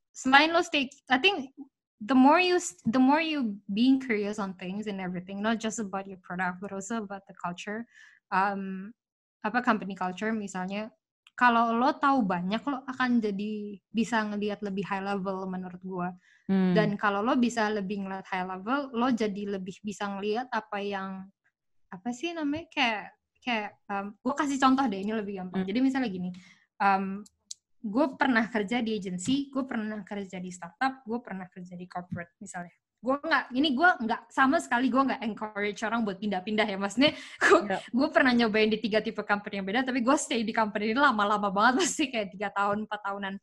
selain 0.09 0.49
lo 0.49 0.65
stay 0.65 0.89
I 1.05 1.21
think 1.21 1.53
the 2.03 2.15
more 2.15 2.39
you 2.39 2.59
the 2.83 2.99
more 2.99 3.23
you 3.23 3.55
being 3.71 3.99
curious 3.99 4.37
on 4.39 4.53
things 4.59 4.87
and 4.87 4.99
everything 4.99 5.39
not 5.39 5.59
just 5.59 5.79
about 5.79 6.03
your 6.07 6.19
product 6.19 6.59
but 6.59 6.71
also 6.75 6.99
about 6.99 7.23
the 7.27 7.35
culture 7.39 7.87
um 8.35 8.91
apa 9.43 9.63
company 9.63 9.95
culture 9.95 10.31
misalnya 10.35 10.91
kalau 11.33 11.73
lo 11.73 11.97
tahu 11.97 12.21
banyak 12.21 12.61
lo 12.61 12.85
akan 12.85 13.17
jadi 13.17 13.81
bisa 13.89 14.21
ngelihat 14.21 14.61
lebih 14.61 14.85
high 14.85 15.01
level 15.01 15.49
menurut 15.49 15.81
gua 15.81 16.09
hmm. 16.47 16.77
dan 16.77 16.93
kalau 16.99 17.25
lo 17.25 17.33
bisa 17.39 17.67
lebih 17.71 18.05
ngeliat 18.05 18.27
high 18.29 18.45
level 18.45 18.93
lo 18.93 19.09
jadi 19.09 19.57
lebih 19.57 19.79
bisa 19.81 20.07
ngelihat 20.07 20.47
apa 20.53 20.77
yang 20.83 21.27
apa 21.89 22.09
sih 22.13 22.33
namanya 22.33 22.69
kayak 22.73 23.05
kayak 23.43 23.75
um, 23.91 24.15
gue 24.23 24.33
kasih 24.39 24.57
contoh 24.57 24.87
deh 24.87 25.03
ini 25.03 25.13
lebih 25.13 25.43
gampang 25.43 25.61
hmm. 25.61 25.69
jadi 25.69 25.79
misalnya 25.83 26.09
gini 26.09 26.29
um, 26.79 27.21
gue 27.83 28.05
pernah 28.15 28.47
kerja 28.47 28.79
di 28.79 28.95
agency, 28.95 29.51
gue 29.51 29.67
pernah 29.67 29.99
kerja 30.07 30.39
di 30.39 30.47
startup, 30.47 31.03
gue 31.03 31.19
pernah 31.19 31.51
kerja 31.51 31.75
di 31.75 31.83
corporate 31.83 32.39
misalnya. 32.39 32.71
Gue 33.03 33.19
nggak, 33.19 33.51
ini 33.51 33.75
gue 33.75 33.89
nggak 34.07 34.31
sama 34.31 34.63
sekali 34.63 34.87
gue 34.87 35.03
nggak 35.03 35.21
encourage 35.27 35.83
orang 35.83 36.07
buat 36.07 36.23
pindah-pindah 36.23 36.63
ya, 36.63 36.79
maksudnya 36.79 37.11
gue 37.43 37.59
yeah. 37.67 37.83
gue 37.83 38.07
pernah 38.15 38.31
nyobain 38.31 38.71
di 38.71 38.79
tiga 38.79 39.03
tipe 39.03 39.19
company 39.27 39.59
yang 39.59 39.67
beda, 39.67 39.83
tapi 39.83 39.99
gue 39.99 40.15
stay 40.15 40.47
di 40.47 40.55
company 40.55 40.95
ini 40.95 40.99
lama-lama 41.03 41.51
banget 41.51 41.73
pasti 41.83 42.07
kayak 42.07 42.31
tiga 42.31 42.49
tahun, 42.55 42.87
empat 42.87 42.99
tahunan 43.03 43.35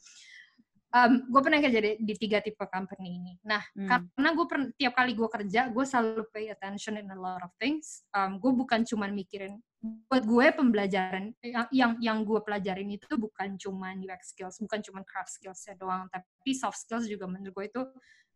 um, 0.90 1.12
gue 1.30 1.40
pernah 1.40 1.60
kerja 1.62 1.80
di, 1.80 1.92
di 2.02 2.14
tiga 2.18 2.38
tipe 2.42 2.62
company 2.66 3.18
ini. 3.22 3.32
Nah, 3.46 3.62
hmm. 3.62 3.88
karena 3.88 4.28
gue 4.34 4.46
tiap 4.76 4.94
kali 4.98 5.12
gue 5.14 5.28
kerja, 5.30 5.70
gue 5.70 5.84
selalu 5.86 6.26
pay 6.34 6.50
attention 6.50 6.98
in 6.98 7.08
a 7.10 7.18
lot 7.18 7.42
of 7.42 7.50
things. 7.56 8.04
Um, 8.14 8.42
gue 8.42 8.50
bukan 8.50 8.82
cuma 8.82 9.06
mikirin, 9.08 9.62
buat 9.80 10.26
gue 10.26 10.46
pembelajaran 10.52 11.32
yang 11.40 11.66
yang, 11.72 11.92
yang 12.02 12.18
gue 12.26 12.40
pelajarin 12.42 12.90
itu 12.90 13.06
bukan 13.16 13.56
cuma 13.56 13.94
UX 13.94 14.34
skills, 14.34 14.58
bukan 14.60 14.80
cuma 14.84 15.00
craft 15.06 15.40
skills 15.40 15.62
ya 15.64 15.74
doang, 15.78 16.10
tapi 16.10 16.52
soft 16.52 16.78
skills 16.82 17.06
juga 17.06 17.30
menurut 17.30 17.54
gue 17.54 17.66
itu 17.70 17.82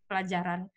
pelajaran. 0.06 0.70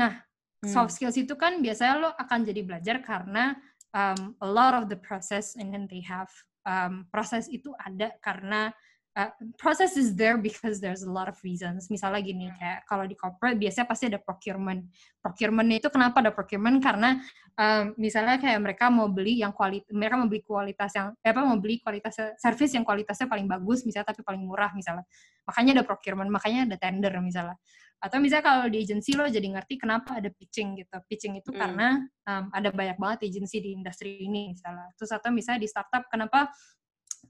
Nah, 0.00 0.18
hmm. 0.64 0.72
soft 0.72 0.96
skills 0.96 1.14
itu 1.20 1.36
kan 1.36 1.60
biasanya 1.60 1.94
lo 2.00 2.10
akan 2.16 2.40
jadi 2.48 2.60
belajar 2.64 2.96
karena 3.04 3.54
um, 3.94 4.34
a 4.42 4.48
lot 4.48 4.72
of 4.74 4.90
the 4.90 4.98
process 4.98 5.54
and 5.54 5.70
then 5.70 5.86
they 5.86 6.02
have 6.02 6.32
um, 6.64 7.06
proses 7.12 7.46
itu 7.52 7.70
ada 7.78 8.10
karena 8.24 8.72
uh, 9.14 9.30
process 9.56 9.96
is 9.96 10.14
there 10.14 10.36
because 10.36 10.82
there's 10.82 11.06
a 11.06 11.10
lot 11.10 11.30
of 11.30 11.38
reasons. 11.46 11.86
Misalnya 11.90 12.20
gini, 12.20 12.50
kayak 12.58 12.86
kalau 12.86 13.06
di 13.06 13.14
corporate 13.14 13.56
biasanya 13.58 13.86
pasti 13.86 14.04
ada 14.10 14.18
procurement. 14.18 14.82
Procurement 15.22 15.68
itu 15.70 15.88
kenapa 15.88 16.20
ada 16.20 16.34
procurement? 16.34 16.82
Karena 16.82 17.18
um, 17.54 17.94
misalnya 17.96 18.36
kayak 18.42 18.60
mereka 18.60 18.90
mau 18.90 19.06
beli 19.06 19.40
yang 19.40 19.54
kualitas, 19.54 19.90
mereka 19.94 20.14
mau 20.18 20.28
beli 20.28 20.42
kualitas 20.42 20.90
yang 20.94 21.14
eh, 21.22 21.30
apa 21.30 21.40
mau 21.46 21.58
beli 21.58 21.78
kualitas 21.80 22.14
service 22.38 22.74
yang 22.74 22.82
kualitasnya 22.82 23.30
paling 23.30 23.46
bagus, 23.46 23.86
misalnya 23.86 24.10
tapi 24.10 24.26
paling 24.26 24.42
murah 24.42 24.74
misalnya. 24.74 25.06
Makanya 25.46 25.80
ada 25.80 25.84
procurement, 25.86 26.30
makanya 26.30 26.74
ada 26.74 26.76
tender 26.76 27.14
misalnya. 27.22 27.56
Atau 28.04 28.20
misalnya 28.20 28.44
kalau 28.44 28.64
di 28.68 28.84
agency 28.84 29.16
lo 29.16 29.24
jadi 29.24 29.48
ngerti 29.48 29.80
kenapa 29.80 30.20
ada 30.20 30.28
pitching 30.28 30.76
gitu. 30.76 30.92
Pitching 31.08 31.40
itu 31.40 31.48
hmm. 31.54 31.56
karena 31.56 32.04
um, 32.28 32.44
ada 32.52 32.68
banyak 32.68 33.00
banget 33.00 33.32
agency 33.32 33.64
di 33.64 33.72
industri 33.72 34.20
ini 34.20 34.52
misalnya. 34.52 34.92
Terus 34.98 35.08
atau 35.14 35.32
misalnya 35.32 35.64
di 35.64 35.68
startup 35.72 36.04
kenapa 36.12 36.52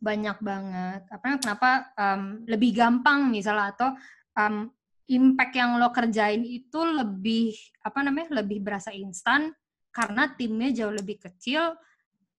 banyak 0.04 0.36
banget. 0.44 1.02
Apa 1.08 1.40
kenapa 1.40 1.70
um, 1.96 2.44
lebih 2.44 2.76
gampang 2.76 3.32
misalnya 3.32 3.72
atau 3.72 3.88
um, 4.36 4.68
impact 5.08 5.52
yang 5.56 5.80
lo 5.80 5.88
kerjain 5.88 6.44
itu 6.44 6.80
lebih 6.84 7.56
apa 7.80 8.04
namanya 8.04 8.44
lebih 8.44 8.60
berasa 8.60 8.92
instan 8.92 9.52
karena 9.88 10.28
timnya 10.36 10.84
jauh 10.84 10.92
lebih 10.92 11.16
kecil. 11.24 11.72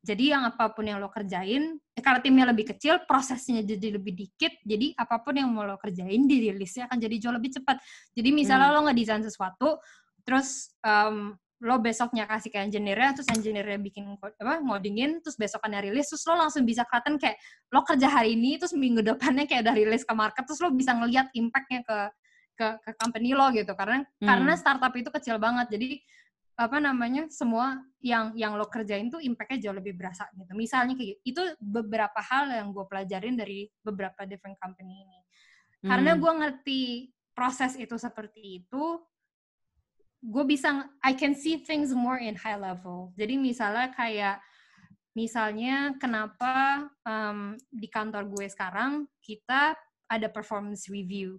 Jadi 0.06 0.30
yang 0.30 0.46
apa 0.46 0.70
pun 0.70 0.86
yang 0.86 1.02
lo 1.02 1.10
kerjain 1.10 1.82
eh, 1.82 2.04
karena 2.06 2.22
timnya 2.22 2.46
lebih 2.54 2.78
kecil 2.78 3.02
prosesnya 3.10 3.66
jadi 3.66 3.98
lebih 3.98 4.14
dikit 4.14 4.54
jadi 4.62 4.94
apa 4.94 5.18
pun 5.26 5.34
yang 5.34 5.50
mau 5.50 5.66
lo 5.66 5.82
kerjain 5.82 6.30
dirilisnya 6.30 6.86
akan 6.86 6.98
jadi 7.02 7.16
jauh 7.18 7.34
lebih 7.34 7.58
cepat. 7.58 7.82
Jadi 8.14 8.30
misalnya 8.30 8.70
hmm. 8.70 8.76
lo 8.78 8.82
ngedesain 8.86 9.26
sesuatu 9.26 9.82
terus 10.22 10.74
um, 10.86 11.34
lo 11.66 11.82
besoknya 11.82 12.30
kasih 12.30 12.54
ke 12.54 12.62
engineer 12.62 13.18
terus 13.18 13.26
engineer 13.34 13.66
bikin 13.82 14.14
apa 14.22 14.62
ngodingin 14.62 15.18
terus 15.26 15.34
besokannya 15.34 15.90
rilis 15.90 16.14
terus 16.14 16.22
lo 16.30 16.38
langsung 16.38 16.62
bisa 16.62 16.86
kelihatan 16.86 17.18
kayak 17.18 17.42
lo 17.74 17.82
kerja 17.82 18.06
hari 18.06 18.38
ini 18.38 18.62
terus 18.62 18.78
minggu 18.78 19.02
depannya 19.02 19.50
kayak 19.50 19.66
udah 19.66 19.76
rilis 19.76 20.06
ke 20.06 20.14
market 20.14 20.46
terus 20.46 20.62
lo 20.62 20.70
bisa 20.70 20.94
ngelihat 20.94 21.34
impactnya 21.34 21.82
ke 21.82 21.98
ke 22.56 22.68
ke 22.86 22.92
company 23.02 23.34
lo 23.34 23.50
gitu 23.50 23.74
karena 23.74 24.06
hmm. 24.06 24.28
karena 24.30 24.54
startup 24.54 24.94
itu 24.94 25.10
kecil 25.10 25.42
banget 25.42 25.74
jadi 25.74 25.90
apa 26.56 26.78
namanya 26.80 27.28
semua 27.28 27.84
yang 28.00 28.32
yang 28.38 28.56
lo 28.56 28.70
kerjain 28.72 29.12
tuh 29.12 29.20
impactnya 29.20 29.68
jauh 29.68 29.76
lebih 29.76 29.98
berasa 29.98 30.24
gitu 30.38 30.56
misalnya 30.56 30.96
kayak 30.96 31.20
gitu. 31.20 31.36
itu 31.36 31.42
beberapa 31.60 32.22
hal 32.22 32.48
yang 32.48 32.72
gue 32.72 32.86
pelajarin 32.88 33.36
dari 33.36 33.68
beberapa 33.84 34.24
different 34.24 34.56
company 34.62 35.04
ini 35.04 35.20
karena 35.84 36.16
hmm. 36.16 36.22
gue 36.22 36.32
ngerti 36.46 36.82
proses 37.36 37.76
itu 37.76 38.00
seperti 38.00 38.64
itu 38.64 39.04
gue 40.26 40.44
bisa 40.50 40.90
I 41.06 41.14
can 41.14 41.38
see 41.38 41.62
things 41.62 41.94
more 41.94 42.18
in 42.18 42.34
high 42.34 42.58
level. 42.58 43.14
Jadi 43.14 43.38
misalnya 43.38 43.94
kayak 43.94 44.42
misalnya 45.14 45.94
kenapa 46.02 46.86
um, 47.06 47.56
di 47.70 47.88
kantor 47.88 48.28
gue 48.34 48.50
sekarang 48.50 49.06
kita 49.22 49.78
ada 50.10 50.28
performance 50.28 50.90
review. 50.90 51.38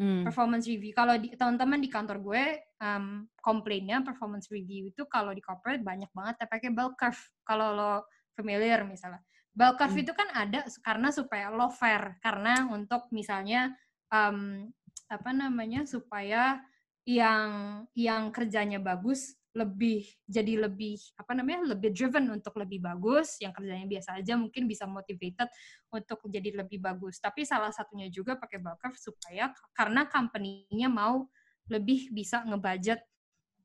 Hmm. 0.00 0.24
Performance 0.24 0.64
review. 0.64 0.96
Kalau 0.96 1.18
teman-teman 1.18 1.82
di 1.82 1.90
kantor 1.92 2.24
gue 2.24 2.42
um, 2.80 3.28
komplainnya 3.42 4.00
performance 4.00 4.48
review 4.48 4.88
itu 4.88 5.04
kalau 5.10 5.34
di 5.36 5.44
corporate 5.44 5.84
banyak 5.84 6.08
banget 6.14 6.40
tapi 6.40 6.50
pakai 6.56 6.70
bell 6.72 6.94
curve. 6.94 7.20
Kalau 7.44 7.74
lo 7.74 7.92
familiar 8.32 8.86
misalnya. 8.86 9.20
Bell 9.50 9.74
curve 9.74 9.98
hmm. 9.98 10.04
itu 10.06 10.12
kan 10.14 10.28
ada 10.32 10.60
karena 10.80 11.10
supaya 11.10 11.50
lo 11.50 11.68
fair 11.68 12.16
karena 12.22 12.70
untuk 12.70 13.10
misalnya 13.10 13.74
um, 14.08 14.70
apa 15.10 15.30
namanya 15.34 15.82
supaya 15.84 16.62
yang 17.08 17.82
yang 17.96 18.28
kerjanya 18.30 18.78
bagus 18.78 19.40
lebih 19.50 20.06
jadi 20.30 20.62
lebih 20.62 20.94
apa 21.18 21.34
namanya 21.34 21.74
lebih 21.74 21.90
driven 21.90 22.30
untuk 22.30 22.54
lebih 22.54 22.78
bagus 22.78 23.34
yang 23.42 23.50
kerjanya 23.50 23.82
biasa 23.82 24.22
aja 24.22 24.38
mungkin 24.38 24.70
bisa 24.70 24.86
motivated 24.86 25.50
untuk 25.90 26.22
jadi 26.30 26.62
lebih 26.62 26.78
bagus. 26.78 27.18
Tapi 27.18 27.42
salah 27.42 27.74
satunya 27.74 28.06
juga 28.06 28.38
pakai 28.38 28.62
backup 28.62 28.94
supaya 28.94 29.50
karena 29.74 30.06
company-nya 30.06 30.86
mau 30.86 31.26
lebih 31.66 32.14
bisa 32.14 32.46
ngebudget 32.46 33.02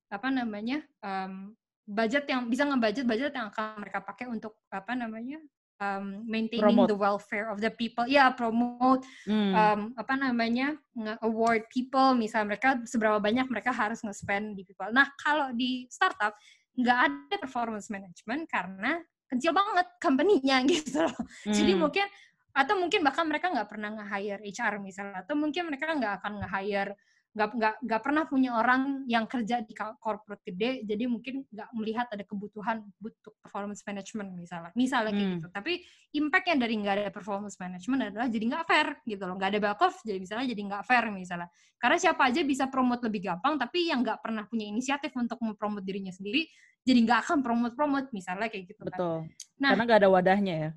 apa 0.10 0.30
namanya 0.34 0.82
um, 1.06 1.54
budget 1.86 2.26
yang 2.30 2.50
bisa 2.50 2.66
ngebudget 2.66 3.06
budget 3.06 3.34
yang 3.38 3.54
akan 3.54 3.82
mereka 3.82 4.02
pakai 4.02 4.26
untuk 4.26 4.58
apa 4.74 4.98
namanya 4.98 5.38
um, 5.82 6.24
maintaining 6.28 6.64
promote. 6.64 6.90
the 6.92 6.98
welfare 6.98 7.48
of 7.52 7.60
the 7.60 7.72
people 7.72 8.08
ya 8.08 8.28
yeah, 8.28 8.30
promote 8.32 9.04
hmm. 9.28 9.52
um, 9.56 9.82
apa 10.00 10.14
namanya 10.16 10.76
award 11.24 11.68
people 11.72 12.16
misalnya 12.16 12.56
mereka 12.56 12.80
seberapa 12.88 13.20
banyak 13.20 13.48
mereka 13.52 13.76
harus 13.76 14.00
nge-spend 14.04 14.56
di 14.56 14.64
people 14.64 14.88
nah 14.92 15.08
kalau 15.20 15.52
di 15.52 15.88
startup 15.92 16.36
nggak 16.76 17.00
ada 17.08 17.36
performance 17.40 17.88
management 17.88 18.48
karena 18.52 19.00
kecil 19.32 19.52
banget 19.56 19.88
company-nya 20.00 20.64
gitu 20.72 21.08
loh 21.08 21.18
hmm. 21.48 21.56
jadi 21.56 21.74
mungkin 21.76 22.08
atau 22.56 22.80
mungkin 22.80 23.04
bahkan 23.04 23.28
mereka 23.28 23.52
nggak 23.52 23.68
pernah 23.68 23.92
nge-hire 24.00 24.40
HR 24.40 24.80
misalnya 24.80 25.28
atau 25.28 25.36
mungkin 25.36 25.68
mereka 25.68 25.92
nggak 25.92 26.24
akan 26.24 26.40
nge-hire 26.40 26.96
nggak 27.36 27.50
nggak 27.52 27.76
nggak 27.84 28.02
pernah 28.02 28.24
punya 28.32 28.56
orang 28.56 29.04
yang 29.12 29.28
kerja 29.28 29.60
di 29.60 29.76
corporate 29.76 30.40
gede 30.48 30.88
jadi 30.88 31.04
mungkin 31.12 31.44
nggak 31.52 31.70
melihat 31.76 32.08
ada 32.08 32.24
kebutuhan 32.24 32.80
butuh 32.96 33.36
performance 33.44 33.84
management 33.84 34.40
misalnya 34.40 34.72
misalnya 34.72 35.12
kayak 35.12 35.28
hmm. 35.28 35.36
gitu 35.44 35.48
tapi 35.52 35.74
impactnya 36.16 36.56
dari 36.64 36.80
nggak 36.80 36.96
ada 36.96 37.12
performance 37.12 37.60
management 37.60 38.16
adalah 38.16 38.32
jadi 38.32 38.46
nggak 38.56 38.64
fair 38.64 38.88
gitu 39.04 39.24
loh 39.28 39.36
nggak 39.36 39.50
ada 39.52 39.60
back 39.60 39.84
off 39.84 40.00
jadi 40.08 40.20
misalnya 40.24 40.48
jadi 40.48 40.62
nggak 40.64 40.84
fair 40.88 41.04
misalnya 41.12 41.50
karena 41.76 41.98
siapa 42.00 42.22
aja 42.24 42.42
bisa 42.48 42.64
promote 42.72 43.04
lebih 43.04 43.22
gampang 43.28 43.60
tapi 43.60 43.92
yang 43.92 44.00
nggak 44.00 44.24
pernah 44.24 44.48
punya 44.48 44.72
inisiatif 44.72 45.12
untuk 45.20 45.36
mempromot 45.44 45.84
dirinya 45.84 46.16
sendiri 46.16 46.48
jadi 46.88 47.00
nggak 47.04 47.20
akan 47.28 47.38
promote 47.44 47.76
promote 47.76 48.08
misalnya 48.16 48.48
kayak 48.48 48.72
gitu 48.72 48.80
kan. 48.80 48.96
betul 48.96 49.18
kan. 49.28 49.60
nah 49.60 49.70
karena 49.76 49.84
nggak 49.84 50.00
ada 50.00 50.10
wadahnya 50.10 50.56
ya 50.56 50.72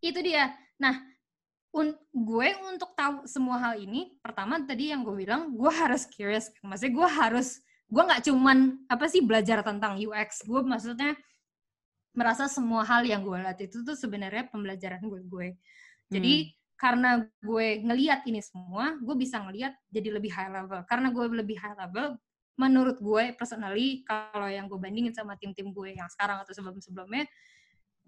itu 0.00 0.20
dia 0.24 0.56
nah 0.80 0.96
un 1.76 1.92
gue 2.16 2.48
untuk 2.72 2.96
tahu 2.96 3.28
semua 3.28 3.60
hal 3.60 3.74
ini 3.76 4.16
pertama 4.24 4.56
tadi 4.64 4.88
yang 4.88 5.04
gue 5.04 5.14
bilang 5.14 5.52
gue 5.52 5.72
harus 5.72 6.08
curious. 6.08 6.48
Maksudnya 6.64 6.92
gue 6.96 7.08
harus 7.08 7.48
gue 7.88 8.02
nggak 8.02 8.22
cuman 8.28 8.58
apa 8.88 9.04
sih 9.08 9.24
belajar 9.24 9.64
tentang 9.64 9.96
UX 9.96 10.44
gue 10.44 10.60
maksudnya 10.60 11.16
merasa 12.12 12.44
semua 12.50 12.84
hal 12.84 13.08
yang 13.08 13.24
gue 13.24 13.36
lihat 13.40 13.56
itu 13.64 13.80
tuh 13.80 13.96
sebenarnya 13.96 14.48
pembelajaran 14.48 15.00
gue 15.04 15.20
gue. 15.28 15.48
Jadi 16.08 16.34
hmm. 16.48 16.52
karena 16.80 17.10
gue 17.44 17.66
ngeliat 17.84 18.24
ini 18.24 18.40
semua 18.40 18.96
gue 18.96 19.16
bisa 19.16 19.40
ngeliat 19.44 19.76
jadi 19.92 20.08
lebih 20.16 20.32
high 20.32 20.52
level. 20.52 20.80
Karena 20.88 21.12
gue 21.12 21.24
lebih 21.30 21.56
high 21.60 21.76
level 21.76 22.16
menurut 22.58 22.98
gue 22.98 23.38
personally 23.38 24.02
kalau 24.02 24.50
yang 24.50 24.66
gue 24.66 24.80
bandingin 24.80 25.14
sama 25.14 25.38
tim-tim 25.38 25.70
gue 25.70 25.94
yang 25.94 26.10
sekarang 26.10 26.42
atau 26.42 26.50
sebelum-sebelumnya 26.50 27.28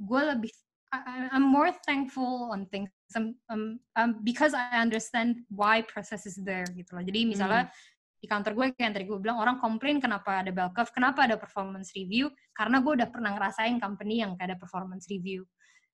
gue 0.00 0.20
lebih 0.34 0.50
I'm 0.90 1.46
more 1.46 1.70
thankful 1.86 2.50
on 2.50 2.66
things 2.66 2.90
um, 3.14 3.38
um, 3.46 3.78
um, 3.94 4.18
because 4.26 4.54
I 4.54 4.82
understand 4.82 5.46
why 5.46 5.86
process 5.86 6.26
is 6.26 6.34
there 6.42 6.66
gitu 6.74 6.98
loh. 6.98 7.04
Jadi 7.06 7.30
misalnya 7.30 7.70
hmm. 7.70 7.74
di 8.18 8.26
kantor 8.26 8.52
gue 8.58 8.66
kayak 8.74 8.82
yang 8.90 8.94
tadi 8.98 9.06
gue 9.06 9.18
bilang 9.22 9.38
orang 9.38 9.62
komplain 9.62 10.02
kenapa 10.02 10.42
ada 10.42 10.50
bell 10.50 10.74
curve, 10.74 10.90
kenapa 10.90 11.30
ada 11.30 11.38
performance 11.38 11.94
review 11.94 12.26
karena 12.58 12.82
gue 12.82 12.92
udah 12.98 13.08
pernah 13.08 13.38
ngerasain 13.38 13.78
company 13.78 14.18
yang 14.18 14.34
kayak 14.34 14.54
ada 14.54 14.58
performance 14.58 15.06
review 15.06 15.46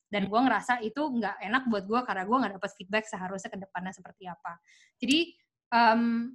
dan 0.08 0.30
gue 0.30 0.40
ngerasa 0.40 0.80
itu 0.80 1.02
nggak 1.02 1.44
enak 1.44 1.62
buat 1.68 1.84
gue 1.84 2.00
karena 2.06 2.24
gue 2.24 2.36
nggak 2.40 2.54
dapat 2.56 2.70
feedback 2.78 3.04
seharusnya 3.04 3.50
ke 3.52 3.58
depannya 3.60 3.92
seperti 3.92 4.24
apa. 4.30 4.52
Jadi 4.96 5.18
um, 5.76 6.32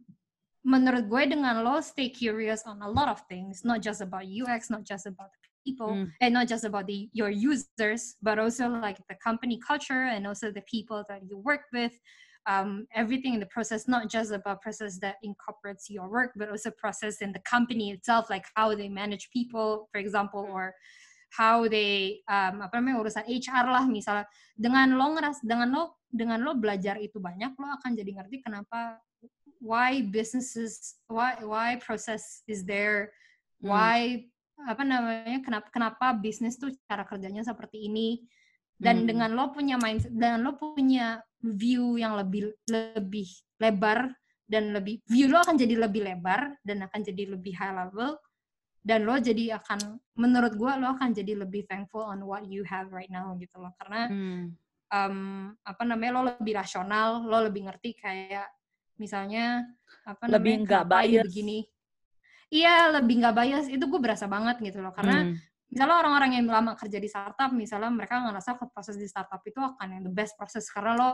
menurut 0.62 1.10
gue 1.10 1.24
dengan 1.34 1.66
lo 1.66 1.82
stay 1.82 2.14
curious 2.14 2.62
on 2.70 2.84
a 2.86 2.90
lot 2.90 3.10
of 3.10 3.24
things, 3.26 3.66
not 3.66 3.82
just 3.82 4.04
about 4.04 4.28
UX, 4.28 4.70
not 4.70 4.86
just 4.86 5.10
about 5.10 5.34
people, 5.66 5.90
mm. 5.90 6.12
and 6.22 6.34
not 6.34 6.48
just 6.48 6.64
about 6.64 6.88
the 6.88 7.10
your 7.14 7.30
users, 7.30 8.16
but 8.22 8.40
also 8.40 8.70
like 8.70 8.98
the 9.10 9.16
company 9.24 9.60
culture 9.66 10.06
and 10.06 10.28
also 10.28 10.52
the 10.52 10.64
people 10.64 11.04
that 11.10 11.22
you 11.28 11.38
work 11.38 11.62
with. 11.74 11.94
Um, 12.48 12.88
everything 12.96 13.36
in 13.36 13.40
the 13.40 13.46
process, 13.54 13.88
not 13.88 14.10
just 14.10 14.32
about 14.32 14.64
process 14.64 14.98
that 15.00 15.18
incorporates 15.22 15.92
your 15.92 16.10
work, 16.10 16.32
but 16.36 16.50
also 16.50 16.72
process 16.72 17.22
in 17.22 17.32
the 17.32 17.40
company 17.46 17.92
itself, 17.92 18.32
like 18.32 18.46
how 18.56 18.74
they 18.74 18.90
manage 18.90 19.30
people, 19.32 19.88
for 19.92 20.00
example, 20.00 20.50
or 20.52 20.74
how 21.32 21.68
they 21.68 22.20
um, 22.28 22.60
apa 22.60 22.78
namanya 22.78 23.00
urusan 23.00 23.24
HR 23.24 23.66
lah 23.72 23.88
misalnya 23.88 24.28
dengan 24.60 25.00
lo 25.00 25.16
ngeras 25.16 25.40
dengan 25.42 25.72
lo 25.72 25.84
dengan 26.12 26.44
lo 26.44 26.60
belajar 26.60 27.00
itu 27.00 27.24
banyak 27.24 27.56
lo 27.56 27.68
akan 27.80 27.96
jadi 27.96 28.20
ngerti 28.20 28.44
kenapa 28.44 29.00
why 29.64 30.04
businesses 30.04 31.00
why 31.08 31.40
why 31.40 31.80
process 31.80 32.44
is 32.52 32.68
there 32.68 33.16
hmm. 33.64 33.72
why 33.72 33.98
apa 34.62 34.84
namanya 34.86 35.40
kenapa 35.42 35.68
kenapa 35.74 36.06
bisnis 36.14 36.58
tuh 36.60 36.70
cara 36.86 37.04
kerjanya 37.08 37.42
seperti 37.42 37.90
ini 37.90 38.22
dan 38.82 39.06
hmm. 39.06 39.08
dengan 39.10 39.30
lo 39.38 39.54
punya 39.54 39.78
mindset 39.78 40.14
dan 40.14 40.42
lo 40.42 40.58
punya 40.58 41.22
view 41.42 41.98
yang 41.98 42.18
lebih 42.18 42.54
lebih 42.70 43.30
lebar 43.62 44.10
dan 44.50 44.74
lebih 44.74 45.02
view 45.06 45.30
lo 45.30 45.42
akan 45.42 45.58
jadi 45.58 45.76
lebih 45.78 46.02
lebar 46.06 46.58
dan 46.66 46.86
akan 46.86 47.00
jadi 47.02 47.24
lebih 47.34 47.54
high 47.58 47.74
level 47.74 48.18
dan 48.82 49.06
lo 49.06 49.14
jadi 49.22 49.62
akan 49.62 50.02
menurut 50.18 50.58
gue 50.58 50.72
lo 50.82 50.98
akan 50.98 51.14
jadi 51.14 51.38
lebih 51.46 51.70
thankful 51.70 52.02
on 52.02 52.26
what 52.26 52.42
you 52.50 52.66
have 52.66 52.90
right 52.90 53.10
now 53.14 53.34
gitu 53.38 53.62
loh 53.62 53.70
karena 53.78 54.10
hmm. 54.10 54.44
um, 54.90 55.18
apa 55.62 55.84
namanya 55.86 56.12
lo 56.18 56.22
lebih 56.38 56.58
rasional 56.58 57.22
lo 57.22 57.38
lebih 57.46 57.70
ngerti 57.70 57.94
kayak 57.98 58.50
misalnya 58.98 59.66
apa 60.06 60.30
lebih 60.30 60.66
nggak 60.66 60.86
bias 60.86 61.26
begini 61.30 61.66
iya 62.52 62.92
lebih 62.92 63.24
nggak 63.24 63.34
bias. 63.34 63.66
Itu 63.72 63.88
gue 63.88 63.98
berasa 64.04 64.28
banget 64.28 64.60
gitu 64.60 64.84
loh. 64.84 64.92
Karena 64.92 65.26
hmm. 65.26 65.34
misalnya 65.72 65.96
orang-orang 66.04 66.32
yang 66.38 66.46
lama 66.52 66.76
kerja 66.76 67.00
di 67.00 67.08
startup 67.08 67.50
misalnya 67.56 67.90
mereka 67.90 68.20
ngerasa 68.20 68.60
proses 68.70 69.00
di 69.00 69.08
startup 69.08 69.40
itu 69.48 69.58
akan 69.58 69.88
yang 69.98 70.04
the 70.06 70.14
best 70.14 70.36
proses. 70.36 70.68
Karena 70.68 71.00
lo 71.00 71.10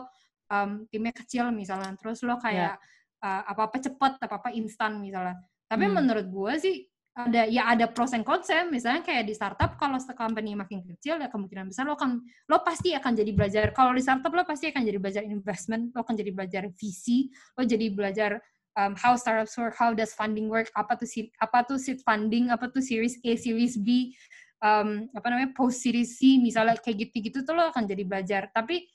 um, 0.50 0.84
timnya 0.90 1.14
kecil 1.14 1.54
misalnya. 1.54 1.94
Terus 1.96 2.26
lo 2.26 2.36
kayak 2.36 2.76
yeah. 2.76 3.24
uh, 3.24 3.42
apa 3.46 3.70
apa 3.70 3.76
cepet 3.78 4.12
apa 4.18 4.34
apa 4.42 4.50
instan 4.52 4.98
misalnya. 4.98 5.38
Tapi 5.70 5.84
hmm. 5.86 5.94
menurut 5.94 6.26
gue 6.26 6.52
sih 6.58 6.76
ada 7.18 7.50
ya 7.50 7.66
ada 7.66 7.90
pros 7.90 8.14
and 8.14 8.26
cons 8.26 8.46
ya. 8.50 8.66
Misalnya 8.66 9.02
kayak 9.06 9.26
di 9.26 9.34
startup 9.34 9.74
kalau 9.78 9.98
company 10.14 10.58
makin 10.58 10.82
kecil 10.86 11.18
ya 11.22 11.30
kemungkinan 11.30 11.70
besar 11.70 11.86
lo 11.86 11.94
kan 11.94 12.22
lo 12.22 12.56
pasti 12.66 12.94
akan 12.94 13.14
jadi 13.14 13.30
belajar. 13.30 13.70
Kalau 13.70 13.94
di 13.94 14.02
startup 14.02 14.30
lo 14.34 14.42
pasti 14.42 14.70
akan 14.70 14.82
jadi 14.82 14.98
belajar 14.98 15.22
investment 15.26 15.94
lo 15.94 16.02
akan 16.02 16.14
jadi 16.18 16.30
belajar 16.34 16.62
visi 16.74 17.30
lo 17.54 17.62
jadi 17.62 17.86
belajar 17.90 18.38
um, 18.78 18.94
how 18.94 19.18
startups 19.18 19.58
work 19.58 19.74
how 19.74 19.90
does 19.90 20.14
funding 20.14 20.46
work 20.46 20.70
apa 20.78 20.94
tuh 20.94 21.10
apa 21.42 21.66
tuh 21.66 21.76
seed 21.76 21.98
funding 22.06 22.54
apa 22.54 22.70
tuh 22.70 22.80
series 22.80 23.18
A 23.26 23.34
series 23.34 23.74
B 23.74 24.14
um, 24.62 25.10
apa 25.12 25.26
namanya 25.26 25.50
post 25.52 25.82
series 25.82 26.16
C 26.16 26.38
misalnya 26.38 26.78
kayak 26.78 27.10
gitu-gitu 27.10 27.42
tuh 27.42 27.58
lo 27.58 27.74
akan 27.74 27.84
jadi 27.90 28.06
belajar 28.06 28.46
tapi 28.54 28.86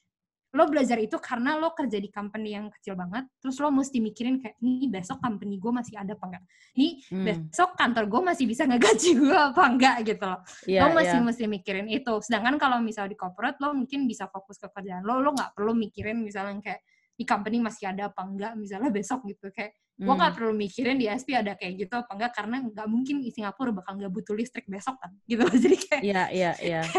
lo 0.54 0.70
belajar 0.70 1.02
itu 1.02 1.18
karena 1.18 1.58
lo 1.58 1.74
kerja 1.74 1.98
di 1.98 2.14
company 2.14 2.54
yang 2.54 2.70
kecil 2.70 2.94
banget, 2.94 3.26
terus 3.42 3.58
lo 3.58 3.74
mesti 3.74 3.98
mikirin 3.98 4.38
kayak, 4.38 4.62
ini 4.62 4.86
besok 4.86 5.18
company 5.18 5.58
gue 5.58 5.72
masih 5.74 5.98
ada 5.98 6.14
apa 6.14 6.26
enggak? 6.30 6.44
Ini 6.78 6.88
hmm. 7.10 7.26
besok 7.26 7.70
kantor 7.74 8.04
gue 8.06 8.22
masih 8.22 8.46
bisa 8.46 8.64
ngegaji 8.70 9.10
gue 9.18 9.34
apa 9.34 9.64
enggak 9.66 9.96
gitu 10.06 10.26
loh. 10.30 10.40
Yeah, 10.70 10.86
lo 10.86 10.94
masih 10.94 11.18
yeah. 11.18 11.26
mesti 11.26 11.44
mikirin 11.50 11.90
itu. 11.90 12.14
Sedangkan 12.22 12.62
kalau 12.62 12.78
misal 12.86 13.10
di 13.10 13.18
corporate, 13.18 13.58
lo 13.66 13.74
mungkin 13.74 14.06
bisa 14.06 14.30
fokus 14.30 14.62
ke 14.62 14.70
kerjaan 14.70 15.02
lo, 15.02 15.26
lo 15.26 15.34
nggak 15.34 15.58
perlu 15.58 15.74
mikirin 15.74 16.22
misalnya 16.22 16.62
kayak, 16.62 16.86
di 17.14 17.24
company 17.24 17.62
masih 17.62 17.94
ada 17.94 18.10
apa 18.10 18.22
enggak 18.26 18.54
misalnya 18.58 18.90
besok 18.90 19.22
gitu 19.30 19.54
kayak 19.54 19.78
gue 19.94 20.10
nggak 20.10 20.32
hmm. 20.34 20.38
perlu 20.42 20.54
mikirin 20.58 20.98
di 20.98 21.06
SP 21.06 21.38
ada 21.38 21.54
kayak 21.54 21.86
gitu 21.86 21.94
apa 21.94 22.12
enggak 22.18 22.32
karena 22.34 22.66
nggak 22.66 22.88
mungkin 22.90 23.22
di 23.22 23.30
Singapura 23.30 23.70
bakal 23.70 24.02
nggak 24.02 24.10
butuh 24.10 24.34
listrik 24.34 24.66
besok 24.66 24.98
kan 24.98 25.14
gitu 25.30 25.46
jadi 25.46 25.78
kayak 25.78 26.02
iya 26.02 26.24
iya 26.34 26.52
iya 26.60 26.82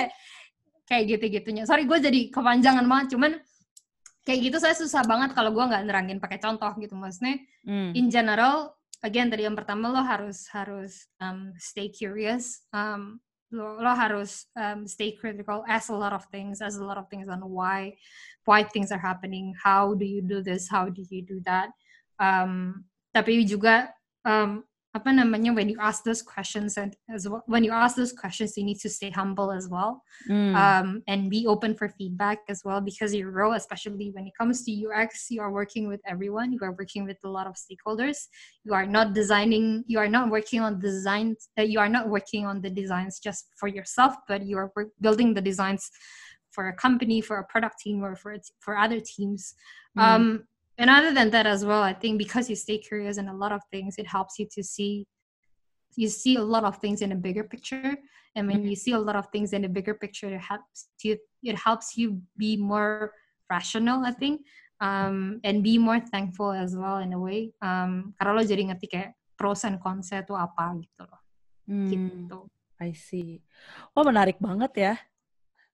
kayak 0.88 1.04
gitu-gitunya. 1.16 1.64
Sorry 1.64 1.88
gue 1.88 1.98
jadi 1.98 2.20
kepanjangan 2.28 2.84
banget, 2.84 3.16
cuman 3.16 3.32
kayak 4.24 4.40
gitu 4.40 4.56
saya 4.60 4.76
susah 4.76 5.04
banget 5.04 5.36
kalau 5.36 5.52
gue 5.52 5.64
nggak 5.64 5.84
nerangin 5.84 6.18
pakai 6.20 6.40
contoh 6.40 6.72
gitu 6.80 6.94
maksudnya. 6.96 7.40
Mm. 7.64 7.90
In 7.96 8.06
general, 8.12 8.76
again 9.00 9.28
tadi 9.32 9.48
yang 9.48 9.56
pertama 9.56 9.92
lo 9.92 10.00
harus 10.04 10.48
harus 10.52 11.08
um, 11.20 11.52
stay 11.56 11.88
curious, 11.88 12.64
um, 12.72 13.20
lo, 13.54 13.78
lo 13.78 13.92
harus 13.94 14.50
um, 14.58 14.84
stay 14.90 15.14
critical, 15.14 15.62
ask 15.70 15.88
a 15.88 15.96
lot 15.96 16.10
of 16.10 16.26
things, 16.34 16.58
ask 16.58 16.82
a 16.82 16.84
lot 16.84 16.98
of 16.98 17.06
things 17.06 17.30
on 17.30 17.38
why 17.46 17.94
why 18.44 18.66
things 18.66 18.90
are 18.90 19.00
happening, 19.00 19.54
how 19.54 19.94
do 19.94 20.04
you 20.04 20.20
do 20.20 20.42
this, 20.42 20.66
how 20.68 20.90
do 20.90 21.06
you 21.06 21.22
do 21.22 21.38
that. 21.46 21.70
Um, 22.18 22.84
tapi 23.14 23.46
juga 23.46 23.94
um, 24.26 24.66
apa 24.94 25.10
namanya 25.10 25.50
when 25.50 25.68
you 25.68 25.76
ask 25.82 26.06
those 26.06 26.22
questions 26.22 26.78
and 26.78 26.94
as 27.10 27.28
well, 27.28 27.42
when 27.46 27.64
you 27.64 27.72
ask 27.72 27.96
those 27.96 28.12
questions 28.12 28.56
you 28.56 28.62
need 28.62 28.78
to 28.78 28.88
stay 28.88 29.10
humble 29.10 29.50
as 29.50 29.68
well 29.68 30.02
mm. 30.30 30.54
um, 30.54 31.02
and 31.08 31.28
be 31.28 31.46
open 31.48 31.74
for 31.74 31.88
feedback 31.88 32.38
as 32.48 32.62
well 32.64 32.80
because 32.80 33.12
your 33.12 33.32
role 33.32 33.54
especially 33.54 34.10
when 34.14 34.24
it 34.24 34.32
comes 34.38 34.62
to 34.62 34.70
ux 34.86 35.26
you 35.30 35.42
are 35.42 35.50
working 35.50 35.88
with 35.88 36.00
everyone 36.06 36.52
you 36.52 36.60
are 36.62 36.76
working 36.78 37.04
with 37.04 37.18
a 37.24 37.28
lot 37.28 37.46
of 37.46 37.58
stakeholders 37.58 38.30
you 38.62 38.72
are 38.72 38.86
not 38.86 39.14
designing 39.14 39.82
you 39.88 39.98
are 39.98 40.08
not 40.08 40.30
working 40.30 40.60
on 40.60 40.78
designs 40.78 41.48
uh, 41.58 41.62
you 41.62 41.80
are 41.80 41.88
not 41.88 42.08
working 42.08 42.46
on 42.46 42.62
the 42.62 42.70
designs 42.70 43.18
just 43.18 43.50
for 43.58 43.66
yourself 43.66 44.14
but 44.28 44.46
you 44.46 44.56
are 44.56 44.70
building 45.00 45.34
the 45.34 45.42
designs 45.42 45.90
for 46.52 46.68
a 46.68 46.72
company 46.72 47.20
for 47.20 47.38
a 47.38 47.44
product 47.44 47.80
team 47.80 48.04
or 48.04 48.14
for 48.14 48.36
for 48.60 48.78
other 48.78 49.00
teams 49.00 49.54
mm. 49.98 50.02
um, 50.02 50.44
and 50.78 50.90
other 50.90 51.12
than 51.12 51.30
that 51.30 51.46
as 51.46 51.64
well 51.64 51.82
i 51.82 51.92
think 51.92 52.18
because 52.18 52.48
you 52.50 52.56
stay 52.56 52.78
curious 52.78 53.18
in 53.18 53.28
a 53.28 53.36
lot 53.36 53.52
of 53.52 53.60
things 53.70 53.96
it 53.98 54.06
helps 54.06 54.38
you 54.38 54.46
to 54.50 54.62
see 54.62 55.06
you 55.96 56.08
see 56.08 56.36
a 56.36 56.42
lot 56.42 56.64
of 56.64 56.78
things 56.78 57.02
in 57.02 57.12
a 57.12 57.16
bigger 57.16 57.44
picture 57.44 57.96
and 58.34 58.48
when 58.48 58.58
mm-hmm. 58.58 58.68
you 58.68 58.76
see 58.76 58.92
a 58.92 58.98
lot 58.98 59.14
of 59.14 59.26
things 59.30 59.52
in 59.52 59.64
a 59.64 59.68
bigger 59.68 59.94
picture 59.94 60.28
it 60.28 60.40
helps 60.40 60.88
you 61.02 61.16
it 61.42 61.56
helps 61.56 61.96
you 61.96 62.20
be 62.36 62.56
more 62.56 63.12
rational 63.50 64.04
i 64.04 64.10
think 64.10 64.42
um, 64.80 65.40
and 65.44 65.62
be 65.62 65.78
more 65.78 66.00
thankful 66.00 66.50
as 66.50 66.76
well 66.76 66.98
in 66.98 67.12
a 67.12 67.18
way 67.18 67.54
um, 67.62 68.12
karena 68.18 68.32
lo 68.34 68.42
jadi 68.42 68.62
ngerti 68.68 68.86
kayak 68.90 69.10
pros 69.38 69.62
and 69.64 69.78
cons 69.78 70.10
itu 70.10 70.34
apa 70.34 70.74
gitu 70.82 71.02
loh 71.06 71.20
hmm, 71.70 71.88
gitu 71.88 72.50
I 72.80 72.92
see. 72.92 73.38
Oh 73.94 74.02
menarik 74.02 74.36
banget 74.42 74.72
ya. 74.74 74.94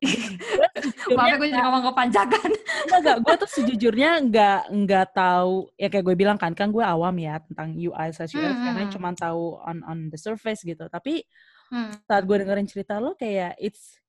Maaf 1.16 1.36
gue 1.36 1.48
jadi 1.52 1.60
ngomong 1.60 1.92
kepanjangan. 1.92 2.50
Enggak, 2.88 3.16
gue 3.20 3.34
tuh 3.44 3.50
sejujurnya 3.60 4.10
nggak 4.32 4.60
nggak 4.72 5.06
tahu 5.12 5.68
ya 5.76 5.92
kayak 5.92 6.04
gue 6.08 6.16
bilang 6.16 6.38
kan 6.40 6.56
kan 6.56 6.72
gue 6.72 6.80
awam 6.80 7.12
ya 7.20 7.36
tentang 7.44 7.76
UI 7.76 8.08
slash 8.16 8.32
UX 8.32 8.48
hmm, 8.48 8.64
karena 8.64 8.88
cuma 8.88 9.10
tahu 9.12 9.60
on 9.60 9.84
on 9.84 9.98
the 10.08 10.16
surface 10.16 10.64
gitu. 10.64 10.88
Tapi 10.88 11.20
hmm. 11.68 12.08
saat 12.08 12.24
gue 12.24 12.36
dengerin 12.40 12.64
cerita 12.64 12.96
lo 12.96 13.12
kayak 13.12 13.60
it's 13.60 14.00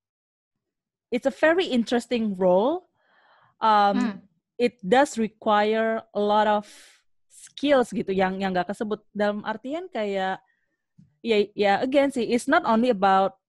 it's 1.12 1.28
a 1.28 1.34
very 1.34 1.68
interesting 1.68 2.32
role. 2.40 2.88
Um, 3.60 3.96
hmm. 3.96 4.14
It 4.56 4.80
does 4.80 5.20
require 5.20 6.00
a 6.16 6.22
lot 6.22 6.48
of 6.48 6.64
skills 7.28 7.92
gitu 7.92 8.14
yang 8.14 8.40
yang 8.40 8.56
nggak 8.56 8.72
kesebut 8.72 9.04
dalam 9.12 9.44
artian 9.44 9.90
kayak 9.90 10.40
ya 11.22 11.36
ya 11.54 11.72
again 11.82 12.10
sih 12.10 12.26
it's 12.26 12.46
not 12.46 12.62
only 12.66 12.90
about 12.90 13.41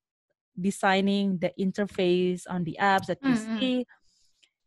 designing 0.60 1.38
the 1.38 1.52
interface 1.60 2.46
on 2.50 2.64
the 2.64 2.78
apps 2.80 3.08
that 3.08 3.20
you 3.22 3.34
mm-hmm. 3.34 3.60
see. 3.60 3.78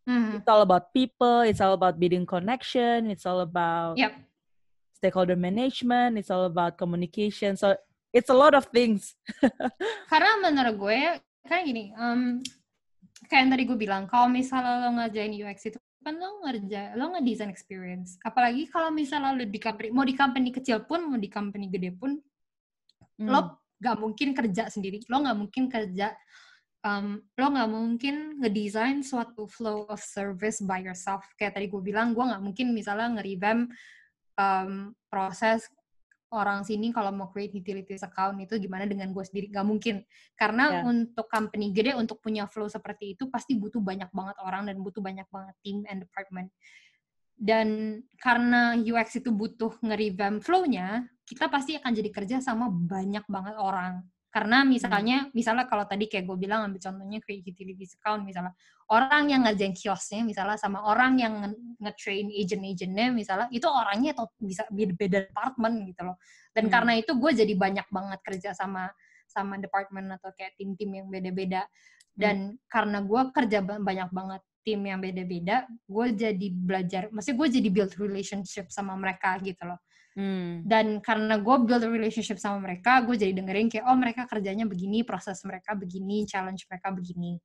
Mm-hmm. 0.07 0.37
It's 0.39 0.47
all 0.47 0.61
about 0.61 0.93
people. 0.93 1.41
It's 1.41 1.59
all 1.59 1.73
about 1.73 1.99
building 1.99 2.25
connection. 2.25 3.11
It's 3.11 3.25
all 3.25 3.41
about 3.41 3.97
yep. 3.97 4.15
stakeholder 4.95 5.35
management. 5.35 6.17
It's 6.17 6.31
all 6.31 6.45
about 6.45 6.77
communication. 6.77 7.57
So 7.57 7.75
it's 8.13 8.29
a 8.29 8.37
lot 8.37 8.55
of 8.55 8.71
things. 8.71 9.15
Karena 10.11 10.31
menurut 10.39 10.75
gue 10.79 10.99
kayak 11.43 11.63
gini, 11.67 11.91
um, 11.99 12.39
kayak 13.27 13.39
yang 13.47 13.51
tadi 13.51 13.63
gue 13.67 13.77
bilang, 13.79 14.03
kalau 14.07 14.31
misalnya 14.31 14.87
lo 14.87 14.95
ngajain 14.95 15.35
UX 15.35 15.67
itu 15.67 15.79
kan 16.07 16.15
lo 16.15 16.39
ngerja, 16.47 16.95
lo 16.95 17.11
ngedesain 17.11 17.51
experience. 17.51 18.15
Apalagi 18.23 18.71
kalau 18.71 18.87
misalnya 18.95 19.35
lo 19.35 19.43
di 19.43 19.59
company, 19.59 19.91
mau 19.91 20.07
di 20.07 20.15
company 20.15 20.55
kecil 20.55 20.87
pun, 20.87 21.03
mau 21.03 21.19
di 21.19 21.27
company 21.27 21.67
gede 21.67 21.91
pun, 21.99 22.15
hmm. 23.19 23.27
lo 23.27 23.66
gak 23.77 23.97
mungkin 23.97 24.33
kerja 24.33 24.69
sendiri. 24.69 25.01
Lo 25.09 25.21
gak 25.21 25.37
mungkin 25.37 25.69
kerja 25.69 26.13
um, 26.85 27.19
lo 27.19 27.47
gak 27.51 27.69
mungkin 27.69 28.15
ngedesain 28.41 29.01
suatu 29.01 29.45
flow 29.49 29.85
of 29.89 30.01
service 30.01 30.61
by 30.63 30.81
yourself. 30.81 31.23
Kayak 31.39 31.57
tadi 31.57 31.67
gue 31.69 31.81
bilang 31.81 32.13
gue 32.13 32.23
gak 32.23 32.43
mungkin 32.43 32.73
misalnya 32.73 33.19
nge-revamp 33.19 33.69
um, 34.37 34.93
proses 35.09 35.65
orang 36.27 36.59
sini 36.67 36.91
kalau 36.91 37.07
mau 37.15 37.31
create 37.31 37.55
utilities 37.55 38.03
account 38.03 38.35
itu 38.43 38.59
gimana 38.59 38.83
dengan 38.83 39.15
gue 39.15 39.23
sendiri. 39.23 39.47
Gak 39.51 39.67
mungkin. 39.67 40.03
Karena 40.35 40.81
yeah. 40.81 40.83
untuk 40.83 41.27
company 41.31 41.71
gede 41.71 41.95
untuk 41.95 42.19
punya 42.19 42.45
flow 42.51 42.67
seperti 42.67 43.15
itu 43.15 43.31
pasti 43.31 43.55
butuh 43.55 43.79
banyak 43.79 44.11
banget 44.11 44.37
orang 44.43 44.67
dan 44.67 44.83
butuh 44.83 44.99
banyak 44.99 45.25
banget 45.31 45.55
team 45.63 45.87
and 45.87 46.03
department 46.03 46.51
dan 47.37 48.01
karena 48.17 48.73
UX 48.73 49.21
itu 49.21 49.29
butuh 49.29 49.77
nge-revamp 49.85 50.41
flow-nya 50.41 51.05
kita 51.27 51.51
pasti 51.53 51.77
akan 51.77 51.91
jadi 51.93 52.09
kerja 52.09 52.37
sama 52.41 52.65
banyak 52.71 53.23
banget 53.29 53.55
orang 53.61 54.01
Karena 54.27 54.61
misalnya, 54.61 55.31
misalnya 55.33 55.65
kalau 55.65 55.87
tadi 55.89 56.05
kayak 56.05 56.29
gue 56.29 56.37
bilang 56.37 56.69
ambil 56.69 56.77
contohnya 56.77 57.17
kayak 57.25 57.41
utilities 57.47 57.97
account 57.97 58.21
misalnya, 58.21 58.53
orang 58.93 59.33
yang 59.33 59.41
ngerjain 59.47 59.73
kiosnya 59.73 60.21
misalnya 60.21 60.59
sama 60.61 60.83
orang 60.83 61.17
yang 61.17 61.33
nge-train 61.81 62.29
agent-agentnya 62.29 63.07
misalnya, 63.17 63.47
itu 63.49 63.65
orangnya 63.65 64.13
atau 64.13 64.29
bisa 64.37 64.67
beda 64.69 65.31
department 65.31 65.89
gitu 65.89 66.01
loh. 66.05 66.21
Dan 66.53 66.69
hmm. 66.69 66.73
karena 66.75 66.91
itu 67.01 67.11
gue 67.17 67.31
jadi 67.33 67.53
banyak 67.55 67.87
banget 67.89 68.19
kerja 68.21 68.49
sama 68.53 68.93
sama 69.25 69.57
department 69.57 70.21
atau 70.21 70.29
kayak 70.37 70.53
tim-tim 70.59 70.91
yang 70.91 71.07
beda-beda. 71.09 71.65
Dan 72.13 72.59
hmm. 72.59 72.69
karena 72.69 73.01
gue 73.01 73.21
kerja 73.33 73.59
banyak 73.63 74.09
banget 74.13 74.41
tim 74.67 74.83
yang 74.83 74.99
beda-beda, 74.99 75.63
gue 75.87 76.07
jadi 76.11 76.47
belajar, 76.51 77.07
maksudnya 77.07 77.39
gue 77.39 77.49
jadi 77.55 77.69
build 77.71 77.93
relationship 77.95 78.67
sama 78.67 78.99
mereka 78.99 79.39
gitu 79.39 79.63
loh. 79.63 79.79
Hmm. 80.19 80.67
Dan 80.67 80.99
karena 80.99 81.39
gue 81.39 81.55
build 81.63 81.87
relationship 81.87 82.35
sama 82.35 82.59
mereka, 82.59 82.99
gue 83.07 83.15
jadi 83.15 83.31
dengerin 83.31 83.71
kayak, 83.71 83.87
oh 83.87 83.95
mereka 83.95 84.27
kerjanya 84.27 84.67
begini, 84.67 85.07
proses 85.07 85.39
mereka 85.47 85.71
begini, 85.71 86.27
challenge 86.27 86.67
mereka 86.67 86.91
begini. 86.91 87.39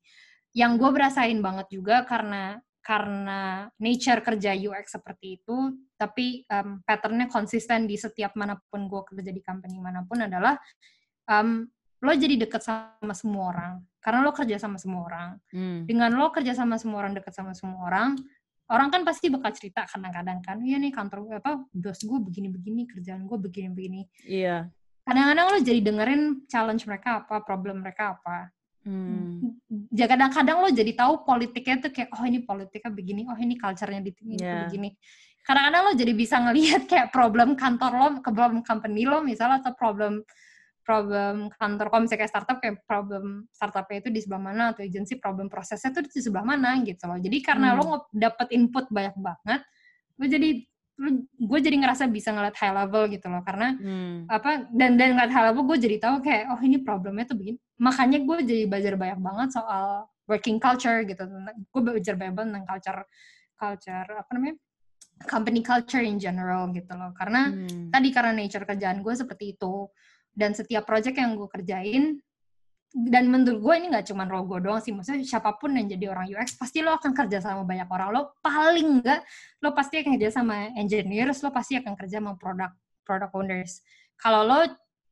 Yang 0.50 0.72
gue 0.82 0.90
berasain 0.90 1.38
banget 1.38 1.70
juga 1.70 2.02
karena 2.02 2.58
karena 2.82 3.70
nature 3.78 4.26
kerja 4.26 4.58
UX 4.58 4.98
seperti 4.98 5.38
itu, 5.38 5.78
tapi 5.94 6.42
um, 6.50 6.82
patternnya 6.82 7.30
konsisten 7.30 7.86
di 7.86 7.94
setiap 7.94 8.34
mana 8.34 8.58
pun 8.58 8.90
gue 8.90 9.02
kerja 9.06 9.30
di 9.30 9.38
company 9.38 9.78
mana 9.78 10.02
pun 10.02 10.18
adalah 10.18 10.58
um, 11.30 11.62
lo 12.02 12.12
jadi 12.18 12.34
deket 12.34 12.66
sama 12.66 13.14
semua 13.14 13.54
orang 13.54 13.72
karena 14.02 14.18
lo 14.26 14.34
kerja 14.34 14.58
sama 14.58 14.76
semua 14.82 15.06
orang. 15.06 15.28
Hmm. 15.54 15.86
Dengan 15.86 16.10
lo 16.18 16.34
kerja 16.34 16.52
sama 16.58 16.74
semua 16.74 17.06
orang, 17.06 17.14
deket 17.14 17.30
sama 17.30 17.54
semua 17.54 17.86
orang, 17.86 18.18
orang 18.72 18.88
kan 18.88 19.02
pasti 19.04 19.28
bakal 19.28 19.52
cerita 19.52 19.84
kadang-kadang 19.84 20.40
kan 20.40 20.56
iya 20.64 20.80
nih 20.80 20.90
kantor 20.90 21.28
apa 21.36 21.60
bos 21.68 22.00
gue 22.00 22.18
begini-begini 22.18 22.88
kerjaan 22.88 23.28
gue 23.28 23.38
begini-begini 23.38 24.08
iya 24.24 24.72
kadang-kadang 25.04 25.46
lo 25.52 25.58
jadi 25.60 25.80
dengerin 25.84 26.22
challenge 26.48 26.88
mereka 26.88 27.22
apa 27.22 27.44
problem 27.44 27.84
mereka 27.84 28.16
apa 28.16 28.48
hmm. 28.88 29.92
ya 29.92 30.08
kadang-kadang 30.08 30.64
lo 30.64 30.68
jadi 30.72 30.92
tahu 30.96 31.26
politiknya 31.28 31.76
tuh 31.84 31.90
kayak 31.92 32.10
oh 32.16 32.24
ini 32.24 32.38
politiknya 32.40 32.90
begini 32.90 33.22
oh 33.28 33.36
ini 33.36 33.54
culture-nya 33.60 34.00
di 34.00 34.12
sini 34.16 34.34
yeah. 34.40 34.64
begini 34.64 34.96
kadang-kadang 35.44 35.82
lo 35.90 35.92
jadi 35.92 36.12
bisa 36.16 36.36
ngelihat 36.40 36.82
kayak 36.90 37.12
problem 37.12 37.58
kantor 37.58 37.92
lo 37.92 38.06
problem 38.24 38.64
company 38.64 39.04
lo 39.04 39.20
misalnya 39.20 39.60
atau 39.60 39.76
problem 39.76 40.24
problem 40.82 41.48
kantor 41.54 41.86
kalau 41.88 42.00
misalnya 42.04 42.20
kayak 42.26 42.32
startup 42.34 42.58
kayak 42.58 42.76
problem 42.84 43.46
startupnya 43.54 43.98
itu 44.02 44.10
di 44.10 44.20
sebelah 44.22 44.42
mana 44.42 44.62
atau 44.74 44.82
agensi 44.82 45.14
problem 45.16 45.46
prosesnya 45.46 45.94
itu 45.94 46.02
di 46.10 46.20
sebelah 46.20 46.46
mana 46.46 46.78
gitu 46.82 47.06
loh 47.06 47.18
jadi 47.22 47.38
karena 47.40 47.68
hmm. 47.72 47.78
lo 47.78 48.10
dapet 48.10 48.50
input 48.50 48.90
banyak 48.90 49.14
banget 49.16 49.60
gue 50.18 50.28
jadi 50.28 50.50
gue 51.40 51.58
jadi 51.58 51.76
ngerasa 51.82 52.06
bisa 52.12 52.30
ngeliat 52.30 52.54
high 52.54 52.74
level 52.74 53.10
gitu 53.10 53.26
loh 53.26 53.42
karena 53.42 53.74
hmm. 53.74 54.30
apa 54.30 54.68
dan 54.70 54.94
dan 55.00 55.16
ngeliat 55.16 55.32
high 55.32 55.46
level 55.50 55.66
gue 55.66 55.78
jadi 55.80 55.96
tahu 55.98 56.14
kayak 56.22 56.52
oh 56.52 56.60
ini 56.60 56.78
problemnya 56.82 57.26
tuh 57.26 57.38
begini 57.38 57.58
makanya 57.80 58.18
gue 58.22 58.36
jadi 58.44 58.62
belajar 58.68 58.94
banyak 58.94 59.18
banget 59.18 59.48
soal 59.56 60.06
working 60.30 60.62
culture 60.62 61.02
gitu 61.02 61.22
gue 61.58 61.82
belajar 61.82 62.14
banyak 62.14 62.34
banget 62.36 62.48
tentang 62.54 62.66
culture 62.68 63.00
culture 63.58 64.08
apa 64.14 64.30
namanya 64.36 64.56
company 65.26 65.60
culture 65.62 66.02
in 66.02 66.18
general 66.18 66.70
gitu 66.70 66.92
loh 66.94 67.10
karena 67.14 67.50
hmm. 67.50 67.90
tadi 67.90 68.08
karena 68.14 68.32
nature 68.34 68.66
kerjaan 68.66 69.02
gue 69.02 69.14
seperti 69.14 69.58
itu 69.58 69.90
dan 70.32 70.56
setiap 70.56 70.88
project 70.88 71.16
yang 71.16 71.36
gue 71.36 71.48
kerjain 71.48 72.20
dan 72.92 73.32
menurut 73.32 73.58
gue 73.64 73.74
ini 73.80 73.86
nggak 73.88 74.12
cuma 74.12 74.28
logo 74.28 74.60
doang 74.60 74.76
sih 74.84 74.92
maksudnya 74.92 75.24
siapa 75.24 75.56
pun 75.56 75.72
yang 75.72 75.88
jadi 75.88 76.12
orang 76.12 76.28
UX 76.28 76.60
pasti 76.60 76.84
lo 76.84 76.92
akan 76.92 77.16
kerja 77.16 77.40
sama 77.40 77.64
banyak 77.64 77.88
orang. 77.88 78.08
Lo 78.12 78.22
paling 78.44 79.00
nggak 79.00 79.20
lo 79.64 79.72
pasti 79.72 80.04
akan 80.04 80.20
kerja 80.20 80.30
sama 80.36 80.68
engineers 80.76 81.40
lo 81.40 81.48
pasti 81.48 81.80
akan 81.80 81.96
kerja 81.96 82.20
sama 82.20 82.36
product 82.36 82.76
product 83.08 83.32
owners. 83.32 83.80
Kalau 84.20 84.44
lo 84.44 84.60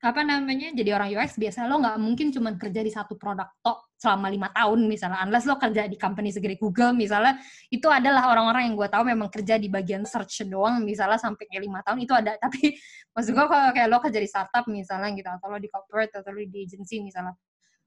apa 0.01 0.25
namanya 0.25 0.73
jadi 0.73 0.97
orang 0.97 1.13
UX 1.13 1.37
biasa 1.37 1.69
lo 1.69 1.77
nggak 1.77 2.01
mungkin 2.01 2.33
cuma 2.33 2.57
kerja 2.57 2.81
di 2.81 2.89
satu 2.89 3.21
produk 3.21 3.53
tok 3.61 3.93
selama 4.01 4.33
lima 4.33 4.49
tahun 4.49 4.89
misalnya. 4.89 5.21
Unless 5.29 5.45
lo 5.45 5.61
kerja 5.61 5.85
di 5.85 6.01
company 6.01 6.33
segede 6.33 6.57
Google 6.57 6.97
misalnya 6.97 7.37
itu 7.69 7.85
adalah 7.85 8.33
orang-orang 8.33 8.73
yang 8.73 8.75
gue 8.81 8.89
tahu 8.89 9.05
memang 9.05 9.29
kerja 9.29 9.61
di 9.61 9.69
bagian 9.69 10.09
search 10.09 10.49
doang 10.49 10.81
misalnya 10.89 11.21
sampai 11.21 11.45
kayak 11.45 11.69
lima 11.69 11.85
tahun 11.85 12.01
itu 12.01 12.17
ada. 12.17 12.33
Tapi 12.49 12.73
maksud 13.13 13.37
gue 13.37 13.45
kalau 13.45 13.71
kayak 13.77 13.89
lo 13.93 14.01
kerja 14.01 14.21
di 14.25 14.29
startup 14.29 14.65
misalnya 14.73 15.13
gitu 15.13 15.29
atau 15.29 15.47
lo 15.53 15.61
di 15.61 15.69
corporate 15.69 16.17
atau 16.17 16.33
lo 16.33 16.41
di 16.41 16.59
agency 16.65 17.05
misalnya 17.05 17.37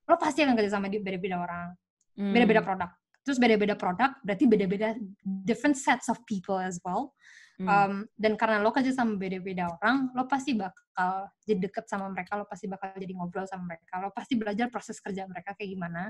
lo 0.06 0.16
pasti 0.22 0.46
akan 0.46 0.54
kerja 0.54 0.78
sama 0.78 0.86
di 0.94 1.02
beda-beda 1.02 1.42
orang. 1.42 1.74
Hmm. 2.14 2.30
beda-beda 2.30 2.62
produk. 2.62 2.90
Terus 3.26 3.42
beda-beda 3.42 3.74
produk 3.74 4.14
berarti 4.22 4.46
beda-beda 4.46 4.94
different 5.26 5.74
sets 5.82 6.14
of 6.14 6.22
people 6.30 6.62
as 6.62 6.78
well 6.86 7.18
Hmm. 7.54 7.70
Um, 7.70 7.94
dan 8.18 8.34
karena 8.34 8.58
lo 8.66 8.74
kerja 8.74 8.90
sama 8.90 9.14
beda-beda 9.14 9.70
orang, 9.70 10.10
lo 10.18 10.26
pasti 10.26 10.58
bakal 10.58 11.30
jadi 11.46 11.70
deket 11.70 11.86
sama 11.86 12.10
mereka, 12.10 12.34
lo 12.34 12.50
pasti 12.50 12.66
bakal 12.66 12.98
jadi 12.98 13.14
ngobrol 13.14 13.46
sama 13.46 13.78
mereka, 13.78 14.02
lo 14.02 14.10
pasti 14.10 14.34
belajar 14.34 14.74
proses 14.74 14.98
kerja 14.98 15.30
mereka 15.30 15.54
kayak 15.54 15.70
gimana. 15.70 16.10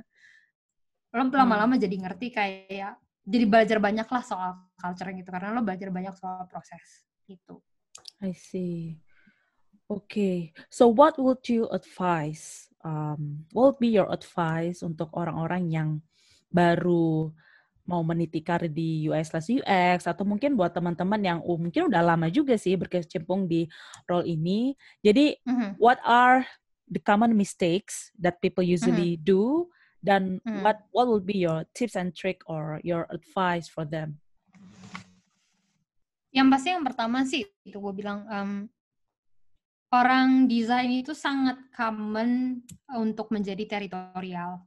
Lo 1.12 1.28
hmm. 1.28 1.36
lama-lama 1.36 1.76
hmm. 1.76 1.84
jadi 1.84 1.96
ngerti 2.00 2.28
kayak, 2.32 2.96
jadi 3.24 3.46
belajar 3.48 3.78
banyak 3.84 4.08
lah 4.08 4.24
soal 4.24 4.52
culture 4.80 5.12
gitu, 5.12 5.30
karena 5.32 5.52
lo 5.52 5.62
belajar 5.64 5.92
banyak 5.92 6.16
soal 6.16 6.48
proses 6.48 7.04
gitu. 7.28 7.60
I 8.24 8.32
see. 8.32 9.04
Okay, 9.92 10.56
so 10.72 10.88
what 10.88 11.20
would 11.20 11.44
you 11.52 11.68
advise? 11.70 12.72
Um, 12.88 13.44
what 13.52 13.76
would 13.76 13.82
be 13.84 13.92
your 13.92 14.08
advice 14.08 14.80
untuk 14.80 15.12
orang-orang 15.12 15.72
yang 15.72 15.90
baru 16.50 17.36
mau 17.84 18.00
meniti 18.02 18.40
karir 18.40 18.72
di 18.72 19.08
UI 19.08 19.20
slash 19.24 19.52
UX 19.52 20.08
atau 20.08 20.24
mungkin 20.24 20.56
buat 20.56 20.72
teman-teman 20.72 21.20
yang 21.20 21.40
uh, 21.44 21.60
mungkin 21.60 21.92
udah 21.92 22.00
lama 22.00 22.32
juga 22.32 22.56
sih 22.56 22.80
berkecimpung 22.80 23.46
di 23.48 23.68
role 24.08 24.24
ini. 24.28 24.76
Jadi 25.04 25.36
mm-hmm. 25.44 25.80
what 25.80 26.00
are 26.08 26.48
the 26.88 27.00
common 27.04 27.36
mistakes 27.36 28.12
that 28.16 28.40
people 28.40 28.64
usually 28.64 29.20
mm-hmm. 29.20 29.28
do 29.28 29.44
dan 30.00 30.40
mm-hmm. 30.44 30.64
what 30.64 30.84
what 30.96 31.12
would 31.12 31.28
be 31.28 31.44
your 31.44 31.68
tips 31.76 32.00
and 32.00 32.16
trick 32.16 32.40
or 32.48 32.80
your 32.88 33.04
advice 33.12 33.68
for 33.68 33.84
them? 33.84 34.20
Yang 36.34 36.48
pasti 36.50 36.68
yang 36.72 36.84
pertama 36.88 37.18
sih 37.28 37.44
itu 37.68 37.78
gue 37.78 37.94
bilang 37.94 38.26
um, 38.32 38.52
orang 39.94 40.50
desain 40.50 40.90
itu 40.90 41.14
sangat 41.14 41.60
common 41.76 42.64
untuk 42.96 43.30
menjadi 43.30 43.68
teritorial 43.70 44.64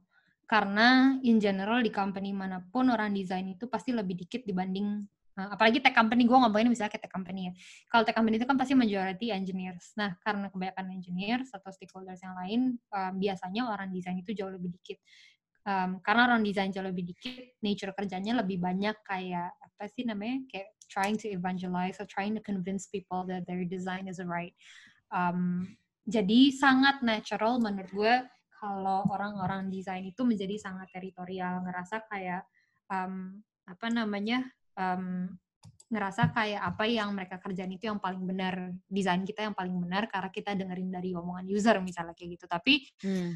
karena 0.47 1.19
in 1.27 1.43
general 1.43 1.83
di 1.83 1.91
company 1.91 2.31
mana 2.31 2.63
pun 2.71 2.87
orang 2.87 3.11
desain 3.11 3.43
itu 3.51 3.67
pasti 3.67 3.91
lebih 3.91 4.15
dikit 4.15 4.47
dibanding 4.47 5.03
uh, 5.35 5.49
apalagi 5.51 5.83
tech 5.83 5.91
company 5.91 6.23
gue 6.23 6.33
ngomongin 6.39 6.71
misalnya 6.71 6.95
kayak 6.95 7.03
tech 7.03 7.13
company 7.13 7.51
ya. 7.51 7.53
Kalau 7.91 8.03
tech 8.07 8.15
company 8.15 8.39
itu 8.39 8.47
kan 8.47 8.55
pasti 8.55 8.73
majority 8.73 9.35
engineers. 9.35 9.91
Nah 9.99 10.15
karena 10.23 10.47
kebanyakan 10.47 10.87
engineers 10.95 11.51
atau 11.51 11.67
stakeholders 11.69 12.23
yang 12.23 12.35
lain 12.39 12.59
um, 12.95 13.13
biasanya 13.19 13.67
orang 13.67 13.91
desain 13.91 14.15
itu 14.15 14.31
jauh 14.31 14.49
lebih 14.49 14.71
dikit. 14.79 15.03
Um, 15.67 15.99
karena 15.99 16.31
orang 16.31 16.47
desain 16.47 16.71
jauh 16.71 16.87
lebih 16.87 17.11
dikit 17.11 17.59
nature 17.59 17.91
kerjanya 17.91 18.39
lebih 18.39 18.55
banyak 18.63 18.95
kayak 19.03 19.51
apa 19.51 19.83
sih 19.91 20.07
namanya 20.07 20.47
kayak 20.47 20.71
trying 20.87 21.19
to 21.19 21.27
evangelize 21.27 21.99
or 21.99 22.07
trying 22.07 22.31
to 22.31 22.39
convince 22.39 22.87
people 22.87 23.27
that 23.27 23.43
their 23.51 23.67
design 23.67 24.07
is 24.07 24.23
right. 24.23 24.55
Um, 25.11 25.75
jadi 26.07 26.55
sangat 26.55 27.03
natural 27.03 27.59
menurut 27.59 27.91
gue 27.91 28.15
kalau 28.57 29.05
orang-orang 29.13 29.69
desain 29.69 30.01
itu 30.01 30.25
menjadi 30.25 30.57
sangat 30.57 30.89
teritorial, 30.89 31.61
ngerasa 31.61 32.09
kayak 32.09 32.43
um, 32.89 33.37
apa 33.69 33.87
namanya 33.93 34.41
um, 34.73 35.29
ngerasa 35.87 36.35
kayak 36.35 36.61
apa 36.61 36.83
yang 36.83 37.15
mereka 37.15 37.39
kerjain 37.39 37.71
itu 37.71 37.87
yang 37.87 38.01
paling 38.01 38.19
benar, 38.27 38.75
desain 38.91 39.23
kita 39.23 39.47
yang 39.47 39.55
paling 39.55 39.77
benar 39.79 40.11
karena 40.11 40.29
kita 40.33 40.51
dengerin 40.57 40.91
dari 40.91 41.15
omongan 41.15 41.47
user 41.47 41.79
misalnya 41.79 42.11
kayak 42.11 42.35
gitu. 42.35 42.45
Tapi 42.49 42.73
hmm. 43.07 43.31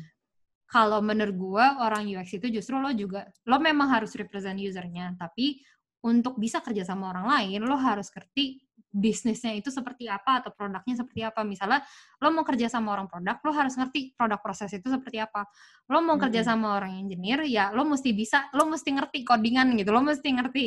kalau 0.67 0.99
menurut 0.99 1.35
gue 1.37 1.65
orang 1.79 2.03
UX 2.11 2.35
itu 2.35 2.51
justru 2.51 2.75
lo 2.75 2.91
juga 2.91 3.29
lo 3.47 3.61
memang 3.61 3.87
harus 3.93 4.11
represent 4.19 4.59
usernya, 4.59 5.15
tapi 5.15 5.63
untuk 6.01 6.35
bisa 6.41 6.59
kerja 6.65 6.83
sama 6.83 7.13
orang 7.13 7.29
lain 7.29 7.61
lo 7.63 7.77
harus 7.77 8.09
ngerti 8.09 8.57
bisnisnya 8.91 9.55
itu 9.55 9.71
seperti 9.71 10.11
apa 10.11 10.43
atau 10.43 10.51
produknya 10.51 10.99
seperti 10.99 11.23
apa. 11.23 11.47
Misalnya 11.47 11.79
lo 12.19 12.29
mau 12.35 12.43
kerja 12.43 12.67
sama 12.67 12.91
orang 12.91 13.07
produk, 13.07 13.39
lo 13.39 13.51
harus 13.55 13.73
ngerti 13.79 14.13
produk 14.19 14.43
proses 14.43 14.69
itu 14.75 14.87
seperti 14.91 15.23
apa. 15.23 15.47
Lo 15.87 16.03
mau 16.03 16.19
hmm. 16.19 16.23
kerja 16.27 16.41
sama 16.43 16.75
orang 16.75 16.99
engineer, 16.99 17.47
ya 17.47 17.71
lo 17.71 17.87
mesti 17.87 18.11
bisa, 18.11 18.51
lo 18.51 18.67
mesti 18.67 18.91
ngerti 18.91 19.23
codingan 19.23 19.73
gitu, 19.79 19.89
lo 19.95 20.03
mesti 20.03 20.27
ngerti 20.27 20.65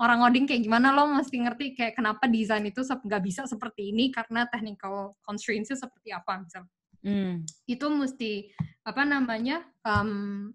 orang 0.00 0.24
ngoding 0.24 0.44
kayak 0.48 0.62
gimana, 0.64 0.92
lo 0.92 1.04
mesti 1.08 1.36
ngerti 1.36 1.64
kayak 1.76 1.94
kenapa 1.96 2.24
desain 2.28 2.64
itu 2.64 2.80
nggak 2.80 3.22
bisa 3.22 3.44
seperti 3.44 3.92
ini 3.92 4.08
karena 4.08 4.48
technical 4.48 5.16
constraints-nya 5.24 5.76
seperti 5.76 6.12
apa 6.16 6.40
misalnya. 6.40 6.72
Hmm. 7.06 7.46
Itu 7.68 7.86
mesti 7.92 8.50
apa 8.82 9.04
namanya 9.04 9.62
um, 9.84 10.50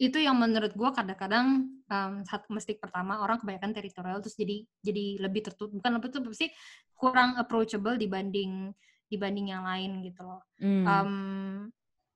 itu 0.00 0.16
yang 0.16 0.40
menurut 0.40 0.72
gue 0.72 0.90
kadang-kadang 0.96 1.68
um, 1.84 2.12
satu 2.24 2.56
mistik 2.56 2.80
pertama 2.80 3.20
orang 3.20 3.36
kebanyakan 3.36 3.76
teritorial 3.76 4.24
terus 4.24 4.32
jadi 4.32 4.64
jadi 4.80 5.20
lebih 5.20 5.44
tertutup 5.44 5.76
bukan 5.76 5.92
lebih 6.00 6.08
tertutup 6.08 6.32
sih 6.32 6.48
kurang 6.96 7.36
approachable 7.36 8.00
dibanding 8.00 8.72
dibanding 9.12 9.52
yang 9.52 9.60
lain 9.60 10.00
gitu 10.00 10.24
loh 10.24 10.40
mm. 10.56 10.84
um, 10.88 11.12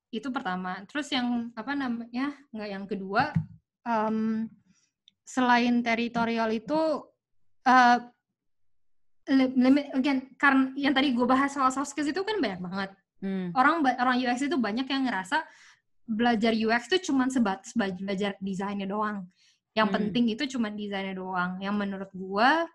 itu 0.08 0.32
pertama 0.32 0.80
terus 0.88 1.12
yang 1.12 1.52
apa 1.52 1.76
namanya 1.76 2.32
nggak 2.56 2.70
yang 2.72 2.84
kedua 2.88 3.36
um, 3.84 4.48
selain 5.28 5.84
teritorial 5.84 6.48
itu 6.56 7.04
uh, 7.68 7.98
limit 9.28 9.92
again 9.92 10.32
karena 10.40 10.72
yang 10.80 10.96
tadi 10.96 11.12
gue 11.12 11.26
bahas 11.28 11.52
soal 11.52 11.68
soft 11.68 11.92
skills 11.92 12.08
itu 12.08 12.24
kan 12.24 12.40
banyak 12.40 12.60
banget 12.64 12.90
Hmm. 13.24 13.48
Orang 13.56 13.80
orang 13.80 14.20
UX 14.20 14.44
itu 14.44 14.60
banyak 14.60 14.84
yang 14.84 15.08
ngerasa 15.08 15.40
belajar 16.04 16.52
UX 16.52 16.88
itu 16.92 17.10
cuma 17.10 17.28
sebatas 17.32 17.72
belajar 17.74 18.36
desainnya 18.40 18.88
doang. 18.88 19.24
Yang 19.74 19.88
hmm. 19.90 19.96
penting 19.96 20.24
itu 20.30 20.44
cuma 20.56 20.68
desainnya 20.70 21.16
doang. 21.16 21.58
Yang 21.58 21.74
menurut 21.74 22.10
gua 22.14 22.68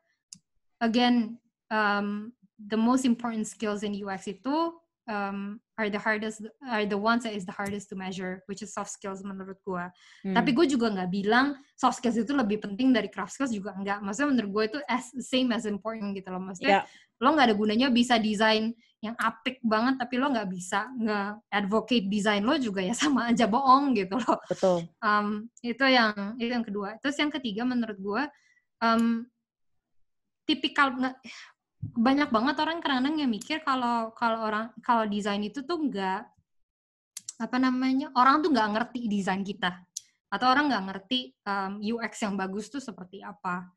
again 0.81 1.37
um, 1.69 2.33
the 2.59 2.77
most 2.77 3.05
important 3.05 3.47
skills 3.47 3.85
in 3.85 3.95
UX 3.95 4.27
itu 4.27 4.73
um, 5.09 5.59
are 5.79 5.89
the 5.89 5.97
hardest 5.97 6.45
are 6.67 6.85
the 6.85 6.97
ones 6.97 7.23
that 7.23 7.33
is 7.33 7.43
the 7.43 7.51
hardest 7.51 7.89
to 7.89 7.95
measure, 7.95 8.43
which 8.45 8.61
is 8.61 8.71
soft 8.71 8.93
skills 8.93 9.25
menurut 9.25 9.57
gue. 9.65 9.85
Hmm. 10.23 10.35
Tapi 10.37 10.53
gue 10.53 10.69
juga 10.69 10.93
nggak 10.93 11.09
bilang 11.09 11.57
soft 11.73 11.99
skills 11.99 12.19
itu 12.21 12.31
lebih 12.31 12.61
penting 12.61 12.93
dari 12.93 13.09
craft 13.09 13.35
skills 13.35 13.51
juga 13.51 13.73
nggak. 13.75 14.05
Maksudnya 14.05 14.29
menurut 14.29 14.51
gue 14.53 14.63
itu 14.75 14.79
as 14.85 15.09
same 15.25 15.49
as 15.55 15.65
important 15.65 16.13
gitu 16.13 16.29
loh. 16.29 16.39
Maksudnya 16.39 16.85
yeah. 16.85 17.23
lo 17.23 17.33
nggak 17.33 17.47
ada 17.51 17.55
gunanya 17.57 17.87
bisa 17.89 18.21
desain 18.21 18.75
yang 18.99 19.15
apik 19.15 19.63
banget 19.63 19.95
tapi 19.95 20.19
lo 20.19 20.27
nggak 20.27 20.49
bisa 20.51 20.91
nge-advocate 20.99 22.07
desain 22.11 22.43
lo 22.43 22.59
juga 22.59 22.83
ya 22.83 22.91
sama 23.01 23.31
aja 23.31 23.47
bohong 23.47 23.95
gitu 23.95 24.19
loh. 24.19 24.39
Betul. 24.47 24.87
Um, 24.99 25.47
itu 25.63 25.85
yang 25.87 26.35
itu 26.35 26.51
yang 26.51 26.65
kedua. 26.67 26.99
Terus 26.99 27.15
yang 27.15 27.31
ketiga 27.31 27.63
menurut 27.63 27.97
gue 27.97 28.23
um, 28.83 29.23
tipikal 30.43 30.91
banyak 31.79 32.27
banget 32.27 32.55
orang 32.59 32.83
kadang-kadang 32.83 33.15
yang 33.23 33.31
mikir 33.31 33.63
kalau 33.63 34.11
kalau 34.11 34.43
orang 34.43 34.75
kalau 34.83 35.07
desain 35.07 35.39
itu 35.39 35.63
tuh 35.63 35.79
nggak 35.79 36.27
apa 37.39 37.55
namanya 37.55 38.11
orang 38.19 38.43
tuh 38.43 38.51
nggak 38.51 38.69
ngerti 38.75 39.07
desain 39.07 39.47
kita 39.47 39.79
atau 40.27 40.47
orang 40.51 40.67
nggak 40.67 40.85
ngerti 40.91 41.31
um, 41.47 41.79
UX 41.79 42.19
yang 42.19 42.35
bagus 42.35 42.67
tuh 42.67 42.83
seperti 42.83 43.23
apa. 43.23 43.71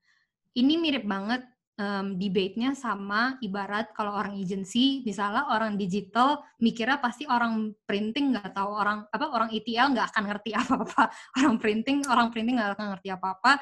Ini 0.53 0.77
mirip 0.77 1.07
banget 1.09 1.47
um, 1.79 2.17
debate-nya 2.21 2.77
sama 2.77 3.37
ibarat 3.41 3.93
kalau 3.97 4.13
orang 4.17 4.37
agency, 4.37 5.01
misalnya 5.07 5.49
orang 5.53 5.77
digital 5.77 6.43
mikirnya 6.61 6.99
pasti 7.01 7.25
orang 7.29 7.73
printing 7.87 8.37
nggak 8.37 8.53
tahu 8.53 8.71
orang 8.73 9.07
apa 9.09 9.27
orang 9.33 9.49
ETL 9.53 9.93
nggak 9.93 10.13
akan 10.13 10.25
ngerti 10.29 10.51
apa-apa. 10.61 11.03
Orang 11.41 11.57
printing 11.63 11.99
orang 12.09 12.29
printing 12.29 12.57
nggak 12.61 12.77
akan 12.77 12.87
ngerti 12.97 13.09
apa-apa. 13.13 13.53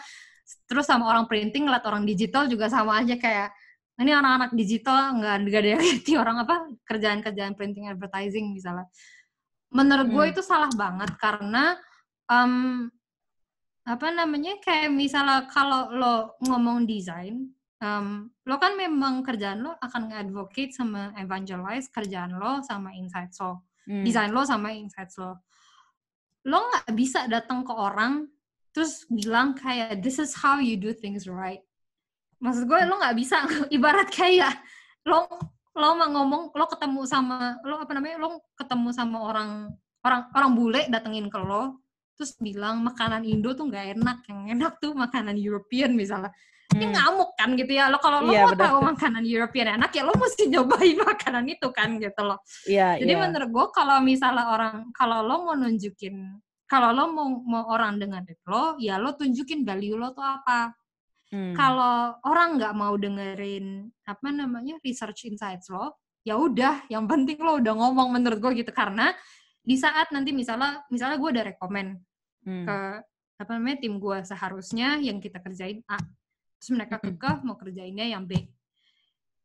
Terus 0.66 0.86
sama 0.86 1.06
orang 1.06 1.30
printing 1.30 1.70
ngeliat 1.70 1.86
orang 1.86 2.02
digital 2.02 2.50
juga 2.50 2.66
sama 2.66 2.98
aja 2.98 3.14
kayak 3.14 3.54
ini 4.00 4.16
anak-anak 4.16 4.50
digital 4.56 5.12
nggak 5.20 5.34
nggak 5.46 5.60
ada 5.60 5.70
yang 5.76 5.82
ngerti 5.84 6.12
orang 6.16 6.36
apa 6.40 6.56
kerjaan-kerjaan 6.88 7.52
printing 7.52 7.86
advertising 7.86 8.56
misalnya 8.56 8.88
menurut 9.70 10.08
gue 10.08 10.24
hmm. 10.24 10.32
itu 10.34 10.42
salah 10.42 10.72
banget 10.72 11.14
karena 11.20 11.76
um, 12.26 12.88
apa 13.84 14.06
namanya 14.12 14.58
kayak 14.64 14.90
misalnya 14.90 15.46
kalau 15.52 15.92
lo 15.92 16.16
ngomong 16.42 16.88
desain 16.88 17.52
um, 17.80 18.28
lo 18.46 18.56
kan 18.60 18.76
memang 18.76 19.24
kerjaan 19.24 19.64
lo 19.64 19.74
akan 19.80 20.12
nge-advocate 20.12 20.72
sama 20.76 21.10
evangelize 21.16 21.88
kerjaan 21.90 22.36
lo 22.36 22.60
sama 22.62 22.94
insight 22.94 23.32
lo 23.40 23.64
hmm. 23.88 24.04
desain 24.04 24.30
lo 24.30 24.44
sama 24.44 24.70
insight 24.76 25.10
lo. 25.18 25.40
Lo 26.48 26.58
nggak 26.72 26.88
bisa 26.96 27.28
datang 27.28 27.64
ke 27.66 27.72
orang 27.72 28.28
terus 28.70 29.02
bilang 29.10 29.58
kayak 29.58 29.98
this 29.98 30.22
is 30.22 30.32
how 30.36 30.62
you 30.62 30.78
do 30.78 30.94
things 30.94 31.26
right. 31.26 31.60
Maksud 32.40 32.64
gue 32.64 32.78
lo 32.86 33.00
nggak 33.00 33.16
bisa. 33.18 33.44
Ibarat 33.76 34.08
kayak 34.12 34.54
lo 35.04 35.26
lo 35.70 35.96
mau 35.96 36.08
ngomong 36.10 36.42
lo 36.52 36.64
ketemu 36.66 37.06
sama 37.06 37.56
lo 37.62 37.80
apa 37.80 37.92
namanya 37.94 38.18
lo 38.20 38.42
ketemu 38.58 38.88
sama 38.90 39.22
orang 39.22 39.50
orang 40.02 40.22
orang 40.34 40.52
bule 40.58 40.82
datengin 40.90 41.30
ke 41.30 41.38
lo 41.38 41.78
terus 42.18 42.36
bilang 42.36 42.84
makanan 42.84 43.24
Indo 43.24 43.54
tuh 43.56 43.70
nggak 43.70 43.96
enak 43.96 44.18
yang 44.28 44.40
enak 44.58 44.72
tuh 44.82 44.92
makanan 44.92 45.38
European 45.38 45.94
misalnya 45.96 46.34
hmm. 46.70 46.76
ini 46.78 46.86
ngamuk 46.94 47.30
kan 47.34 47.50
gitu 47.58 47.72
ya 47.74 47.90
lo 47.90 47.98
kalau 47.98 48.22
lo 48.22 48.32
iya, 48.32 48.46
mau 48.46 48.54
tahu 48.54 48.78
makanan 48.86 49.22
European 49.26 49.76
enak 49.76 49.90
ya 49.90 50.02
lo 50.06 50.14
mesti 50.14 50.46
nyobain 50.48 50.98
makanan 51.10 51.44
itu 51.50 51.68
kan 51.74 51.98
gitu 51.98 52.22
loh 52.22 52.38
yeah, 52.70 52.94
jadi 52.96 53.12
yeah. 53.18 53.22
menurut 53.26 53.50
gue 53.50 53.66
kalau 53.74 53.98
misalnya 54.00 54.44
orang 54.50 54.88
kalau 54.94 55.20
lo 55.26 55.36
mau 55.44 55.54
nunjukin 55.58 56.38
kalau 56.70 56.94
lo 56.94 57.04
mau 57.10 57.26
mau 57.42 57.64
orang 57.74 57.98
dengan 57.98 58.22
lo 58.46 58.78
ya 58.78 58.96
lo 58.96 59.18
tunjukin 59.18 59.66
value 59.66 59.98
lo 59.98 60.14
tuh 60.14 60.24
apa 60.24 60.74
Hmm. 61.30 61.54
Kalau 61.54 62.18
orang 62.26 62.58
nggak 62.58 62.74
mau 62.74 62.98
dengerin 62.98 63.86
apa 64.02 64.28
namanya 64.34 64.82
research 64.82 65.30
insights 65.30 65.70
lo, 65.70 65.94
ya 66.26 66.34
udah, 66.34 66.90
yang 66.90 67.06
penting 67.06 67.38
lo 67.38 67.62
udah 67.62 67.70
ngomong 67.70 68.18
menurut 68.18 68.42
gue 68.42 68.66
gitu 68.66 68.74
karena 68.74 69.14
di 69.62 69.78
saat 69.78 70.10
nanti 70.10 70.34
misalnya 70.34 70.82
misalnya 70.90 71.16
gue 71.22 71.30
udah 71.30 71.44
rekomend 71.54 72.02
hmm. 72.42 72.66
ke 72.66 72.78
apa 73.40 73.50
namanya 73.56 73.78
tim 73.80 74.02
gue 74.02 74.18
seharusnya 74.26 74.98
yang 75.00 75.22
kita 75.22 75.38
kerjain 75.38 75.80
A, 75.86 76.02
terus 76.60 76.76
mereka 76.76 77.00
kekeh 77.00 77.40
mau 77.40 77.56
kerjainnya 77.56 78.04
yang 78.04 78.28
B. 78.28 78.36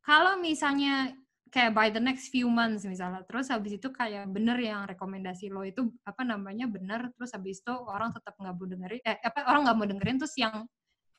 Kalau 0.04 0.36
misalnya 0.38 1.16
kayak 1.48 1.72
by 1.72 1.88
the 1.88 2.04
next 2.04 2.28
few 2.28 2.52
months 2.52 2.84
misalnya, 2.84 3.24
terus 3.24 3.48
habis 3.48 3.80
itu 3.80 3.88
kayak 3.88 4.28
bener 4.28 4.60
yang 4.60 4.84
rekomendasi 4.84 5.48
lo 5.48 5.64
itu 5.64 5.88
apa 6.04 6.28
namanya 6.28 6.68
bener, 6.68 7.16
terus 7.16 7.32
habis 7.32 7.64
itu 7.64 7.72
orang 7.72 8.12
tetap 8.12 8.36
nggak 8.36 8.54
mau 8.60 8.68
dengerin, 8.68 9.02
eh 9.08 9.18
apa 9.24 9.48
orang 9.48 9.62
nggak 9.64 9.78
mau 9.80 9.88
dengerin, 9.88 10.18
terus 10.20 10.36
yang 10.36 10.68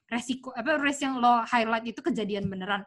resiko 0.07 0.55
apa 0.55 0.78
risk 0.78 1.03
yang 1.03 1.18
lo 1.18 1.42
highlight 1.49 1.88
itu 1.88 2.05
kejadian 2.05 2.47
beneran. 2.53 2.84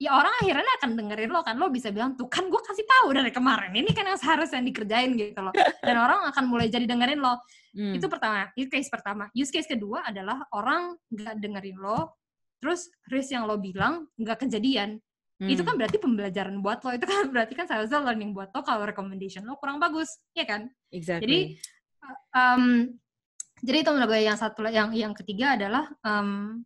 Ya 0.00 0.18
orang 0.18 0.34
akhirnya 0.42 0.72
akan 0.82 0.90
dengerin 0.98 1.30
lo 1.30 1.40
kan 1.46 1.54
lo 1.58 1.70
bisa 1.70 1.94
bilang 1.94 2.18
tuh 2.18 2.26
kan 2.26 2.50
gue 2.50 2.58
kasih 2.58 2.82
tahu 2.82 3.14
dari 3.14 3.30
kemarin 3.30 3.70
ini 3.70 3.90
kan 3.94 4.02
yang 4.02 4.18
seharusnya 4.18 4.58
dikerjain 4.62 5.14
gitu 5.14 5.38
loh. 5.38 5.54
Dan 5.78 5.94
orang 5.94 6.26
akan 6.26 6.44
mulai 6.46 6.70
jadi 6.70 6.86
dengerin 6.86 7.18
lo. 7.18 7.38
Hmm. 7.72 7.96
itu 7.96 8.04
pertama 8.04 8.52
use 8.52 8.68
case 8.68 8.88
pertama. 8.92 9.24
Use 9.32 9.48
case 9.48 9.64
kedua 9.64 10.04
adalah 10.04 10.44
orang 10.52 10.92
nggak 11.08 11.34
dengerin 11.40 11.78
lo 11.80 12.21
terus 12.62 12.86
risk 13.10 13.34
yang 13.34 13.50
lo 13.50 13.58
bilang 13.58 14.06
nggak 14.14 14.46
kejadian 14.46 15.02
hmm. 15.42 15.50
itu 15.50 15.66
kan 15.66 15.74
berarti 15.74 15.98
pembelajaran 15.98 16.62
buat 16.62 16.78
lo 16.86 16.94
itu 16.94 17.02
kan 17.02 17.26
berarti 17.34 17.52
kan 17.58 17.66
seharusnya 17.66 17.98
learning 17.98 18.30
buat 18.30 18.54
lo 18.54 18.62
kalau 18.62 18.86
recommendation 18.86 19.42
lo 19.42 19.58
kurang 19.58 19.82
bagus 19.82 20.22
ya 20.38 20.46
kan 20.46 20.70
exactly. 20.94 21.26
jadi 21.26 21.38
um, 22.38 22.94
jadi 23.62 23.82
itu 23.82 23.90
menurut 23.90 24.10
gue 24.14 24.22
yang 24.22 24.38
satu 24.38 24.62
yang 24.70 24.94
yang 24.94 25.14
ketiga 25.14 25.58
adalah 25.58 25.90
um, 26.06 26.62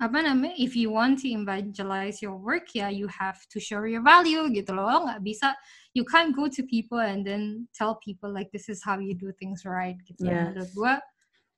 apa 0.00 0.16
namanya 0.24 0.56
if 0.56 0.72
you 0.72 0.88
want 0.88 1.20
to 1.20 1.28
evangelize 1.28 2.24
your 2.24 2.34
work 2.34 2.72
ya 2.72 2.88
yeah, 2.88 2.90
you 2.90 3.06
have 3.06 3.36
to 3.52 3.60
show 3.60 3.84
your 3.84 4.00
value 4.00 4.48
gitu 4.48 4.72
loh 4.72 5.04
nggak 5.04 5.20
bisa 5.20 5.52
you 5.92 6.02
can't 6.08 6.32
go 6.32 6.48
to 6.48 6.64
people 6.64 6.98
and 6.98 7.22
then 7.22 7.68
tell 7.76 8.00
people 8.00 8.32
like 8.32 8.48
this 8.48 8.72
is 8.72 8.80
how 8.80 8.96
you 8.96 9.12
do 9.12 9.28
things 9.36 9.68
right 9.68 10.00
gitu 10.08 10.24
yes. 10.24 10.56
menurut 10.56 10.70
gue 10.72 10.94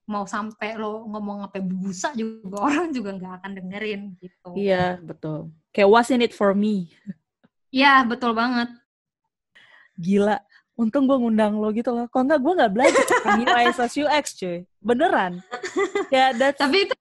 mau 0.07 0.27
sampai 0.27 0.75
lo 0.77 1.07
ngomong 1.07 1.47
apa 1.47 1.63
busa 1.63 2.11
juga 2.17 2.59
orang 2.69 2.91
juga 2.91 3.15
nggak 3.15 3.33
akan 3.43 3.51
dengerin 3.59 4.03
gitu 4.19 4.49
iya 4.59 4.99
betul 4.99 5.51
kayak 5.71 5.89
what's 5.89 6.11
in 6.11 6.25
it 6.25 6.35
for 6.35 6.53
me 6.53 6.91
Iya, 7.73 8.05
betul 8.05 8.37
banget. 8.37 8.69
Gila 9.97 10.37
untung 10.77 11.09
gue 11.09 11.17
ngundang 11.17 11.57
lo 11.57 11.73
gitu 11.73 11.89
loh. 11.89 12.05
Kok 12.13 12.21
enggak 12.29 12.41
gue 12.45 12.53
nggak 12.53 12.73
belajar 12.73 13.05
UI 13.41 13.65
slash 13.73 13.97
UX 13.97 14.25
cuy. 14.37 14.69
Beneran. 14.85 15.41
ya 16.15 16.37
that's... 16.37 16.61
Tapi 16.61 16.85
itu 16.85 16.95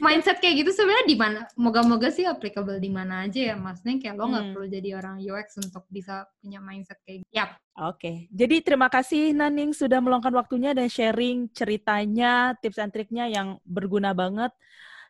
mindset 0.00 0.40
kayak 0.42 0.64
gitu 0.64 0.70
sebenarnya 0.74 1.06
di 1.06 1.16
mana? 1.18 1.40
Moga-moga 1.54 2.08
sih 2.10 2.26
applicable 2.26 2.80
di 2.80 2.90
mana 2.90 3.26
aja 3.26 3.52
ya. 3.52 3.56
Maksudnya 3.58 4.00
kayak 4.00 4.14
lo 4.16 4.24
nggak 4.32 4.44
hmm. 4.48 4.52
perlu 4.56 4.66
jadi 4.70 4.88
orang 4.98 5.16
UX 5.20 5.46
untuk 5.60 5.84
bisa 5.92 6.24
punya 6.40 6.58
mindset 6.58 6.98
kayak 7.04 7.22
gitu. 7.22 7.30
Yap. 7.34 7.50
Oke. 7.54 7.98
Okay. 7.98 8.16
Jadi 8.30 8.56
terima 8.64 8.88
kasih 8.88 9.34
Naning 9.34 9.74
sudah 9.74 9.98
meluangkan 9.98 10.34
waktunya 10.34 10.72
dan 10.72 10.88
sharing 10.88 11.50
ceritanya, 11.52 12.54
tips 12.58 12.78
and 12.80 12.92
triknya 12.94 13.28
yang 13.28 13.58
berguna 13.66 14.14
banget. 14.14 14.50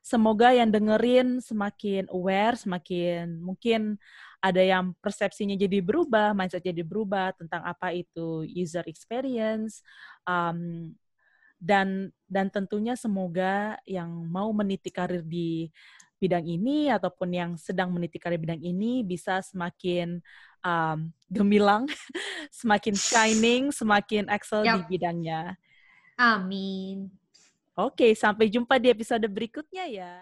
Semoga 0.05 0.53
yang 0.53 0.69
dengerin 0.69 1.41
semakin 1.41 2.05
aware, 2.13 2.61
semakin 2.61 3.41
mungkin 3.41 3.97
ada 4.45 4.61
yang 4.61 4.93
persepsinya 5.01 5.57
jadi 5.57 5.81
berubah, 5.81 6.37
mindset 6.37 6.61
jadi 6.61 6.85
berubah 6.85 7.33
tentang 7.41 7.65
apa 7.65 7.97
itu 7.97 8.45
user 8.45 8.85
experience, 8.85 9.81
um, 10.29 10.93
dan 11.65 12.13
dan 12.29 12.53
tentunya 12.53 12.93
semoga 12.93 13.81
yang 13.89 14.13
mau 14.29 14.53
meniti 14.53 14.93
karir 14.93 15.25
di 15.25 15.73
bidang 16.21 16.45
ini 16.45 16.93
ataupun 16.93 17.33
yang 17.33 17.51
sedang 17.57 17.89
meniti 17.89 18.21
karir 18.21 18.37
bidang 18.37 18.61
ini 18.61 19.01
bisa 19.01 19.41
semakin 19.41 20.21
um, 20.61 21.09
gemilang, 21.33 21.89
semakin 22.61 22.93
shining, 22.93 23.73
semakin 23.73 24.29
excel 24.29 24.65
yep. 24.65 24.85
di 24.85 24.97
bidangnya. 24.97 25.57
Amin. 26.21 27.09
Oke, 27.75 28.15
sampai 28.15 28.47
jumpa 28.53 28.79
di 28.79 28.93
episode 28.93 29.27
berikutnya 29.27 29.85
ya. 29.91 30.13